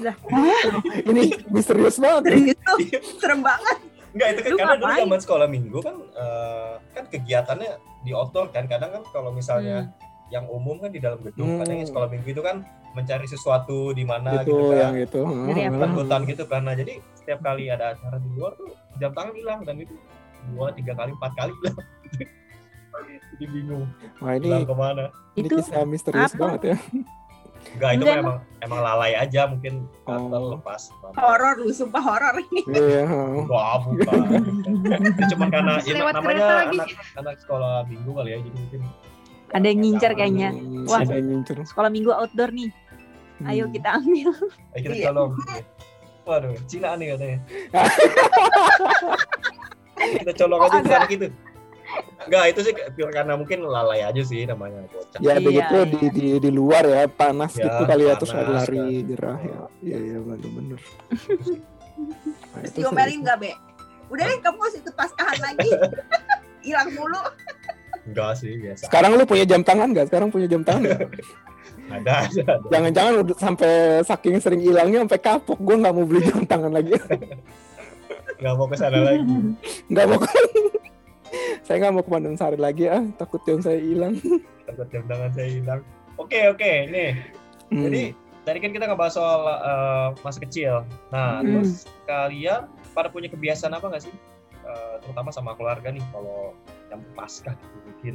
Ini 1.03 1.23
misterius 1.49 1.97
banget. 1.97 2.21
ya. 2.23 2.31
Serius? 2.31 2.57
Tuh, 2.61 2.77
serem 3.17 3.41
banget. 3.41 3.77
enggak 4.09 4.27
itu 4.31 4.41
kan 4.41 4.51
karena 4.57 4.75
dulu 4.75 4.93
zaman 4.97 5.19
sekolah 5.21 5.47
minggu 5.47 5.79
kan 5.79 5.95
eh, 6.15 6.73
kan 6.91 7.03
kegiatannya 7.05 7.71
di 8.01 8.11
outdoor 8.11 8.49
kan. 8.49 8.65
Kadang 8.65 8.89
kan 8.91 9.03
kalau 9.11 9.29
misalnya 9.29 9.91
yang 10.29 10.45
umum 10.45 10.77
kan 10.77 10.89
di 10.89 10.97
dalam 10.97 11.19
gedung 11.19 11.57
kadang 11.57 11.75
yang 11.75 11.81
Hmm. 11.81 11.91
sekolah 11.91 12.07
minggu 12.07 12.29
itu 12.29 12.41
kan 12.41 12.57
mencari 12.89 13.25
sesuatu 13.25 13.91
di 13.91 14.01
mana 14.01 14.39
Itu 14.39 14.49
gitu 14.49 14.55
yang 14.73 14.93
kan 14.93 15.03
itu. 15.03 15.21
Jadi 15.21 15.61
apa? 15.63 15.77
Hmm. 15.79 15.95
hutan 15.95 16.21
gitu 16.25 16.43
karena 16.45 16.71
jadi 16.73 16.93
setiap 17.13 17.39
kali 17.39 17.63
ada 17.67 17.85
acara 17.91 18.17
di 18.17 18.29
luar 18.31 18.53
tuh 18.55 18.69
jam 18.97 19.11
tangan 19.11 19.33
hilang 19.33 19.59
dan 19.61 19.75
itu 19.77 19.93
dua 20.49 20.71
tiga 20.71 20.93
kali 20.93 21.11
empat 21.11 21.31
kali 21.35 21.51
hilang 21.53 21.77
jadi 23.31 23.45
bingung 23.47 23.85
Wah 24.19 24.33
ini 24.33 24.45
hilang 24.45 24.65
ke 24.65 24.75
mana 24.75 25.03
ini 25.33 25.45
itu 25.45 25.55
kisah 25.57 25.83
misterius 25.83 26.31
apa? 26.31 26.39
banget 26.39 26.61
ya. 26.65 26.77
enggak 27.69 27.91
itu 27.91 28.01
Enggak, 28.01 28.17
memang 28.17 28.37
emang 28.59 28.79
lalai 28.81 29.13
aja 29.13 29.41
mungkin 29.45 29.73
atau 30.01 30.31
Oh. 30.31 30.49
lepas 30.53 30.81
Horor 31.11 31.53
lu, 31.59 31.69
sumpah 31.69 31.99
horor 31.99 32.35
ini. 32.39 32.61
Iya. 32.69 33.03
Wah, 33.45 33.81
bukan. 33.81 34.19
itu 35.11 35.23
cuma 35.29 35.45
karena 35.49 35.75
ya, 35.81 35.91
namanya 36.09 36.43
anak, 36.65 36.87
anak 37.13 37.35
sekolah 37.37 37.83
minggu 37.83 38.09
kali 38.09 38.29
ya 38.29 38.37
jadi 38.39 38.55
mungkin 38.55 38.81
Ada 39.49 39.65
yang 39.65 39.79
ngincer 39.79 40.11
kayaknya. 40.13 40.49
Wah. 40.85 40.99
ada 40.99 41.13
yang 41.13 41.25
ngincer. 41.31 41.55
sekolah 41.63 41.87
minggu 41.87 42.09
outdoor 42.09 42.49
nih 42.49 42.69
ayo 43.41 43.63
Hmm. 43.63 43.71
kita 43.71 43.87
ambil 43.95 44.27
Ayo 44.69 44.79
kita 44.83 44.93
Iya. 44.93 45.05
tolong 45.09 45.31
waduh 46.21 46.53
Cina 46.65 46.93
nih 46.93 47.05
katanya 47.15 47.37
kita 50.19 50.31
colok 50.35 50.57
Oh, 50.57 50.65
aja 50.65 50.77
di 50.77 50.87
sana 50.87 51.05
gitu. 51.07 51.25
Enggak, 52.21 52.43
itu 52.51 52.59
sih 52.61 52.71
pure 52.93 53.09
karena 53.09 53.33
mungkin 53.33 53.57
lalai 53.63 54.01
aja 54.01 54.21
sih 54.21 54.43
namanya 54.43 54.83
bocah. 54.85 55.17
Ya 55.17 55.31
Iya, 55.31 55.33
begitu 55.41 55.75
iya. 55.75 55.89
di, 55.89 55.97
di 56.11 56.25
di 56.37 56.49
luar 56.49 56.83
ya 56.83 57.07
panas 57.07 57.53
Ya, 57.53 57.65
gitu 57.65 57.81
kali 57.83 58.03
ya 58.05 58.13
terus 58.13 58.29
panas, 58.29 58.61
lari 58.61 58.77
kan. 58.77 59.07
gerah 59.07 59.39
ya. 59.41 59.57
Iya 59.81 59.97
iya 59.99 60.17
bener-bener. 60.19 60.79
Nah, 61.99 62.61
Terus 62.61 62.69
itu 62.69 62.77
diomelin 62.79 63.11
sih. 63.11 63.19
nggak, 63.19 63.35
Be? 63.37 63.49
Udah 64.09 64.23
deh, 64.25 64.37
kamu 64.39 64.57
harus 64.57 64.75
ikut 64.77 64.93
paskahan 64.93 65.37
lagi. 65.37 65.69
Hilang 66.63 66.89
mulu. 66.93 67.19
Enggak 68.07 68.31
sih, 68.37 68.55
biasa. 68.59 68.83
Sekarang 68.87 69.11
lu 69.17 69.23
punya 69.25 69.45
jam 69.47 69.61
tangan 69.63 69.91
nggak? 69.91 70.07
Sekarang 70.07 70.29
punya 70.29 70.47
jam 70.47 70.61
tangan 70.63 70.83
nggak? 70.87 71.01
Ada. 71.99 72.29
Jangan-jangan 72.69 73.13
udah 73.25 73.35
sampai 73.35 73.71
saking 74.05 74.37
sering 74.37 74.61
hilangnya 74.61 75.01
sampai 75.07 75.19
kapok. 75.19 75.57
Gue 75.57 75.75
nggak 75.75 75.93
mau 75.93 76.05
beli 76.05 76.21
jam 76.21 76.45
tangan 76.45 76.69
lagi. 76.69 76.93
Enggak 78.39 78.53
mau 78.55 78.67
ke 78.69 78.75
sana 78.77 78.99
lagi. 79.03 79.35
Nggak 79.89 80.05
mau. 80.05 80.19
saya 81.65 81.75
nggak 81.81 81.93
mau 81.93 82.03
ke 82.05 82.09
Pandan 82.09 82.37
Sari 82.37 82.57
lagi 82.61 82.85
ah. 82.87 83.03
Takut 83.17 83.41
jam 83.43 83.59
saya 83.59 83.81
hilang. 83.81 84.15
Takut 84.63 84.87
jam 84.93 85.03
tangan 85.09 85.31
saya 85.33 85.49
hilang. 85.49 85.81
Oke, 86.15 86.39
oke. 86.47 86.71
Nih, 86.87 87.11
Hmm. 87.69 87.85
Jadi 87.85 88.17
tadi 88.41 88.57
kan 88.65 88.71
kita 88.73 88.85
ngebahas 88.89 89.13
soal 89.13 89.41
eh, 89.45 90.07
masa 90.25 90.41
kecil. 90.41 90.81
Nah, 91.13 91.37
Hmm. 91.41 91.61
terus 91.61 91.85
kalian 92.05 92.65
pada 92.97 93.13
punya 93.13 93.29
kebiasaan 93.29 93.77
apa 93.77 93.93
nggak 93.93 94.09
sih? 94.09 94.13
Eh, 94.65 94.95
terutama 95.05 95.29
sama 95.29 95.53
keluarga 95.53 95.93
nih, 95.93 96.01
kalau 96.09 96.57
yang 96.89 97.01
paskah 97.13 97.53
gitu 97.53 97.77
mungkin 97.85 98.13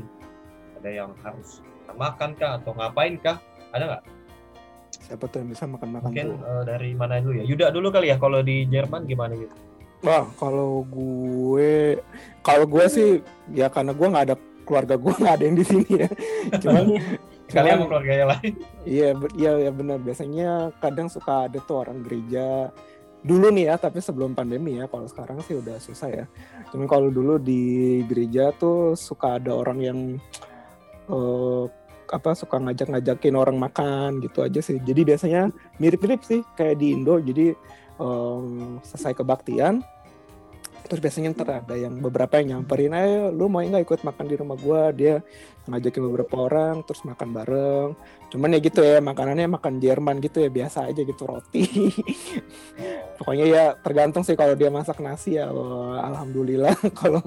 ada 0.76 0.90
yang 0.90 1.10
harus 1.20 1.62
makan 1.90 2.34
kah 2.34 2.58
atau 2.58 2.74
ngapain 2.74 3.14
kah? 3.16 3.38
Ada 3.70 3.84
nggak? 3.88 4.04
siapa 4.94 5.28
tuh 5.28 5.44
yang 5.44 5.50
bisa 5.52 5.68
makan-makan 5.68 6.06
Mungkin 6.08 6.26
tuh? 6.32 6.38
eh, 6.40 6.62
dari 6.64 6.90
mana 6.94 7.20
dulu 7.20 7.36
ya? 7.36 7.44
Yuda 7.44 7.66
dulu 7.68 7.92
kali 7.92 8.08
ya. 8.08 8.16
Kalau 8.16 8.40
di 8.40 8.64
Jerman 8.64 9.04
gimana 9.04 9.36
gitu? 9.36 9.52
Wah, 10.00 10.24
kalau 10.34 10.80
gue, 10.86 12.00
kalau 12.40 12.64
gue 12.64 12.84
sih 12.88 13.08
ya 13.52 13.68
karena 13.68 13.92
gue 13.92 14.06
nggak 14.06 14.24
ada 14.24 14.36
keluarga 14.64 14.94
gue 14.96 15.12
nggak 15.20 15.34
ada 15.34 15.44
yang 15.44 15.56
di 15.56 15.64
sini 15.64 15.88
ya. 15.98 16.08
Cuman 16.56 16.84
Kalian 17.44 17.52
sama 17.52 17.76
Cuman- 17.76 17.88
keluarga 17.92 18.12
yang 18.14 18.28
lain? 18.32 18.52
Iya, 18.82 19.08
iya, 19.36 19.50
ya 19.60 19.70
benar. 19.70 19.98
Biasanya 20.00 20.48
kadang 20.80 21.12
suka 21.12 21.46
ada 21.46 21.58
tuh 21.60 21.76
orang 21.76 22.00
gereja 22.00 22.72
dulu 23.24 23.48
nih 23.48 23.72
ya, 23.72 23.74
tapi 23.80 24.04
sebelum 24.04 24.36
pandemi 24.36 24.76
ya. 24.76 24.84
Kalau 24.86 25.08
sekarang 25.08 25.40
sih 25.42 25.56
udah 25.56 25.80
susah 25.80 26.08
ya. 26.12 26.24
Cuman 26.70 26.86
kalau 26.86 27.08
dulu 27.08 27.40
di 27.40 28.04
gereja 28.04 28.52
tuh 28.54 28.92
suka 28.94 29.40
ada 29.40 29.56
orang 29.56 29.78
yang 29.80 29.98
eh, 31.08 31.64
apa 32.12 32.36
suka 32.36 32.60
ngajak-ngajakin 32.60 33.34
orang 33.34 33.56
makan 33.56 34.20
gitu 34.20 34.44
aja 34.44 34.60
sih. 34.60 34.76
Jadi 34.78 35.00
biasanya 35.08 35.48
mirip-mirip 35.80 36.20
sih 36.20 36.44
kayak 36.54 36.76
di 36.78 36.92
Indo. 36.92 37.16
Jadi 37.18 37.56
em, 37.98 38.78
selesai 38.84 39.16
kebaktian, 39.16 39.80
terus 40.94 41.02
biasanya 41.02 41.34
ntar 41.34 41.66
ada 41.66 41.74
yang 41.74 41.98
beberapa 41.98 42.38
yang 42.38 42.62
nyamperin, 42.62 42.94
ayo 42.94 43.34
lu 43.34 43.50
mau 43.50 43.58
nggak 43.66 43.82
ikut 43.82 44.00
makan 44.06 44.24
di 44.30 44.34
rumah 44.38 44.54
gua? 44.54 44.94
Dia 44.94 45.18
ngajakin 45.66 46.02
beberapa 46.06 46.46
orang, 46.46 46.86
terus 46.86 47.02
makan 47.02 47.34
bareng 47.34 47.90
cuman 48.34 48.50
ya 48.50 48.58
gitu 48.58 48.82
ya 48.82 48.98
makanannya 48.98 49.46
makan 49.46 49.78
Jerman 49.78 50.18
gitu 50.18 50.42
ya 50.42 50.50
biasa 50.50 50.90
aja 50.90 51.06
gitu 51.06 51.22
roti 51.22 51.70
pokoknya 53.22 53.44
ya 53.46 53.64
tergantung 53.78 54.26
sih 54.26 54.34
kalau 54.34 54.58
dia 54.58 54.74
masak 54.74 54.98
nasi 54.98 55.38
ya 55.38 55.46
wah, 55.54 56.02
alhamdulillah 56.10 56.74
kalau 56.98 57.22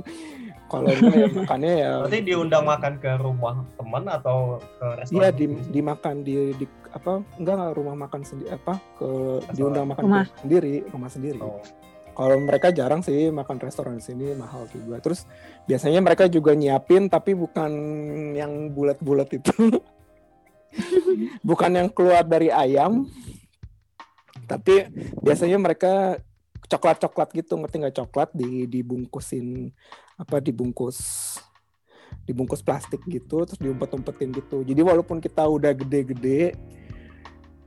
kalau 0.67 0.91
ya 0.91 1.31
makannya 1.31 1.73
ya 1.79 1.91
Berarti 2.03 2.19
diundang 2.27 2.67
makan 2.67 2.93
ke 2.99 3.11
rumah 3.23 3.63
teman 3.79 4.03
atau 4.11 4.59
ke 4.59 4.85
restoran? 4.99 5.15
iya 5.15 5.29
di, 5.31 5.45
dimakan 5.71 6.15
di, 6.27 6.51
di 6.59 6.65
apa 6.91 7.23
enggak 7.39 7.55
enggak 7.55 7.73
rumah 7.79 7.95
makan 7.95 8.21
sendiri 8.27 8.49
apa 8.51 8.73
ke 8.99 9.09
diundang 9.55 9.87
makan 9.87 10.03
Rumah. 10.11 10.25
ke 10.27 10.39
sendiri 10.43 10.75
rumah 10.91 11.07
sendiri 11.07 11.39
Oh. 11.39 11.63
Kalau 12.17 12.41
mereka 12.41 12.73
jarang 12.73 13.05
sih 13.05 13.29
makan 13.29 13.61
restoran 13.61 14.01
di 14.01 14.03
sini 14.03 14.33
mahal 14.33 14.65
juga. 14.73 14.97
Terus 14.97 15.29
biasanya 15.69 16.01
mereka 16.01 16.25
juga 16.25 16.57
nyiapin 16.57 17.13
tapi 17.13 17.37
bukan 17.37 17.69
yang 18.33 18.73
bulat-bulat 18.73 19.29
itu. 19.37 19.53
Bukan 21.45 21.71
yang 21.73 21.89
keluar 21.93 22.25
dari 22.25 22.49
ayam 22.49 23.05
tapi 24.49 24.89
biasanya 25.21 25.61
mereka 25.61 26.17
coklat-coklat 26.65 27.37
gitu. 27.37 27.53
Ngerti 27.53 27.85
nggak 27.85 27.97
coklat? 28.01 28.29
Di 28.33 28.65
dibungkusin 28.65 29.69
apa 30.17 30.41
dibungkus 30.41 30.97
dibungkus 32.25 32.65
plastik 32.65 33.05
gitu 33.05 33.45
terus 33.45 33.61
diumpet-umpetin 33.61 34.33
gitu. 34.33 34.65
Jadi 34.65 34.81
walaupun 34.81 35.21
kita 35.21 35.45
udah 35.45 35.69
gede-gede 35.77 36.57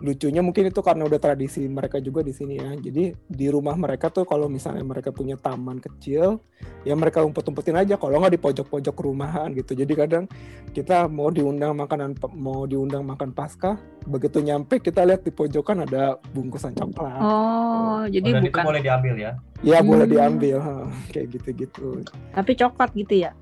lucunya 0.00 0.40
mungkin 0.40 0.64
itu 0.66 0.80
karena 0.80 1.04
udah 1.04 1.16
tradisi 1.16 1.60
mereka 1.62 1.96
juga 1.98 2.20
di 2.20 2.32
sini 2.32 2.56
ya 2.56 2.72
jadi 2.74 3.12
di 3.12 3.46
rumah 3.46 3.76
mereka 3.76 4.08
tuh 4.08 4.24
kalau 4.24 4.48
misalnya 4.48 4.80
mereka 4.80 5.08
punya 5.10 5.36
taman 5.36 5.76
kecil 5.76 6.40
ya 6.82 6.92
mereka 6.92 7.20
umpet-umpetin 7.20 7.76
aja 7.76 7.94
kalau 7.94 8.16
nggak 8.16 8.32
di 8.32 8.40
pojok-pojok 8.40 8.96
rumahan 8.96 9.52
gitu 9.52 9.72
jadi 9.74 9.92
kadang 9.94 10.24
kita 10.70 11.04
mau 11.04 11.28
diundang 11.28 11.76
makanan 11.76 12.16
mau 12.32 12.64
diundang 12.64 13.04
makan 13.04 13.30
pasca 13.30 13.76
begitu 14.02 14.40
nyampe 14.40 14.78
kita 14.78 15.04
lihat 15.04 15.20
di 15.20 15.30
pojokan 15.30 15.84
ada 15.84 16.16
bungkusan 16.32 16.72
coklat 16.72 17.20
Oh, 17.20 18.02
jadi 18.06 18.32
Dan 18.32 18.42
itu 18.42 18.48
bukan. 18.50 18.64
boleh 18.64 18.80
diambil 18.80 19.14
ya? 19.14 19.32
ya 19.60 19.78
boleh 19.80 20.02
Hmm. 20.02 20.14
diambil 20.16 20.56
ha, 20.58 20.74
kayak 21.10 21.26
gitu-gitu 21.30 22.00
Tapi 22.32 22.52
coklat 22.54 22.90
gitu 22.94 23.14
ya. 23.20 23.36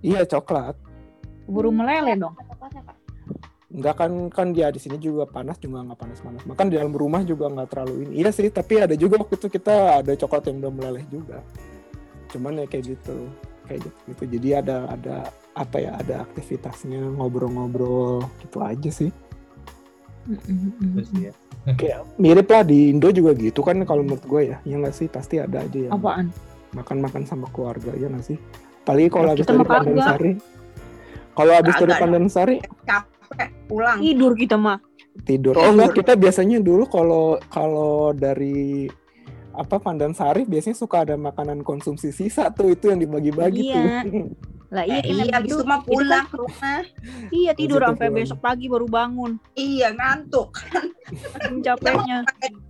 iya 0.00 0.24
coklat 0.24 0.72
Buru 1.44 1.68
meleleh 1.68 2.16
dong. 2.16 2.32
Enggak 3.66 3.94
kan 3.98 4.12
kan 4.30 4.46
dia 4.54 4.70
di 4.70 4.78
sini 4.78 4.94
juga 5.02 5.26
panas 5.26 5.58
juga 5.58 5.82
nggak 5.82 5.98
panas-panas. 5.98 6.42
Makan 6.46 6.66
di 6.70 6.78
dalam 6.78 6.94
rumah 6.94 7.26
juga 7.26 7.50
nggak 7.50 7.68
terlalu 7.74 8.06
ini. 8.06 8.22
Iya 8.22 8.30
sih, 8.30 8.46
tapi 8.46 8.78
ada 8.78 8.94
juga 8.94 9.18
waktu 9.18 9.34
itu 9.34 9.50
kita 9.50 10.06
ada 10.06 10.12
coklat 10.14 10.46
yang 10.46 10.62
udah 10.62 10.72
meleleh 10.72 11.04
juga. 11.10 11.42
Cuman 12.30 12.62
ya 12.62 12.66
kayak 12.70 12.94
gitu, 12.94 13.26
kayak 13.66 13.82
gitu. 13.82 13.98
gitu. 14.14 14.22
Jadi 14.38 14.48
ada 14.54 14.76
ada 14.86 15.16
apa 15.58 15.76
ya 15.82 15.98
ada 15.98 16.22
aktivitasnya 16.30 17.10
ngobrol-ngobrol 17.18 18.22
gitu 18.46 18.62
aja 18.62 18.90
sih. 18.94 19.10
Terus 20.30 21.10
ya. 21.18 21.32
Kayak 21.74 22.06
mirip 22.22 22.46
lah 22.46 22.62
di 22.62 22.94
Indo 22.94 23.10
juga 23.10 23.34
gitu 23.34 23.66
kan 23.66 23.82
kalau 23.82 24.06
menurut 24.06 24.22
gue 24.22 24.42
ya. 24.54 24.62
Ya 24.62 24.78
nggak 24.78 24.94
sih 24.94 25.10
pasti 25.10 25.42
ada 25.42 25.66
aja 25.66 25.90
yang 25.90 25.90
Apaan? 25.90 26.30
makan-makan 26.70 27.26
sama 27.26 27.50
keluarga 27.50 27.90
ya 27.98 28.06
nggak 28.06 28.22
sih. 28.22 28.38
Apalagi 28.86 29.10
kalau 29.10 29.26
Ya, 29.26 29.32
habis 29.34 29.46
dari 29.50 29.58
mah 29.58 29.66
kagak. 29.66 29.82
Pandan 29.82 29.98
Sari. 30.06 30.32
Kalau 31.34 31.52
habis 31.58 31.74
dari 31.74 31.90
Kagak. 32.86 33.15
Capek, 33.28 33.50
pulang. 33.66 33.98
Tidur 33.98 34.32
kita 34.32 34.56
mah. 34.56 34.78
tidur. 35.18 35.56
Oh 35.56 35.72
enggak, 35.72 35.96
kita 35.96 36.12
biasanya 36.12 36.60
dulu 36.60 36.84
kalau 36.84 37.24
kalau 37.48 38.12
dari 38.12 38.84
apa 39.50 39.76
Pandan 39.76 40.12
Sari 40.12 40.44
biasanya 40.44 40.76
suka 40.76 41.02
ada 41.02 41.16
makanan 41.16 41.60
konsumsi 41.60 42.10
sisa 42.10 42.52
tuh 42.52 42.68
itu 42.70 42.86
yang 42.86 43.00
dibagi-bagi 43.00 43.66
Iya. 43.66 44.04
tuh. 44.04 44.28
Lah 44.68 44.84
iya, 44.84 45.00
Iya, 45.00 45.24
iya 45.24 45.32
habis 45.32 45.50
itu 45.50 45.64
mah 45.64 45.80
pulang 45.80 46.26
ke 46.26 46.36
rumah. 46.36 46.82
Iya 47.30 47.52
tidur 47.54 47.80
sampai 47.80 48.06
pulang. 48.06 48.18
besok 48.20 48.38
pagi 48.40 48.66
baru 48.66 48.86
bangun. 48.86 49.32
Iya, 49.54 49.88
ngantuk. 49.90 50.50
Saking 51.32 51.64
capeknya. 51.64 52.16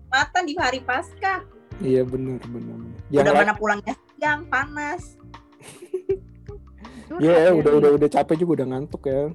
Mata 0.06 0.38
di 0.40 0.54
hari 0.54 0.80
pasca. 0.80 1.42
Iya 1.76 2.06
benar 2.06 2.38
benar. 2.46 2.78
benar. 2.78 3.00
Yang 3.10 3.24
Udah 3.24 3.34
mana 3.34 3.52
pulangnya 3.52 3.94
siang, 4.14 4.40
panas. 4.46 5.02
Iya, 7.16 7.54
udah 7.54 7.72
udah 7.72 7.90
udah 7.96 8.08
capek 8.08 8.34
juga 8.36 8.62
udah 8.62 8.68
ngantuk 8.68 9.02
ya. 9.06 9.30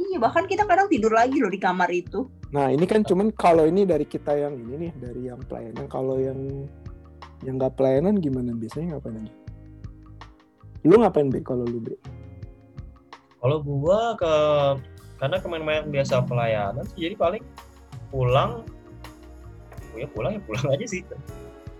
Iya, 0.00 0.16
bahkan 0.16 0.48
kita 0.48 0.64
kadang 0.64 0.88
tidur 0.88 1.12
lagi 1.12 1.36
loh 1.36 1.52
di 1.52 1.60
kamar 1.60 1.92
itu. 1.92 2.24
Nah, 2.56 2.72
ini 2.72 2.88
kan 2.88 3.04
cuman 3.04 3.30
kalau 3.36 3.68
ini 3.68 3.84
dari 3.84 4.08
kita 4.08 4.32
yang 4.32 4.56
ini 4.56 4.88
nih, 4.88 4.92
dari 4.96 5.28
yang 5.28 5.40
pelayanan. 5.44 5.84
Kalau 5.92 6.16
yang 6.16 6.64
yang 7.44 7.60
nggak 7.60 7.76
pelayanan 7.76 8.16
gimana 8.20 8.56
biasanya 8.56 8.96
ngapain 8.96 9.20
aja? 9.20 9.34
Lu 10.88 10.96
ngapain 10.96 11.28
Be 11.28 11.44
kalau 11.44 11.68
lu 11.68 11.80
Be? 11.84 11.94
Kalau 13.40 13.60
gua 13.60 14.16
ke 14.16 14.34
karena 15.20 15.36
kemarin-kemarin 15.36 15.92
biasa 15.92 16.24
pelayanan 16.24 16.84
sih, 16.96 17.08
jadi 17.08 17.16
paling 17.16 17.44
pulang 18.08 18.64
ya 19.92 20.08
pulang 20.08 20.40
ya 20.40 20.42
pulang 20.48 20.66
aja 20.74 20.86
sih. 20.88 21.04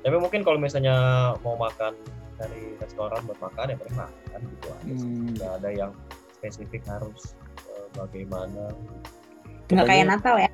Tapi 0.01 0.16
mungkin 0.16 0.45
kalau 0.45 0.61
misalnya 0.61 0.97
mau 1.41 1.57
makan 1.57 1.97
dari 2.41 2.77
restoran 2.81 3.21
buat 3.29 3.41
makan 3.41 3.73
ya 3.73 3.77
paling 3.77 3.97
makan 3.97 4.41
gitu 4.45 4.66
aja. 4.73 4.93
Hmm, 4.93 5.29
Nggak 5.37 5.53
ada 5.61 5.71
yang 5.73 5.93
spesifik 6.41 6.83
harus 6.89 7.37
bagaimana. 7.95 8.70
Nggak 9.70 9.86
kayak 9.86 10.07
Natal 10.07 10.36
ya. 10.36 10.51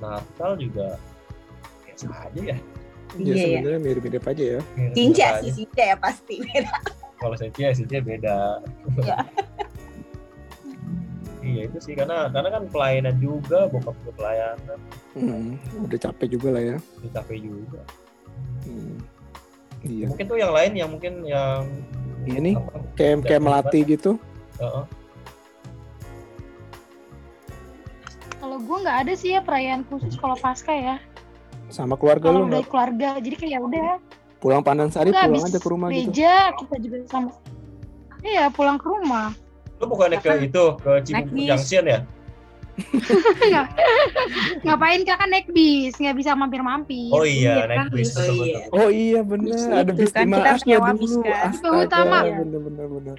Natal 0.00 0.50
juga 0.56 0.88
biasa 1.84 2.06
aja 2.28 2.40
ya. 2.40 2.56
ya 2.56 2.58
Iya, 3.14 3.34
ya. 3.34 3.44
sebenarnya 3.62 3.80
mirip-mirip 3.80 4.24
aja 4.26 4.44
ya. 4.58 4.60
Cinca 4.90 5.26
sih, 5.38 5.52
cinca 5.54 5.82
ya 5.84 5.96
pasti. 5.96 6.36
Kalau 7.14 7.36
Sentia, 7.38 7.70
Sentia 7.70 8.00
beda. 8.02 8.58
Iya. 8.98 9.16
iya 11.44 11.60
itu 11.68 11.76
sih 11.78 11.92
karena 11.92 12.32
karena 12.32 12.48
kan 12.50 12.62
pelayanan 12.72 13.16
juga, 13.20 13.68
bokap 13.68 13.92
pelayanan, 14.16 14.80
Hmm, 15.14 15.54
udah 15.84 15.98
capek 16.00 16.26
juga 16.34 16.56
lah 16.58 16.62
ya. 16.74 16.76
itu 16.98 17.08
capek 17.12 17.36
juga. 17.38 17.80
Hmm. 18.64 18.96
Iya. 19.84 20.06
Mungkin 20.08 20.24
tuh 20.26 20.38
yang 20.40 20.52
lain 20.56 20.72
yang 20.74 20.88
mungkin 20.90 21.12
yang 21.22 21.68
Iya 22.24 22.38
nih, 22.40 22.54
apa, 22.56 22.80
kayak 22.96 23.14
kayak 23.28 23.42
melatih 23.44 23.82
gitu. 23.84 24.10
Heeh. 24.56 24.84
Kalau 28.54 28.70
gue 28.70 28.78
nggak 28.86 28.98
ada 29.02 29.12
sih 29.18 29.34
ya 29.34 29.42
perayaan 29.42 29.82
khusus 29.90 30.14
kalau 30.14 30.38
pasca 30.38 30.70
ya. 30.70 31.02
Sama 31.74 31.98
keluarga 31.98 32.30
Kalau 32.30 32.46
lu 32.46 32.54
udah 32.54 32.62
keluarga, 32.62 33.18
jadi 33.18 33.34
kayak 33.34 33.50
ya 33.50 33.58
udah 33.58 33.90
pulang 34.38 34.62
Pandansari 34.62 35.10
Nggak, 35.10 35.26
pulang 35.26 35.42
habis 35.42 35.50
aja 35.50 35.58
ke 35.58 35.68
rumah 35.74 35.88
gitu 35.90 35.98
Gereja 36.14 36.34
kita 36.62 36.74
juga 36.78 36.96
sama. 37.10 37.30
Iya 38.22 38.54
pulang 38.54 38.78
ke 38.78 38.86
rumah. 38.86 39.34
Lu 39.82 39.90
bukannya 39.90 40.22
ke 40.22 40.46
itu 40.46 40.64
ke 40.78 40.90
Cibubur. 41.02 41.34
Junction 41.34 41.82
ya? 41.82 41.98
Ngapain 44.62 45.02
kak 45.02 45.18
kan 45.18 45.28
naik 45.34 45.50
bis, 45.50 45.98
nggak 45.98 46.14
bisa 46.14 46.38
mampir-mampir. 46.38 47.10
Oh 47.10 47.26
iya, 47.26 47.66
kan? 47.66 47.90
naik 47.90 47.90
bis 47.90 48.14
Oh 48.14 48.30
iya. 48.38 48.58
oh 48.70 48.86
iya 48.86 49.20
bener 49.26 49.50
Bis 49.50 49.66
ada 49.66 49.90
itu 49.90 49.98
bis 49.98 50.12
kan, 50.14 50.30
kita 50.30 50.50
nyewa 50.62 50.90
bis 50.94 51.10
dulu 51.10 51.26
kan. 51.26 51.50
astaga 51.50 51.74
Ke 51.74 51.86
utama. 51.90 52.18
bener 52.22 52.60
bener 52.62 52.86
bener 52.86 53.16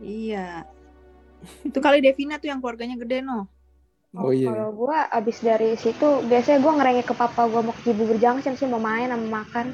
Iya. 0.00 0.64
Itu 1.62 1.78
kali 1.78 2.00
Devina 2.00 2.36
tuh 2.36 2.48
yang 2.48 2.58
keluarganya 2.58 2.96
gede 2.96 3.20
no. 3.20 3.46
oh 4.16 4.32
iya 4.32 4.48
Kalau 4.48 4.72
gue 4.72 4.96
abis 5.12 5.36
dari 5.40 5.76
situ 5.76 6.24
biasanya 6.24 6.58
gue 6.58 6.72
ngerengek 6.72 7.06
ke 7.06 7.14
papa 7.14 7.44
gue 7.44 7.60
mau 7.60 7.70
ke 7.70 7.84
Cibubur 7.84 8.16
Junction 8.16 8.54
sih 8.54 8.64
mau 8.64 8.78
main 8.78 9.08
sama 9.08 9.44
makan. 9.44 9.66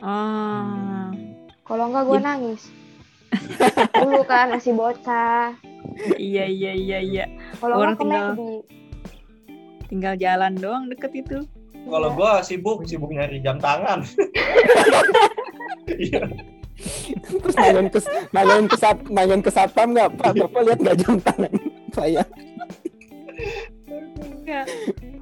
Ah. 0.00 1.12
Kalau 1.62 1.88
enggak 1.88 2.04
gue 2.04 2.16
Jadi- 2.16 2.26
nangis. 2.26 2.62
Dulu 3.92 4.22
kan 4.24 4.48
masih 4.50 4.72
bocah. 4.72 5.52
iya 6.16 6.44
iya 6.44 6.72
iya 6.72 6.98
iya. 6.98 7.24
Kalau 7.56 7.76
Orang 7.76 7.96
tinggal- 7.96 8.32
McD. 8.32 8.64
Tinggal 9.86 10.14
jalan 10.16 10.52
doang 10.56 10.84
deket 10.88 11.12
itu. 11.14 11.38
Kalau 11.86 12.10
gua 12.10 12.42
sibuk, 12.42 12.82
sibuk 12.82 13.06
nyari 13.08 13.38
jam 13.38 13.62
tangan. 13.62 14.02
Iya. 15.86 16.26
terus 17.42 17.56
nanyain 17.56 17.88
ke 17.88 18.00
nanyain 18.32 18.66
ke 18.68 18.76
sat 18.76 18.98
nanyain 19.08 19.42
ke 19.42 19.50
satpam 19.50 19.96
nggak 19.96 20.12
pak 20.20 20.32
bapak 20.36 20.60
lihat 20.66 20.78
nggak 20.80 20.96
jam 21.00 21.16
tangan 21.24 21.52
saya 21.92 22.22
Enggak. 24.46 24.70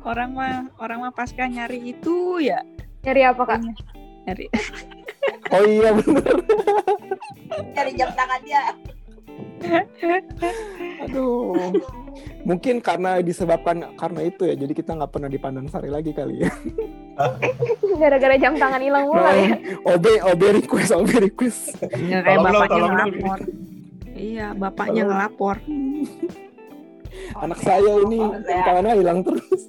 Orang 0.05 0.36
mah 0.36 0.68
orang 0.76 1.00
mah 1.00 1.12
pasca 1.16 1.48
nyari 1.48 1.96
itu 1.96 2.44
ya 2.44 2.61
Nyari 3.09 3.22
apa 3.24 3.42
kak? 3.48 3.61
nyari 4.28 4.46
oh 5.52 5.64
iya 5.64 5.90
bener 5.96 6.36
Cari 7.72 7.92
jam 7.96 8.11
tangan 8.12 8.40
dia. 8.44 8.62
Aduh 11.01 11.73
mungkin 12.43 12.79
karena 12.79 13.19
disebabkan 13.19 13.95
karena 13.95 14.21
itu 14.23 14.45
ya 14.45 14.55
jadi 14.55 14.73
kita 14.73 14.95
nggak 14.95 15.11
pernah 15.11 15.27
dipandang 15.27 15.67
sari 15.67 15.89
lagi 15.89 16.12
kali 16.12 16.45
ya 16.45 16.51
Gara-gara 18.01 18.35
jam 18.35 18.55
tangan 18.55 18.79
hilang 18.79 19.07
mulu 19.07 19.19
Nah, 19.19 19.33
ya. 19.33 19.55
OB 19.87 20.05
OB 20.27 20.43
request 20.59 20.91
OB 20.93 21.11
request 21.23 21.61
kayak 21.81 22.23
Tolong 22.27 22.45
dong, 22.45 22.53
bapaknya 22.53 22.69
tolong 22.69 22.91
dong. 22.91 23.11
ngelapor. 23.11 23.39
Iya, 24.15 24.47
bapaknya 24.53 25.03
ngelapor. 25.05 25.57
anak 27.37 27.59
saya 27.61 27.93
ini 28.01 28.19
jam 28.43 28.59
tangannya 28.62 28.95
hilang 28.97 29.19
terus 29.23 29.61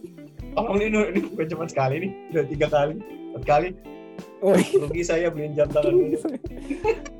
Tolong 0.51 0.77
ini, 0.79 0.87
ini 1.05 1.19
bukan 1.27 1.45
cuma 1.47 1.65
sekali 1.65 1.95
nih, 1.99 2.11
udah 2.31 2.43
tiga 2.47 2.67
kali, 2.67 2.93
empat 3.29 3.43
kali. 3.45 3.69
oh 4.39 4.53
iya 4.53 4.79
Rugi 4.79 5.03
saya 5.03 5.27
beliin 5.27 5.53
jam 5.53 5.67
tangan 5.67 5.93
ini. 5.93 6.17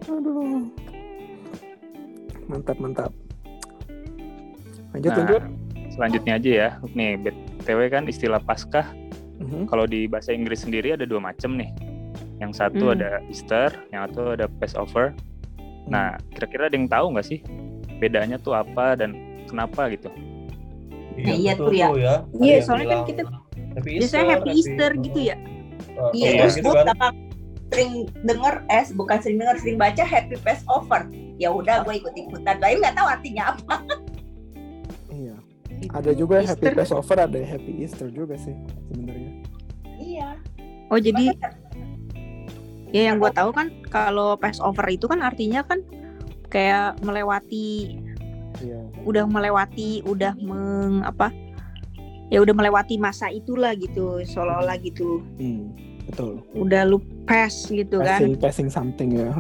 aduh 0.06 0.64
mantap 2.48 2.78
mantap 2.78 3.12
lanjut 4.93 5.12
Nah, 5.12 5.18
lanjut 5.20 5.43
selanjutnya 5.91 6.34
aja 6.36 6.52
ya. 6.52 6.70
Nih, 6.91 7.16
BTW 7.20 7.80
kan 7.88 8.04
istilah 8.08 8.39
Paskah 8.43 8.84
Mhm. 9.39 9.68
kalau 9.68 9.84
di 9.84 10.08
bahasa 10.08 10.32
Inggris 10.32 10.64
sendiri 10.64 10.96
ada 10.96 11.04
dua 11.04 11.20
macam 11.20 11.56
nih. 11.56 11.72
Yang 12.39 12.52
satu 12.60 12.91
Hmm. 12.91 12.96
ada 13.00 13.10
Easter, 13.28 13.72
yang 13.91 14.08
satu 14.08 14.36
ada 14.36 14.48
Passover. 14.60 15.16
Nah, 15.88 16.16
kira-kira 16.32 16.68
ada 16.68 16.76
yang 16.76 16.88
tahu 16.88 17.16
nggak 17.16 17.28
sih 17.28 17.39
bedanya 18.00 18.36
tuh 18.39 18.56
apa 18.56 18.96
dan 18.96 19.16
kenapa 19.48 19.88
gitu? 19.91 20.12
Iya 21.16 21.56
betul 21.56 21.72
tuh 21.72 21.76
ya. 21.76 21.88
tuh 21.88 22.00
ya. 22.00 22.16
Ada 22.28 22.43
Iya, 22.43 22.58
soalnya 22.60 22.88
kan 22.91 23.00
kita 23.08 23.22
happy 23.76 23.89
Biasanya 24.04 24.26
happy 24.36 24.50
Easter 24.52 24.89
gitu 25.00 25.20
ya. 25.20 25.36
Uh, 25.96 26.12
Iya, 26.12 26.28
iya, 26.28 26.39
terus 26.43 26.56
gitu 26.60 26.68
gue 26.68 26.76
kan. 26.76 26.86
sama 26.91 27.08
sering 27.72 27.91
denger, 28.24 28.54
eh 28.68 28.84
bukan 28.91 29.18
sering 29.20 29.38
denger, 29.39 29.56
sering 29.64 29.78
baca 29.80 30.04
Happy 30.04 30.36
Passover. 30.39 31.02
Ya 31.36 31.52
udah 31.52 31.84
gue 31.84 32.00
ikut 32.00 32.14
ikutan, 32.16 32.56
tapi 32.58 32.80
nggak 32.80 32.96
tahu 32.96 33.08
artinya 33.08 33.44
apa. 33.52 33.76
iya. 35.12 35.36
Ada 35.92 36.16
juga 36.16 36.40
happy 36.40 36.72
Easter. 36.72 36.80
Passover 36.80 37.18
ada 37.28 37.40
happy 37.44 37.74
Easter 37.84 38.08
juga 38.08 38.40
sih 38.40 38.56
sebenarnya. 38.88 39.32
Iya. 40.00 40.30
Oh, 40.88 41.00
jadi 41.02 41.36
Makanya 41.36 41.66
ya 42.96 43.12
yang 43.12 43.20
gue 43.20 43.28
tahu 43.36 43.52
kan 43.52 43.68
kalau 43.92 44.40
Passover 44.40 44.88
itu 44.88 45.04
kan 45.12 45.20
artinya 45.20 45.68
kan 45.68 45.84
kayak 46.48 46.96
melewati 47.04 48.00
iya. 48.64 48.80
udah 49.04 49.28
melewati 49.28 50.00
udah 50.08 50.32
meng 50.40 51.04
apa 51.04 51.28
ya 52.32 52.40
udah 52.40 52.56
melewati 52.56 52.96
masa 52.96 53.28
itulah 53.28 53.76
gitu 53.76 54.24
seolah-olah 54.24 54.80
gitu. 54.80 55.20
Hmm, 55.36 55.76
betul 56.06 56.41
udah 56.53 56.86
lu 56.86 56.97
pass 57.26 57.68
gitu 57.68 57.99
kan 57.99 58.22
passing 58.22 58.34
passing 58.38 58.70
something 58.70 59.10
ya. 59.18 59.34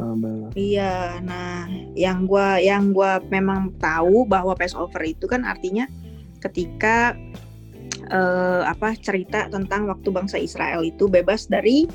Iya, 0.55 1.19
nah 1.21 1.69
yang 1.93 2.25
gua 2.25 2.57
yang 2.57 2.89
gua 2.89 3.21
memang 3.27 3.75
tahu 3.77 4.25
bahwa 4.25 4.55
Passover 4.55 5.03
itu 5.03 5.27
kan 5.27 5.45
artinya 5.45 5.85
ketika 6.39 7.13
eh, 8.07 8.61
apa 8.63 8.93
cerita 8.97 9.49
tentang 9.49 9.85
waktu 9.85 10.09
bangsa 10.09 10.37
Israel 10.37 10.81
itu 10.81 11.05
bebas 11.05 11.45
dari 11.45 11.85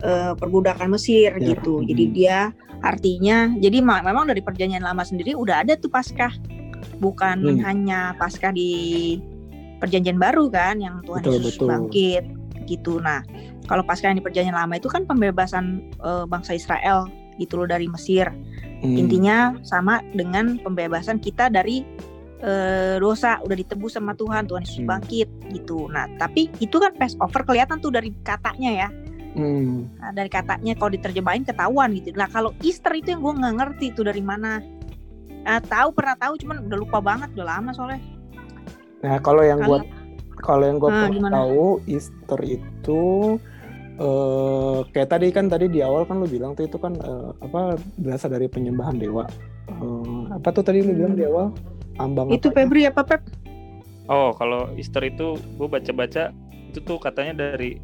eh, 0.00 0.32
perbudakan 0.32 0.96
Mesir 0.96 1.36
Ya, 1.36 1.52
gitu. 1.52 1.80
mhm. 1.82 1.86
Jadi 1.88 2.04
dia 2.14 2.38
artinya 2.80 3.52
jadi 3.60 3.84
ma- 3.84 4.00
memang 4.00 4.24
dari 4.24 4.40
perjanjian 4.40 4.80
lama 4.80 5.04
sendiri 5.04 5.36
udah 5.36 5.60
ada 5.66 5.76
tuh 5.76 5.92
Paskah. 5.92 6.32
Bukan 6.96 7.36
Hmm. 7.44 7.60
hanya 7.64 8.16
Paskah 8.16 8.52
di 8.52 9.16
perjanjian 9.80 10.16
baru 10.16 10.48
kan 10.48 10.80
yang 10.80 11.00
Tuhan 11.04 11.24
Betul, 11.24 11.34
Yesus 11.40 11.56
betul. 11.56 11.68
bangkit 11.68 12.24
gitu. 12.68 13.00
Nah, 13.00 13.24
kalau 13.70 13.86
Paskah 13.86 14.10
yang 14.10 14.18
di 14.18 14.24
perjanjian 14.26 14.58
lama 14.58 14.74
itu 14.74 14.90
kan 14.90 15.06
pembebasan 15.06 15.78
eh, 16.02 16.24
bangsa 16.26 16.58
Israel 16.58 17.06
gitu 17.38 17.54
loh 17.56 17.70
dari 17.70 17.86
Mesir. 17.86 18.26
Hmm, 18.82 18.98
Intinya 18.98 19.54
sama 19.62 20.02
dengan 20.10 20.58
pembebasan 20.58 21.22
kita 21.22 21.46
dari 21.48 21.86
eh, 22.42 22.96
dosa 22.98 23.38
udah 23.40 23.54
ditebus 23.54 23.94
sama 23.94 24.16
Tuhan, 24.16 24.48
Tuhan 24.48 24.64
Yesus 24.64 24.82
Hmm. 24.82 24.90
bangkit 24.90 25.28
gitu. 25.52 25.86
Nah, 25.86 26.10
tapi 26.16 26.50
itu 26.58 26.76
kan 26.76 26.90
Passover 26.96 27.46
kelihatan 27.46 27.78
tuh 27.78 27.92
dari 27.92 28.10
katanya 28.20 28.70
ya. 28.74 28.88
hmm, 29.30 30.00
Nah, 30.00 30.10
dari 30.10 30.26
katanya 30.26 30.72
kalau 30.74 30.90
diterjemahin 30.90 31.44
ketahuan 31.44 31.92
gitu. 31.94 32.10
Nah, 32.16 32.26
kalau 32.26 32.56
Easter 32.60 32.90
itu 32.96 33.12
yang 33.12 33.20
gue 33.20 33.34
nggak 33.36 33.54
ngerti 33.60 33.86
tuh 33.92 34.02
dari 34.02 34.24
mana. 34.24 34.58
Nah, 35.40 35.60
tahu 35.60 35.92
pernah 35.92 36.16
tahu 36.16 36.34
cuman 36.36 36.64
udah 36.64 36.78
lupa 36.80 36.98
banget 36.98 37.28
udah 37.36 37.46
lama 37.46 37.70
soalnya. 37.70 38.02
nah 39.00 39.16
kalau 39.16 39.40
yang 39.40 39.64
gua 39.64 39.80
kalau 40.40 40.64
yang 40.64 40.76
gua 40.76 40.92
Ah, 40.92 41.08
pernah 41.08 41.12
gimana? 41.12 41.34
tahu 41.40 41.64
Easter 41.86 42.40
itu 42.44 43.02
eh 44.00 44.78
kayak 44.96 45.08
tadi 45.12 45.28
kan 45.28 45.52
tadi 45.52 45.68
di 45.68 45.84
awal 45.84 46.08
kan 46.08 46.24
lu 46.24 46.26
bilang 46.26 46.56
tuh 46.56 46.64
itu 46.64 46.80
kan 46.80 46.96
eh, 46.96 47.30
apa 47.44 47.76
berasal 48.00 48.32
dari 48.32 48.48
penyembahan 48.48 48.96
dewa 48.96 49.28
Eh, 49.70 50.20
apa 50.34 50.48
tuh 50.50 50.66
tadi 50.66 50.82
lu 50.82 50.92
bilang 50.98 51.14
di 51.14 51.22
awal 51.22 51.54
ambang 52.02 52.26
itu 52.34 52.50
apa 52.50 52.58
ya? 52.58 52.66
Febri 52.66 52.82
apa 52.90 53.00
Pep? 53.06 53.22
Oh, 54.10 54.34
kalau 54.34 54.66
Easter 54.74 55.06
itu 55.06 55.38
gue 55.38 55.68
baca-baca 55.70 56.34
itu 56.74 56.78
tuh 56.82 56.98
katanya 56.98 57.54
dari 57.54 57.78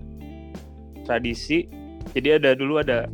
tradisi. 1.07 1.71
Jadi 2.11 2.43
ada 2.43 2.59
dulu 2.59 2.83
ada 2.83 3.07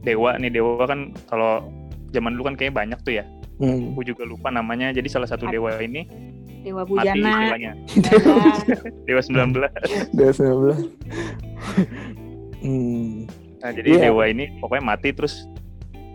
dewa 0.00 0.40
nih 0.40 0.48
dewa 0.48 0.88
kan 0.88 1.12
kalau 1.28 1.68
zaman 2.16 2.32
dulu 2.32 2.48
kan 2.48 2.56
kayaknya 2.56 2.76
banyak 2.76 2.98
tuh 3.04 3.14
ya. 3.20 3.24
Hmm. 3.60 3.92
Gue 3.92 4.08
juga 4.08 4.24
lupa 4.24 4.48
namanya. 4.48 4.96
Jadi 4.96 5.08
salah 5.12 5.28
satu 5.28 5.44
dewa 5.52 5.76
ini 5.76 6.08
Dewa 6.62 6.86
mati 6.86 6.94
Bujana. 6.94 7.30
istilahnya. 7.42 7.72
Dewa 9.04 9.20
19. 9.20 10.14
Dewa 10.14 10.32
19 10.32 12.11
hmm. 12.62 13.26
Nah, 13.58 13.70
jadi 13.70 13.88
Iya. 13.92 14.00
dewa 14.08 14.22
ini 14.26 14.44
pokoknya 14.58 14.84
mati 14.84 15.08
terus 15.10 15.46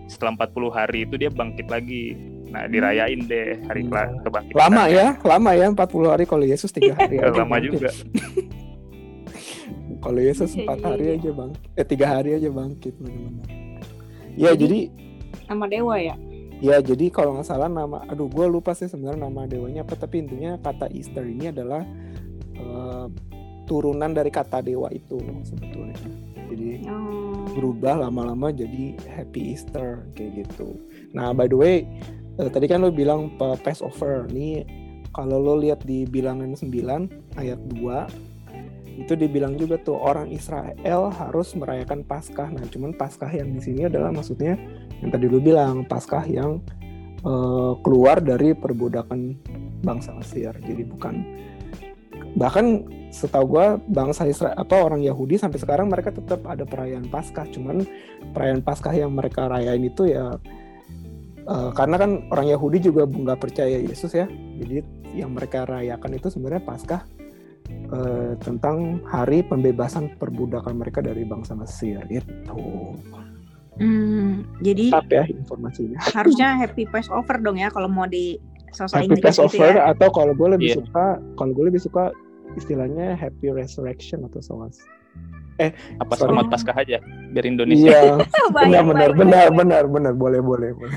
setelah 0.05 0.37
40 0.37 0.69
hari 0.69 1.03
itu 1.03 1.15
dia 1.15 1.27
bangkit 1.27 1.67
lagi. 1.67 2.15
Nah, 2.47 2.63
dirayain 2.65 3.21
deh 3.21 3.59
hari 3.61 3.81
Hmm. 3.83 4.17
kebangkitan. 4.21 4.57
lama 4.57 4.83
ya 4.87 5.05
lama 5.21 5.49
ya 5.51 5.65
40 5.69 6.07
hari 6.07 6.23
kalau 6.23 6.43
Yesus 6.43 6.69
tiga 6.69 6.93
hari 6.93 7.17
aja 7.19 7.37
Lama 7.37 7.53
bangkit. 7.53 7.69
juga. 7.73 7.89
kalau 9.99 10.19
Yesus 10.19 10.49
Iya, 10.51 10.57
empat 10.61 10.77
iya, 10.77 10.85
hari 10.85 11.05
iya. 11.05 11.13
aja 11.13 11.29
bang 11.33 11.51
eh 11.73 11.85
tiga 11.85 12.05
hari 12.09 12.29
aja 12.33 12.49
bangkit 12.49 12.93
benar-benar 12.95 13.45
ya 14.33 14.51
Jadi- 14.51 14.61
jadi 14.61 14.79
Nama 15.47 15.65
dewa 15.65 15.95
ya. 15.95 16.13
Ya 16.59 16.75
jadi 16.81 17.07
kalau 17.07 17.31
nggak 17.31 17.45
salah 17.45 17.69
nama, 17.69 18.01
aduh 18.03 18.27
gue 18.27 18.45
lupa 18.45 18.73
sih 18.73 18.85
sebenarnya 18.85 19.21
nama 19.21 19.45
dewanya 19.45 19.81
apa, 19.81 19.95
tapi 19.95 20.19
intinya 20.19 20.57
kata 20.57 20.89
Easter 20.89 21.23
ini 21.23 21.47
adalah 21.47 21.85
eh, 22.53 23.05
turunan 23.63 24.09
dari 24.09 24.27
kata 24.27 24.59
dewa 24.59 24.89
itu 24.89 25.15
sebetulnya. 25.45 25.93
Jadi 26.47 26.87
Oh. 26.87 27.43
berubah 27.53 28.07
lama-lama 28.07 28.51
jadi 28.51 28.95
Happy 29.07 29.55
Easter 29.55 30.07
kayak 30.15 30.47
gitu. 30.47 30.79
Nah 31.11 31.35
by 31.35 31.47
the 31.51 31.57
way, 31.57 31.75
eh, 32.39 32.49
tadi 32.49 32.65
kan 32.69 32.83
lo 32.83 32.91
bilang 32.93 33.35
Passover 33.37 34.27
nih, 34.31 34.63
kalau 35.11 35.41
lo 35.41 35.53
lihat 35.57 35.83
di 35.83 36.05
Bilangan 36.05 36.53
9 36.53 37.09
ayat 37.35 37.59
2 37.73 38.07
itu 38.97 39.13
dibilang 39.13 39.53
juga 39.53 39.77
tuh 39.77 39.93
orang 39.93 40.33
Israel 40.33 41.13
harus 41.13 41.53
merayakan 41.53 42.01
Paskah. 42.01 42.49
Nah, 42.49 42.65
cuman 42.65 42.97
Paskah 42.97 43.29
yang 43.29 43.53
di 43.53 43.61
sini 43.61 43.85
adalah 43.85 44.09
maksudnya 44.09 44.57
yang 45.05 45.13
tadi 45.13 45.29
lu 45.29 45.37
bilang 45.37 45.85
Paskah 45.85 46.25
yang 46.25 46.57
eh, 47.21 47.73
keluar 47.85 48.17
dari 48.21 48.57
perbudakan 48.57 49.37
bangsa 49.85 50.17
Mesir. 50.17 50.53
Jadi 50.65 50.81
bukan 50.81 51.15
bahkan 52.37 52.85
setahu 53.09 53.57
gua 53.57 53.65
bangsa 53.89 54.29
Israel 54.29 54.53
apa 54.53 54.77
orang 54.77 55.01
Yahudi 55.01 55.35
sampai 55.35 55.57
sekarang 55.57 55.89
mereka 55.89 56.13
tetap 56.13 56.45
ada 56.45 56.63
perayaan 56.63 57.09
Paskah 57.09 57.49
cuman 57.49 57.81
perayaan 58.31 58.61
Paskah 58.61 58.93
yang 58.93 59.11
mereka 59.11 59.49
rayain 59.49 59.81
itu 59.81 60.05
ya 60.05 60.37
eh, 61.43 61.69
karena 61.73 61.95
kan 61.97 62.11
orang 62.29 62.47
Yahudi 62.47 62.77
juga 62.79 63.09
nggak 63.09 63.39
percaya 63.41 63.81
Yesus 63.81 64.13
ya 64.13 64.29
jadi 64.61 64.85
yang 65.17 65.33
mereka 65.33 65.65
rayakan 65.65 66.13
itu 66.13 66.29
sebenarnya 66.29 66.61
Paskah 66.61 67.01
eh, 67.67 68.33
tentang 68.37 69.01
hari 69.07 69.41
pembebasan 69.41 70.13
perbudakan 70.15 70.77
mereka 70.77 71.01
dari 71.01 71.25
bangsa 71.25 71.57
Mesir 71.57 72.05
itu 72.07 72.61
Hmm, 73.77 74.41
jadi 74.57 74.89
tetap 74.89 75.05
ya 75.05 75.23
informasinya 75.29 76.01
harusnya 76.01 76.57
happy 76.57 76.89
Passover 76.89 77.37
dong 77.37 77.61
ya 77.61 77.69
kalau 77.69 77.85
mau 77.85 78.09
di 78.09 78.41
sosok 78.73 79.05
Happy 79.05 79.05
Inggris 79.05 79.21
gitu 79.21 79.29
Passover 79.45 79.69
ya. 79.77 79.93
atau 79.93 80.09
kalau 80.09 80.33
gue 80.33 80.49
lebih 80.57 80.69
Iya. 80.73 80.77
suka 80.81 81.05
kalau 81.37 81.51
gue 81.53 81.65
lebih 81.69 81.81
suka 81.85 82.09
istilahnya 82.57 83.13
Happy 83.13 83.53
Resurrection 83.53 84.25
atau 84.25 84.41
soas 84.41 84.81
Apa 85.97 86.13
Sorry. 86.13 86.29
selamat 86.29 86.45
Paskah 86.53 86.77
aja 86.77 87.01
biar 87.33 87.49
Indonesia. 87.49 87.89
Iya, 87.89 88.21
benar 88.53 88.85
benar 88.85 89.09
benar 89.17 89.49
benar 89.49 89.83
benar 89.89 90.13
boleh 90.13 90.37
boleh 90.37 90.69
boleh. 90.77 90.93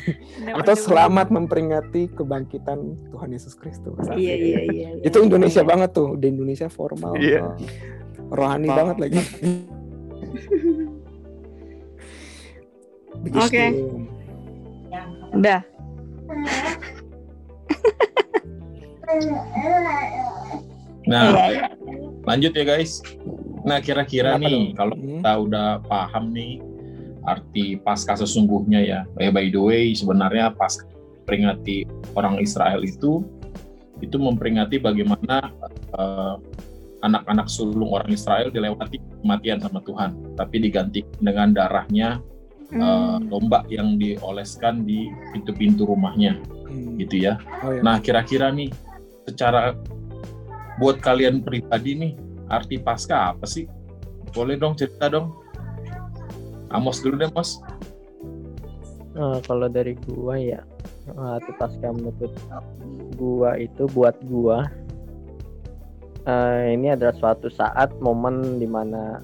Atau 0.52 0.76
selamat 0.76 1.32
memperingati 1.32 2.12
kebangkitan 2.12 2.76
Tuhan 3.08 3.32
Yesus 3.32 3.56
Kristus. 3.56 3.96
bener. 3.96 4.20
Iya 4.20 4.36
iya 4.36 4.60
iya. 4.68 4.88
iya. 5.00 5.00
Itu 5.00 5.24
Indonesia 5.24 5.64
banget 5.64 5.96
tuh, 5.96 6.12
di 6.20 6.28
Indonesia 6.28 6.68
formal. 6.68 7.16
Iya. 7.16 7.56
Rohani 8.28 8.68
Formal. 8.68 8.78
banget 8.84 8.96
lagi. 9.00 9.20
Oke. 13.48 13.64
Udah. 15.40 15.64
Nah, 21.06 21.32
Iya, 21.32 21.44
iya. 21.48 21.66
lanjut 22.24 22.52
ya 22.52 22.64
guys. 22.66 23.00
Nah, 23.60 23.78
kira-kira 23.78 24.36
Kenapa 24.36 24.44
nih 24.44 24.52
dong? 24.52 24.66
kalau 24.74 24.94
Hmm. 24.96 25.06
kita 25.16 25.32
udah 25.40 25.68
paham 25.84 26.24
nih 26.32 26.52
arti 27.22 27.76
pasca 27.76 28.16
sesungguhnya 28.16 28.80
ya. 28.80 29.00
Eh 29.16 29.28
by 29.28 29.48
the 29.48 29.60
way, 29.60 29.92
sebenarnya 29.92 30.52
pas 30.52 30.76
peringati 31.24 31.84
orang 32.12 32.40
Israel 32.40 32.80
itu 32.80 33.24
itu 34.00 34.16
memperingati 34.16 34.80
bagaimana 34.80 35.52
eh, 35.90 36.34
anak-anak 37.00 37.48
sulung 37.48 37.88
orang 37.88 38.08
Israel 38.08 38.48
dilewati 38.48 38.96
kematian 39.20 39.60
sama 39.60 39.80
Tuhan, 39.80 40.36
tapi 40.36 40.60
diganti 40.60 41.00
dengan 41.18 41.52
darahnya 41.52 42.20
eh, 42.70 42.78
Hmm. 42.78 43.26
domba 43.26 43.66
yang 43.66 43.96
dioleskan 43.96 44.84
di 44.84 45.08
pintu-pintu 45.32 45.84
rumahnya 45.84 46.38
Hmm. 46.64 46.96
gitu 46.96 47.18
ya. 47.20 47.34
Oh, 47.60 47.74
ya. 47.74 47.82
Nah, 47.82 47.98
kira-kira 47.98 48.48
nih 48.48 48.70
secara 49.26 49.74
buat 50.80 50.98
kalian 51.04 51.44
pribadi 51.44 51.92
nih 51.94 52.12
arti 52.48 52.80
pasca 52.80 53.36
apa 53.36 53.44
sih? 53.44 53.68
Boleh 54.32 54.56
dong 54.56 54.74
cerita 54.74 55.12
dong. 55.12 55.36
Amos 56.72 57.04
dulu 57.04 57.20
deh, 57.20 57.30
Mas. 57.36 57.60
Eh, 59.20 59.38
kalau 59.42 59.66
dari 59.66 59.98
gua 60.06 60.38
ya 60.38 60.62
eh, 61.10 61.34
arti 61.36 61.50
pasca 61.58 61.90
menurut 61.90 62.30
gua 63.18 63.58
itu 63.58 63.90
buat 63.90 64.14
gua 64.30 64.70
eh, 66.30 66.78
ini 66.78 66.94
adalah 66.94 67.12
suatu 67.18 67.50
saat 67.50 67.90
momen 67.98 68.62
di 68.62 68.70
mana 68.70 69.18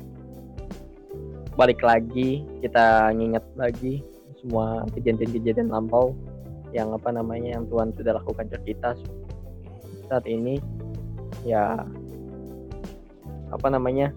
balik 1.55 1.87
lagi 1.87 2.43
kita 2.67 3.15
nginget 3.15 3.47
lagi 3.55 4.03
semua 4.43 4.85
kejadian-kejadian 4.93 5.71
lampau 5.71 6.19
yang 6.75 6.91
apa 6.91 7.15
namanya 7.15 7.55
yang 7.55 7.65
Tuhan 7.71 7.95
sudah 7.95 8.19
lakukan 8.19 8.53
ke 8.53 8.75
kita 8.75 8.99
saat 10.11 10.27
ini 10.27 10.59
ya 11.47 11.86
apa 13.55 13.66
namanya? 13.70 14.11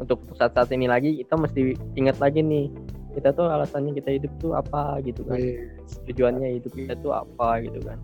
Untuk 0.00 0.20
saat-saat 0.36 0.72
ini 0.72 0.88
lagi 0.88 1.20
kita 1.20 1.36
mesti 1.36 1.76
ingat 1.96 2.20
lagi 2.20 2.40
nih 2.44 2.68
kita 3.16 3.34
tuh 3.34 3.50
alasannya 3.50 3.96
kita 3.96 4.20
hidup 4.20 4.32
tuh 4.38 4.54
apa 4.54 5.02
gitu 5.02 5.26
kan? 5.26 5.40
Wih. 5.40 5.66
tujuannya 6.06 6.62
hidup 6.62 6.72
kita 6.76 6.94
tuh 7.00 7.16
apa 7.16 7.64
gitu 7.64 7.80
kan? 7.82 7.98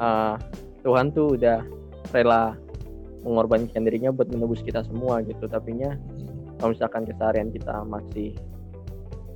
Ah, 0.00 0.34
Tuhan 0.82 1.12
tuh 1.12 1.36
udah 1.38 1.62
rela 2.10 2.56
mengorbankan 3.22 3.86
dirinya 3.86 4.10
buat 4.10 4.28
menebus 4.30 4.62
kita 4.66 4.82
semua 4.82 5.22
gitu 5.22 5.46
tapi 5.46 5.78
nya 5.78 5.94
kalau 6.58 6.74
misalkan 6.74 7.06
keseharian 7.06 7.54
kita 7.54 7.86
masih 7.86 8.34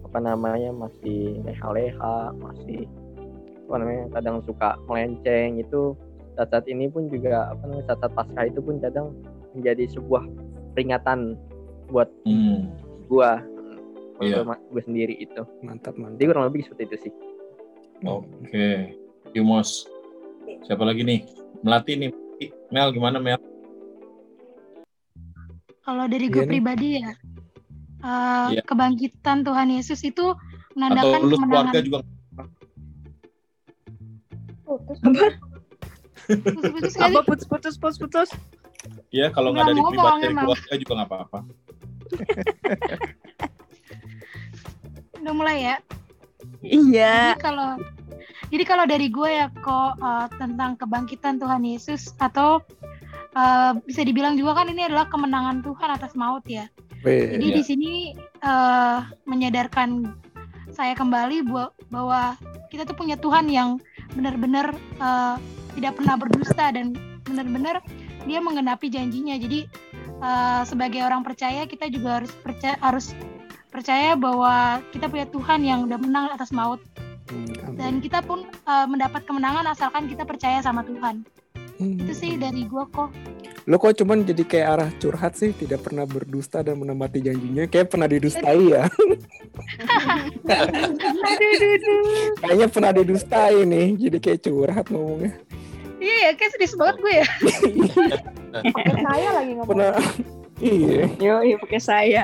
apa 0.02 0.18
namanya 0.18 0.74
masih 0.74 1.38
leha-leha 1.46 2.34
masih 2.38 2.90
apa 3.66 3.74
namanya 3.82 4.04
kadang 4.14 4.36
suka 4.46 4.78
melenceng 4.86 5.58
itu 5.62 5.94
saat-saat 6.37 6.68
ini 6.68 6.87
pun 6.87 7.09
juga 7.09 7.51
apa 7.51 7.64
namanya 7.64 7.91
saat-saat 7.91 8.12
pasca 8.12 8.41
itu 8.45 8.61
pun 8.61 8.76
kadang 8.78 9.16
menjadi 9.53 9.89
sebuah 9.91 10.22
peringatan 10.72 11.34
buat 11.89 12.12
Hmm. 12.22 12.68
gua 13.07 13.41
Iya. 14.18 14.41
untuk 14.43 14.59
gue 14.70 14.82
sendiri 14.82 15.14
itu 15.14 15.43
Mantap 15.61 15.93
mantap. 15.95 16.16
jadi 16.16 16.28
kurang 16.28 16.47
lebih 16.49 16.64
seperti 16.64 16.82
itu 16.87 16.97
sih 17.05 17.12
Oke. 18.05 18.93
Yumos. 19.32 19.89
Siapa 20.62 20.84
lagi 20.84 21.01
nih? 21.01 21.24
Melati 21.61 21.97
nih. 21.97 22.12
Mel 22.68 22.93
gimana 22.93 23.16
Mel? 23.16 23.41
Kalau 25.80 26.05
dari 26.05 26.26
Iya 26.26 26.34
gue 26.34 26.45
pribadi 26.45 26.89
ya, 26.99 27.09
eh, 28.03 28.49
Iya. 28.53 28.62
kebangkitan 28.64 29.45
Tuhan 29.45 29.68
Yesus 29.70 30.03
itu 30.03 30.28
Atau 30.28 30.74
menandakan 30.74 31.20
lu 31.22 31.37
kemenangan. 31.37 31.49
keluarga 31.72 31.80
juga 31.80 31.99
Putus. 34.61 34.99
Kali. 36.27 37.14
Apa 37.14 37.20
putus 37.22 37.47
putus 37.47 37.74
putus 37.79 37.99
putus? 37.99 38.31
ya 39.11 39.35
kalau 39.35 39.51
nggak 39.51 39.66
dari 39.66 39.83
pribadi 39.83 40.20
dari 40.22 40.35
keluarga 40.37 40.72
juga 40.79 40.93
nggak 40.95 41.09
apa-apa. 41.11 41.39
Udah 45.20 45.35
mulai 45.35 45.57
ya. 45.64 45.77
Iya. 46.62 47.35
Jadi 47.35 47.43
kalau 47.43 47.70
jadi 48.47 48.62
kalau 48.64 48.85
dari 48.87 49.11
gue 49.11 49.27
ya 49.27 49.51
kok 49.51 49.99
eh, 49.99 50.27
tentang 50.39 50.79
kebangkitan 50.79 51.43
Tuhan 51.43 51.66
Yesus 51.66 52.14
atau 52.22 52.62
eh, 53.35 53.72
bisa 53.83 54.07
dibilang 54.07 54.39
juga 54.39 54.62
kan 54.62 54.70
ini 54.70 54.87
adalah 54.87 55.11
kemenangan 55.11 55.66
Tuhan 55.66 55.91
atas 55.91 56.14
maut 56.14 56.47
ya. 56.47 56.70
Wih. 57.03 57.35
Jadi 57.37 57.47
Iya. 57.51 57.57
di 57.59 57.62
sini 57.66 57.93
eh, 58.41 58.99
menyadarkan 59.27 60.14
saya 60.70 60.95
kembali 60.95 61.43
bu- 61.43 61.72
bahwa 61.89 62.37
kita 62.68 62.85
tuh 62.85 62.93
punya 62.95 63.16
Tuhan 63.18 63.49
yang 63.51 63.81
benar-benar 64.14 64.70
eh, 65.01 65.37
tidak 65.77 66.01
pernah 66.01 66.16
berdusta 66.16 66.72
dan 66.72 66.97
benar-benar 67.29 67.85
dia 68.24 68.41
menggenapi 68.41 68.89
janjinya. 68.89 69.37
Jadi 69.37 69.68
eh, 70.24 70.62
sebagai 70.64 71.05
orang 71.05 71.22
percaya 71.22 71.68
kita 71.68 71.93
juga 71.93 72.18
harus 72.24 72.33
percaya 72.43 72.77
harus 72.81 73.12
percaya 73.68 74.16
bahwa 74.16 74.81
kita 74.91 75.07
punya 75.12 75.29
Tuhan 75.29 75.61
yang 75.61 75.85
udah 75.85 75.99
menang 76.01 76.33
atas 76.33 76.49
maut 76.51 76.81
Hmm, 77.27 77.74
dan 77.74 77.99
kita 77.99 78.22
pun 78.22 78.47
eh, 78.47 78.87
mendapat 78.87 79.27
kemenangan 79.27 79.66
asalkan 79.74 80.07
kita 80.07 80.22
percaya 80.22 80.62
sama 80.62 80.87
Tuhan. 80.87 81.27
Hmm. 81.77 81.99
Itu 81.99 82.14
sih 82.14 82.39
dari 82.39 82.62
gua 82.70 82.87
kok. 82.87 83.11
Lo 83.66 83.83
kok 83.83 83.99
cuman 83.99 84.22
jadi 84.22 84.47
kayak 84.47 84.68
arah 84.79 84.91
curhat 85.03 85.35
sih, 85.35 85.51
tidak 85.51 85.83
pernah 85.83 86.07
berdusta 86.07 86.62
dan 86.62 86.79
menempati 86.79 87.18
janjinya. 87.18 87.66
Kayak 87.66 87.91
pernah 87.91 88.07
didustai 88.07 88.62
ya. 88.70 88.87
Kayaknya 92.47 92.68
pernah 92.70 92.95
didustai 92.95 93.66
nih, 93.66 93.99
jadi 94.07 94.18
kayak 94.22 94.41
curhat 94.47 94.87
ngomongnya. 94.87 95.35
Iya 96.07 96.16
ya, 96.22 96.30
kayak 96.38 96.50
sedih 96.54 96.70
banget 96.78 96.96
gue 97.02 97.12
ya. 97.18 97.26
Pakai 98.70 98.94
saya 99.02 99.28
lagi 99.34 99.52
ngomong. 99.59 99.74
Pernah. 99.74 99.94
Iya. 100.62 101.04
Yo, 101.18 101.34
iya 101.42 101.57
pakai 101.59 101.80
saya. 101.82 102.22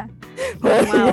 Oh, 0.63 0.71
iya. 0.71 1.13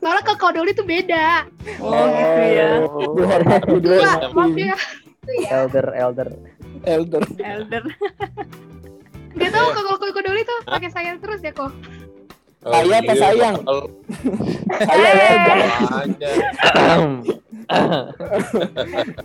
Soalnya 0.00 0.22
ke 0.24 0.34
Kodoli 0.40 0.72
tuh 0.72 0.88
beda. 0.88 1.44
Oh, 1.84 2.08
gitu 2.08 2.42
ya. 2.48 2.70
Dihormati, 3.14 3.74
dihormati. 3.78 4.34
maaf 4.34 4.56
ya. 4.56 4.76
elder 5.52 5.86
elder 5.92 6.28
Elder. 6.88 7.22
Elder. 7.42 7.84
Gak 9.36 9.50
tau 9.52 9.66
kalau 9.76 10.00
ke 10.00 10.08
Kodoli 10.14 10.42
tuh 10.48 10.58
pakai 10.64 10.90
saya 10.90 11.12
terus 11.20 11.44
ya 11.44 11.52
kok. 11.52 11.72
Saya 12.58 12.98
apa 12.98 13.12
iya, 13.14 13.22
sayang? 13.22 13.56
Saya 14.82 15.10
ya, 15.14 15.36
jangan. 15.46 15.68
aja. 16.02 16.28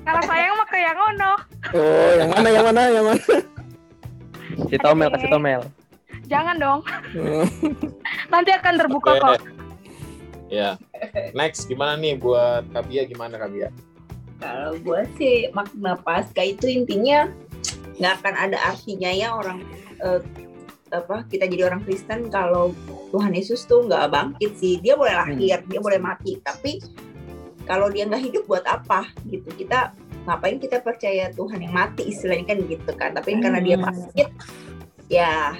Kalau 0.03 0.21
sayang 0.27 0.53
mah 0.59 0.67
ke 0.67 0.77
yang 0.77 0.99
ono. 0.99 1.33
Oh, 1.71 2.11
yang 2.19 2.29
mana, 2.29 2.47
yang 2.51 2.65
mana, 2.67 2.81
yang 2.91 3.05
mana? 3.07 3.23
kasih 4.73 4.79
tomel 4.89 5.09
kasih 5.13 5.29
tomel 5.29 5.61
Jangan 6.25 6.55
dong. 6.57 6.79
Oh, 7.19 7.45
Nanti 8.33 8.49
akan 8.55 8.73
terbuka 8.79 9.11
Oke. 9.17 9.21
kok. 9.21 9.39
Ya. 10.49 10.81
Next 11.37 11.69
gimana 11.69 11.99
nih 11.99 12.17
buat 12.17 12.65
Kabia 12.73 13.05
gimana 13.05 13.37
Kabia? 13.37 13.69
Kalau 14.41 14.73
gue 14.81 15.01
sih 15.19 15.49
makna 15.53 15.93
pasca 15.99 16.41
itu 16.41 16.65
intinya 16.65 17.29
nggak 18.01 18.13
akan 18.23 18.35
ada 18.49 18.57
artinya 18.65 19.13
ya 19.13 19.35
orang 19.37 19.61
eh, 20.01 20.21
apa 20.93 21.25
kita 21.29 21.45
jadi 21.45 21.69
orang 21.69 21.81
Kristen 21.85 22.29
kalau 22.33 22.73
Tuhan 23.13 23.33
Yesus 23.33 23.65
tuh 23.69 23.85
nggak 23.85 24.09
bangkit 24.09 24.51
sih 24.57 24.81
dia 24.81 24.97
boleh 24.97 25.13
lahir 25.13 25.61
dia 25.65 25.79
boleh 25.81 26.01
mati 26.01 26.37
tapi 26.41 26.81
kalau 27.63 27.87
dia 27.87 28.03
nggak 28.07 28.23
hidup 28.23 28.43
buat 28.47 28.65
apa 28.67 29.07
gitu. 29.27 29.47
Kita 29.53 29.95
ngapain 30.23 30.59
kita 30.59 30.79
percaya 30.79 31.31
Tuhan 31.35 31.59
yang 31.63 31.73
mati 31.75 32.07
istilahnya 32.11 32.55
kan 32.55 32.57
gitu 32.63 32.91
kan. 32.95 33.09
Tapi 33.15 33.39
karena 33.39 33.59
dia 33.59 33.75
bangkit 33.79 34.29
ya 35.11 35.55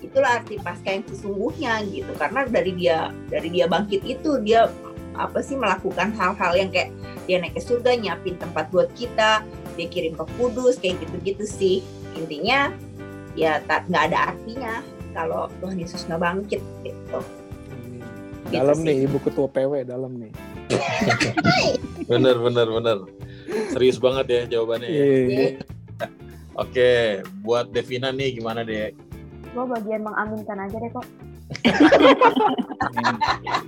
itulah 0.00 0.40
arti 0.40 0.56
pasca 0.58 0.90
yang 0.90 1.04
sesungguhnya 1.06 1.72
gitu. 1.90 2.12
Karena 2.18 2.46
dari 2.46 2.72
dia 2.74 3.14
dari 3.28 3.48
dia 3.50 3.66
bangkit 3.70 4.02
itu 4.06 4.38
dia 4.42 4.70
apa 5.18 5.42
sih 5.42 5.58
melakukan 5.58 6.14
hal-hal 6.14 6.52
yang 6.54 6.70
kayak 6.70 6.94
dia 7.26 7.42
naik 7.42 7.58
ke 7.58 7.62
surga 7.62 7.98
nyiapin 7.98 8.38
tempat 8.38 8.70
buat 8.72 8.88
kita 8.96 9.44
dia 9.78 9.86
kirim 9.86 10.16
ke 10.18 10.24
kudus 10.38 10.78
kayak 10.78 10.98
gitu-gitu 11.02 11.44
sih. 11.46 11.78
Intinya 12.18 12.74
ya 13.38 13.62
tak 13.66 13.86
nggak 13.86 14.10
ada 14.10 14.34
artinya 14.34 14.82
kalau 15.14 15.50
Tuhan 15.62 15.78
Yesus 15.78 16.06
nggak 16.06 16.20
bangkit 16.22 16.62
gitu. 16.82 17.20
Gitu 18.50 18.50
Dalam 18.50 18.78
sih. 18.82 18.86
nih 18.86 18.96
ibu 19.06 19.18
ketua 19.22 19.46
PW 19.46 19.86
dalam 19.86 20.18
nih. 20.18 20.32
Bener 22.10 22.36
bener 22.38 22.66
bener. 22.66 22.98
Serius 23.70 23.98
banget 23.98 24.26
ya 24.30 24.40
jawabannya. 24.58 24.88
ya. 24.90 25.04
Iya. 25.04 25.48
Oke, 26.58 27.22
buat 27.46 27.70
Devina 27.70 28.10
nih 28.10 28.36
gimana 28.36 28.66
deh? 28.66 28.92
Gue 29.54 29.64
bagian 29.66 30.02
mengaminkan 30.04 30.58
aja 30.60 30.76
deh 30.76 30.90
kok. 30.92 31.06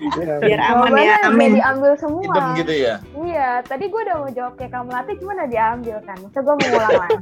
Iya. 0.02 0.34
Biar 0.42 0.60
aman 0.60 0.92
ya, 0.98 1.16
amin. 1.26 1.58
diambil 1.58 1.92
semua. 1.98 2.22
Idem 2.26 2.46
gitu 2.62 2.74
ya? 2.74 2.94
Iya, 3.16 3.48
tadi 3.66 3.84
gue 3.90 4.00
udah 4.02 4.16
mau 4.18 4.30
jawab 4.30 4.54
kayak 4.58 4.72
kamu 4.74 4.90
latih, 4.90 5.14
cuma 5.22 5.32
udah 5.34 5.48
diambil 5.50 5.96
kan. 6.04 6.16
Masa 6.20 6.38
gue 6.42 6.54
mau 6.54 6.66
ngulang 6.68 6.92
lagi? 6.98 7.16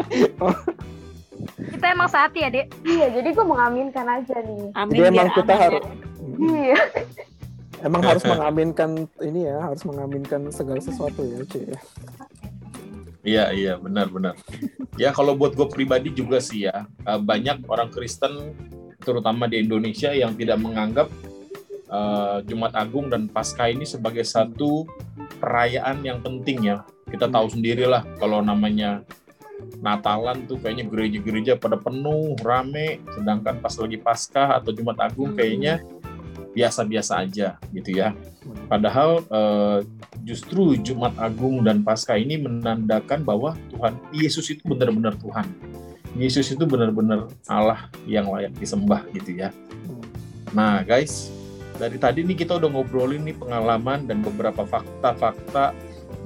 Kita 1.76 1.87
emang 1.97 2.09
saat 2.12 2.33
ya, 2.37 2.53
Dek. 2.53 2.66
iya, 2.85 3.07
jadi 3.09 3.28
gue 3.33 3.47
mengaminkan 3.47 4.05
aja 4.05 4.37
nih. 4.45 4.68
Amin 4.76 4.93
Jadi 4.93 5.01
biar 5.01 5.12
emang 5.16 5.31
kita 5.33 5.55
harus 5.57 5.83
ya. 5.85 5.95
Iya. 6.41 6.81
Emang 7.85 8.03
harus 8.05 8.24
mengaminkan 8.24 9.09
ini 9.24 9.49
ya, 9.49 9.59
harus 9.64 9.83
mengaminkan 9.85 10.49
segala 10.53 10.81
sesuatu 10.81 11.20
ya, 11.24 11.41
Ci. 11.49 11.61
Iya 13.20 13.53
iya 13.53 13.74
benar 13.76 14.09
benar. 14.09 14.35
Ya 14.97 15.12
kalau 15.12 15.37
buat 15.37 15.53
gue 15.53 15.68
pribadi 15.68 16.09
juga 16.09 16.41
sih 16.41 16.64
ya 16.68 16.89
eh, 17.05 17.20
banyak 17.20 17.68
orang 17.68 17.93
Kristen 17.93 18.57
terutama 19.01 19.49
di 19.49 19.61
Indonesia 19.61 20.12
yang 20.12 20.33
tidak 20.37 20.57
menganggap 20.57 21.09
eh, 21.89 22.39
Jumat 22.49 22.72
Agung 22.72 23.12
dan 23.12 23.28
Paskah 23.28 23.68
ini 23.68 23.85
sebagai 23.85 24.24
satu 24.24 24.89
perayaan 25.37 26.01
yang 26.01 26.24
penting 26.24 26.64
ya. 26.64 26.81
Kita 27.11 27.28
tahu 27.28 27.51
sendirilah 27.53 28.07
kalau 28.16 28.41
namanya 28.41 29.05
Natalan 29.85 30.49
tuh 30.49 30.57
kayaknya 30.57 30.89
gereja-gereja 30.89 31.53
pada 31.61 31.76
penuh, 31.76 32.33
rame, 32.41 33.05
sedangkan 33.12 33.61
pas 33.61 33.74
lagi 33.76 34.01
Paskah 34.01 34.57
atau 34.57 34.72
Jumat 34.72 34.97
Agung 34.97 35.37
kayaknya 35.37 35.85
biasa-biasa 36.55 37.23
aja 37.23 37.57
gitu 37.71 37.95
ya. 37.95 38.15
Padahal 38.67 39.23
eh, 39.29 39.79
justru 40.27 40.75
Jumat 40.81 41.15
Agung 41.21 41.63
dan 41.63 41.87
Paskah 41.87 42.19
ini 42.19 42.41
menandakan 42.41 43.23
bahwa 43.23 43.55
Tuhan 43.71 43.95
Yesus 44.11 44.51
itu 44.51 44.63
benar-benar 44.67 45.15
Tuhan. 45.21 45.47
Yesus 46.19 46.51
itu 46.51 46.67
benar-benar 46.67 47.31
Allah 47.47 47.87
yang 48.03 48.27
layak 48.27 48.51
disembah 48.59 49.07
gitu 49.15 49.39
ya. 49.47 49.55
Nah 50.51 50.83
guys, 50.83 51.31
dari 51.79 51.97
tadi 51.97 52.27
nih 52.27 52.43
kita 52.43 52.59
udah 52.59 52.67
ngobrolin 52.67 53.23
nih 53.23 53.39
pengalaman 53.39 54.11
dan 54.11 54.19
beberapa 54.21 54.67
fakta-fakta 54.67 55.71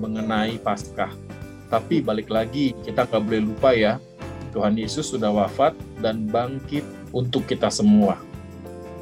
mengenai 0.01 0.57
Paskah. 0.59 1.13
Tapi 1.69 2.01
balik 2.01 2.33
lagi, 2.33 2.73
kita 2.87 3.05
nggak 3.05 3.23
boleh 3.23 3.43
lupa 3.45 3.71
ya, 3.77 4.01
Tuhan 4.57 4.79
Yesus 4.79 5.11
sudah 5.11 5.35
wafat 5.35 5.75
dan 6.01 6.31
bangkit 6.31 6.87
untuk 7.11 7.45
kita 7.45 7.69
semua. 7.69 8.19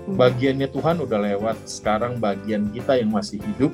Bagiannya 0.03 0.67
Tuhan 0.67 0.99
udah 0.99 1.19
lewat, 1.19 1.63
sekarang 1.71 2.19
bagian 2.19 2.71
kita 2.75 2.99
yang 2.99 3.15
masih 3.15 3.39
hidup, 3.39 3.71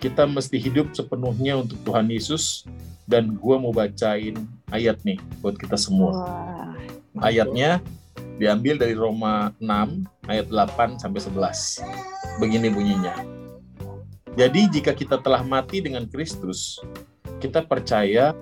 kita 0.00 0.24
mesti 0.24 0.56
hidup 0.56 0.96
sepenuhnya 0.96 1.60
untuk 1.60 1.76
Tuhan 1.84 2.08
Yesus, 2.08 2.64
dan 3.04 3.36
gua 3.36 3.60
mau 3.60 3.70
bacain 3.70 4.34
ayat 4.72 4.96
nih 5.04 5.20
buat 5.44 5.60
kita 5.60 5.76
semua. 5.76 6.12
Wah, 6.16 6.72
Ayatnya 7.20 7.80
diambil 8.36 8.76
dari 8.76 8.92
Roma 8.92 9.52
6 9.60 10.04
ayat 10.28 10.46
8 10.52 11.00
sampai 11.00 11.20
11. 11.20 11.80
Begini 12.36 12.68
bunyinya. 12.68 13.16
Jadi 14.36 14.68
jika 14.68 14.92
kita 14.92 15.16
telah 15.24 15.40
mati 15.40 15.80
dengan 15.80 16.04
Kristus, 16.04 16.76
kita 17.40 17.64
percaya 17.64 18.36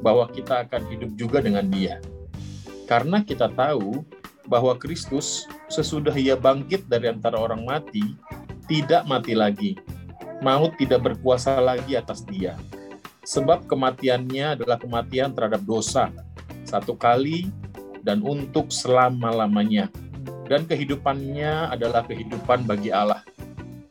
bahwa 0.00 0.24
kita 0.32 0.64
akan 0.64 0.82
hidup 0.88 1.10
juga 1.12 1.44
dengan 1.44 1.68
Dia. 1.68 2.00
Karena 2.88 3.20
kita 3.20 3.52
tahu 3.52 4.00
bahwa 4.46 4.74
Kristus 4.78 5.46
sesudah 5.70 6.14
ia 6.14 6.38
bangkit 6.38 6.86
dari 6.86 7.10
antara 7.10 7.38
orang 7.38 7.66
mati, 7.66 8.16
tidak 8.70 9.06
mati 9.06 9.34
lagi. 9.34 9.78
Maut 10.42 10.74
tidak 10.78 11.06
berkuasa 11.06 11.58
lagi 11.62 11.98
atas 11.98 12.22
dia. 12.26 12.58
Sebab 13.26 13.66
kematiannya 13.66 14.58
adalah 14.58 14.78
kematian 14.78 15.34
terhadap 15.34 15.62
dosa, 15.66 16.14
satu 16.62 16.94
kali 16.94 17.50
dan 18.06 18.22
untuk 18.22 18.70
selama-lamanya. 18.70 19.90
Dan 20.46 20.62
kehidupannya 20.62 21.74
adalah 21.74 22.06
kehidupan 22.06 22.70
bagi 22.70 22.94
Allah. 22.94 23.26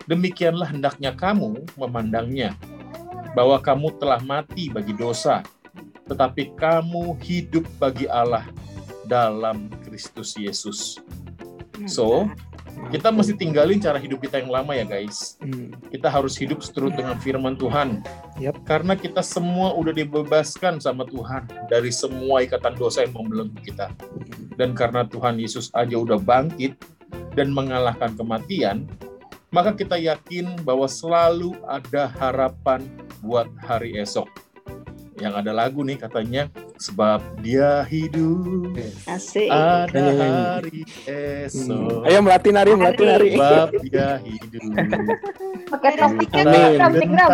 Demikianlah 0.07 0.71
hendaknya 0.71 1.11
kamu 1.11 1.67
memandangnya, 1.75 2.55
bahwa 3.35 3.59
kamu 3.59 3.91
telah 3.99 4.23
mati 4.23 4.71
bagi 4.71 4.95
dosa, 4.95 5.43
tetapi 6.07 6.55
kamu 6.55 7.19
hidup 7.19 7.67
bagi 7.75 8.07
Allah 8.07 8.47
dalam 9.03 9.67
Kristus 9.95 10.35
Yesus. 10.35 10.99
So, 11.87 12.27
kita 12.91 13.11
mesti 13.11 13.31
tinggalin 13.39 13.79
cara 13.79 13.95
hidup 13.95 14.19
kita 14.19 14.43
yang 14.43 14.51
lama 14.51 14.75
ya 14.75 14.83
guys. 14.83 15.39
Hmm. 15.39 15.71
Kita 15.87 16.11
harus 16.11 16.35
hidup 16.35 16.59
seturut 16.59 16.91
dengan 16.91 17.15
firman 17.15 17.55
Tuhan. 17.55 18.03
Yap. 18.43 18.59
Karena 18.67 18.99
kita 18.99 19.23
semua 19.23 19.71
udah 19.71 19.95
dibebaskan 19.95 20.83
sama 20.83 21.07
Tuhan 21.07 21.47
dari 21.71 21.95
semua 21.95 22.43
ikatan 22.43 22.75
dosa 22.75 23.07
yang 23.07 23.15
membelenggu 23.15 23.55
kita. 23.63 23.87
Dan 24.59 24.75
karena 24.75 25.07
Tuhan 25.07 25.39
Yesus 25.39 25.71
aja 25.71 25.95
udah 25.95 26.19
bangkit 26.19 26.75
dan 27.39 27.55
mengalahkan 27.55 28.11
kematian, 28.19 28.87
maka 29.55 29.71
kita 29.71 29.95
yakin 29.95 30.59
bahwa 30.67 30.87
selalu 30.87 31.55
ada 31.67 32.11
harapan 32.19 32.83
buat 33.23 33.47
hari 33.63 33.95
esok. 33.99 34.27
Yang 35.15 35.33
ada 35.43 35.51
lagu 35.55 35.79
nih 35.79 35.95
katanya, 35.95 36.51
sebab 36.77 37.23
dia 37.39 37.81
hidup 37.87 38.75
asik. 39.07 39.49
ada 39.49 40.05
hari 40.13 40.83
esok. 41.07 42.05
Ayo 42.05 42.19
melatih 42.21 42.51
nari, 42.51 42.71
melatih 42.75 43.05
nari. 43.07 43.29
Sebab 43.33 43.69
dia 43.87 44.09
hidup. 44.21 44.61
Pakai 45.71 45.97
topik 45.97 46.25
Sticknya 46.35 46.43
Tak 46.43 46.51
nggak? 46.51 46.71
Drum, 46.75 46.93
stick 46.95 47.11
drum. 47.15 47.31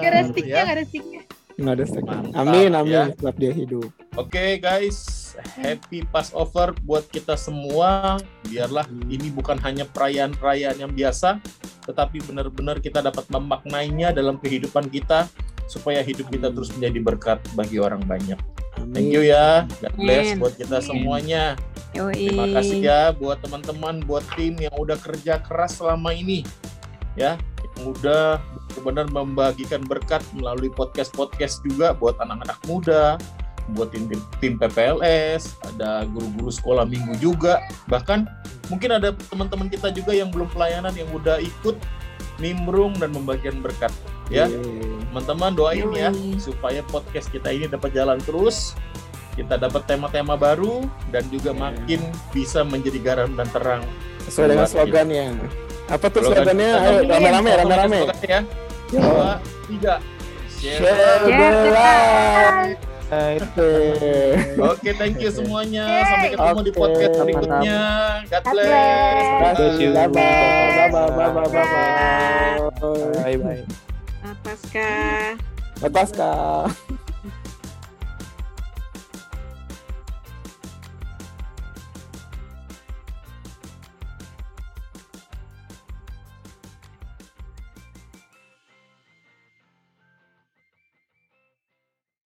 Nggak 0.00 0.10
ada 0.10 0.22
sticknya, 0.28 0.52
ya. 0.52 0.62
nggak 0.64 0.76
ada 0.76 0.84
sticknya. 0.84 1.20
Nggak 1.60 1.74
ada 1.76 1.84
stick. 1.84 2.04
Amin, 2.36 2.70
amin. 2.76 2.92
ya. 2.92 3.04
Sebab 3.16 3.34
dia 3.36 3.52
hidup. 3.52 3.88
Oke 4.18 4.44
guys, 4.58 4.98
happy 5.56 6.04
Passover 6.08 6.76
buat 6.84 7.04
kita 7.08 7.36
semua. 7.38 8.18
Biarlah 8.44 8.86
ini 9.08 9.30
bukan 9.32 9.56
hanya 9.62 9.86
perayaan-perayaan 9.88 10.76
yang 10.82 10.92
biasa, 10.92 11.40
tetapi 11.86 12.20
benar-benar 12.26 12.82
kita 12.82 13.00
dapat 13.00 13.24
memaknainya 13.30 14.12
dalam 14.12 14.36
kehidupan 14.36 14.90
kita 14.90 15.30
supaya 15.70 16.02
hidup 16.02 16.26
kita 16.26 16.50
terus 16.50 16.74
menjadi 16.74 16.98
berkat 16.98 17.38
bagi 17.54 17.78
orang 17.78 18.02
banyak. 18.02 18.36
Thank 18.90 19.14
you 19.14 19.22
ya. 19.22 19.70
God 19.78 19.94
bless 19.94 20.26
Amin. 20.34 20.36
buat 20.42 20.54
kita 20.58 20.76
semuanya. 20.82 21.54
Yoi. 21.94 22.34
Terima 22.34 22.46
kasih 22.58 22.78
ya 22.82 23.00
buat 23.14 23.38
teman-teman, 23.38 24.02
buat 24.02 24.26
tim 24.34 24.58
yang 24.58 24.74
udah 24.74 24.98
kerja 24.98 25.38
keras 25.46 25.78
selama 25.78 26.10
ini. 26.10 26.42
Ya, 27.14 27.38
yang 27.78 27.94
udah 27.94 28.42
benar-benar 28.70 29.06
membagikan 29.10 29.82
berkat 29.82 30.22
melalui 30.34 30.70
podcast-podcast 30.70 31.62
juga 31.66 31.90
buat 31.94 32.14
anak-anak 32.22 32.58
muda, 32.70 33.18
buat 33.74 33.90
tim, 33.90 34.06
tim 34.38 34.54
PPLS, 34.58 35.58
ada 35.74 36.06
guru-guru 36.06 36.50
sekolah 36.54 36.86
minggu 36.86 37.18
juga. 37.18 37.58
Bahkan 37.90 38.26
mungkin 38.70 38.90
ada 38.94 39.10
teman-teman 39.14 39.66
kita 39.66 39.90
juga 39.90 40.14
yang 40.14 40.30
belum 40.30 40.46
pelayanan 40.54 40.94
yang 40.94 41.10
udah 41.10 41.42
ikut 41.42 41.76
nimbrung 42.40 42.96
dan 42.96 43.12
membagikan 43.12 43.60
berkat. 43.60 43.92
Ya, 44.30 44.46
teman-teman 45.10 45.58
doain 45.58 45.90
ya 45.90 46.14
Yoi. 46.14 46.38
supaya 46.38 46.86
podcast 46.86 47.34
kita 47.34 47.50
ini 47.50 47.66
dapat 47.66 47.90
jalan 47.90 48.14
terus 48.22 48.78
kita 49.34 49.58
dapat 49.58 49.82
tema-tema 49.90 50.38
baru 50.38 50.86
dan 51.10 51.26
juga 51.34 51.50
makin 51.50 51.98
bisa 52.30 52.62
menjadi 52.62 52.98
garam 53.02 53.34
dan 53.34 53.50
terang 53.50 53.82
Sesuai 54.26 54.54
dengan 54.54 54.68
slogannya. 54.70 55.26
Apa 55.90 56.06
tuh 56.06 56.22
Slogan 56.22 56.46
slogannya? 56.46 56.70
kita. 56.70 56.86
Ayo, 56.86 57.00
rame-rame, 57.10 57.50
rame-rame. 57.58 58.00
ya 58.22 58.40
Yo. 58.94 59.00
dua 59.02 59.30
tiga 59.66 59.94
share 60.46 60.78
Share 60.78 61.18
the 61.26 61.48
light. 61.74 62.78
Oke. 63.10 63.70
oke 64.62 64.88
thank 64.94 65.18
you 65.18 65.34
semuanya 65.34 66.06
sampai 66.06 66.30
ketemu 66.30 66.60
di 66.62 66.70
Oke. 66.70 66.78
podcast 66.78 67.14
berikutnya 67.18 67.80
God 68.30 68.42
God 68.46 68.54
bless. 68.54 69.26
Bye 69.40 69.54
Bless 69.58 69.76
you. 69.82 69.90
bye. 69.90 70.06
Bye 70.06 70.14
bye. 70.14 71.10
Bye 71.10 71.10
bye. 71.10 71.30
Bye 71.34 71.50
bye. 71.50 72.70
Bye 73.18 73.36
bye. 73.42 73.62
Pasca. 74.46 74.88
Bye 75.82 75.90
Pasca. 75.90 76.96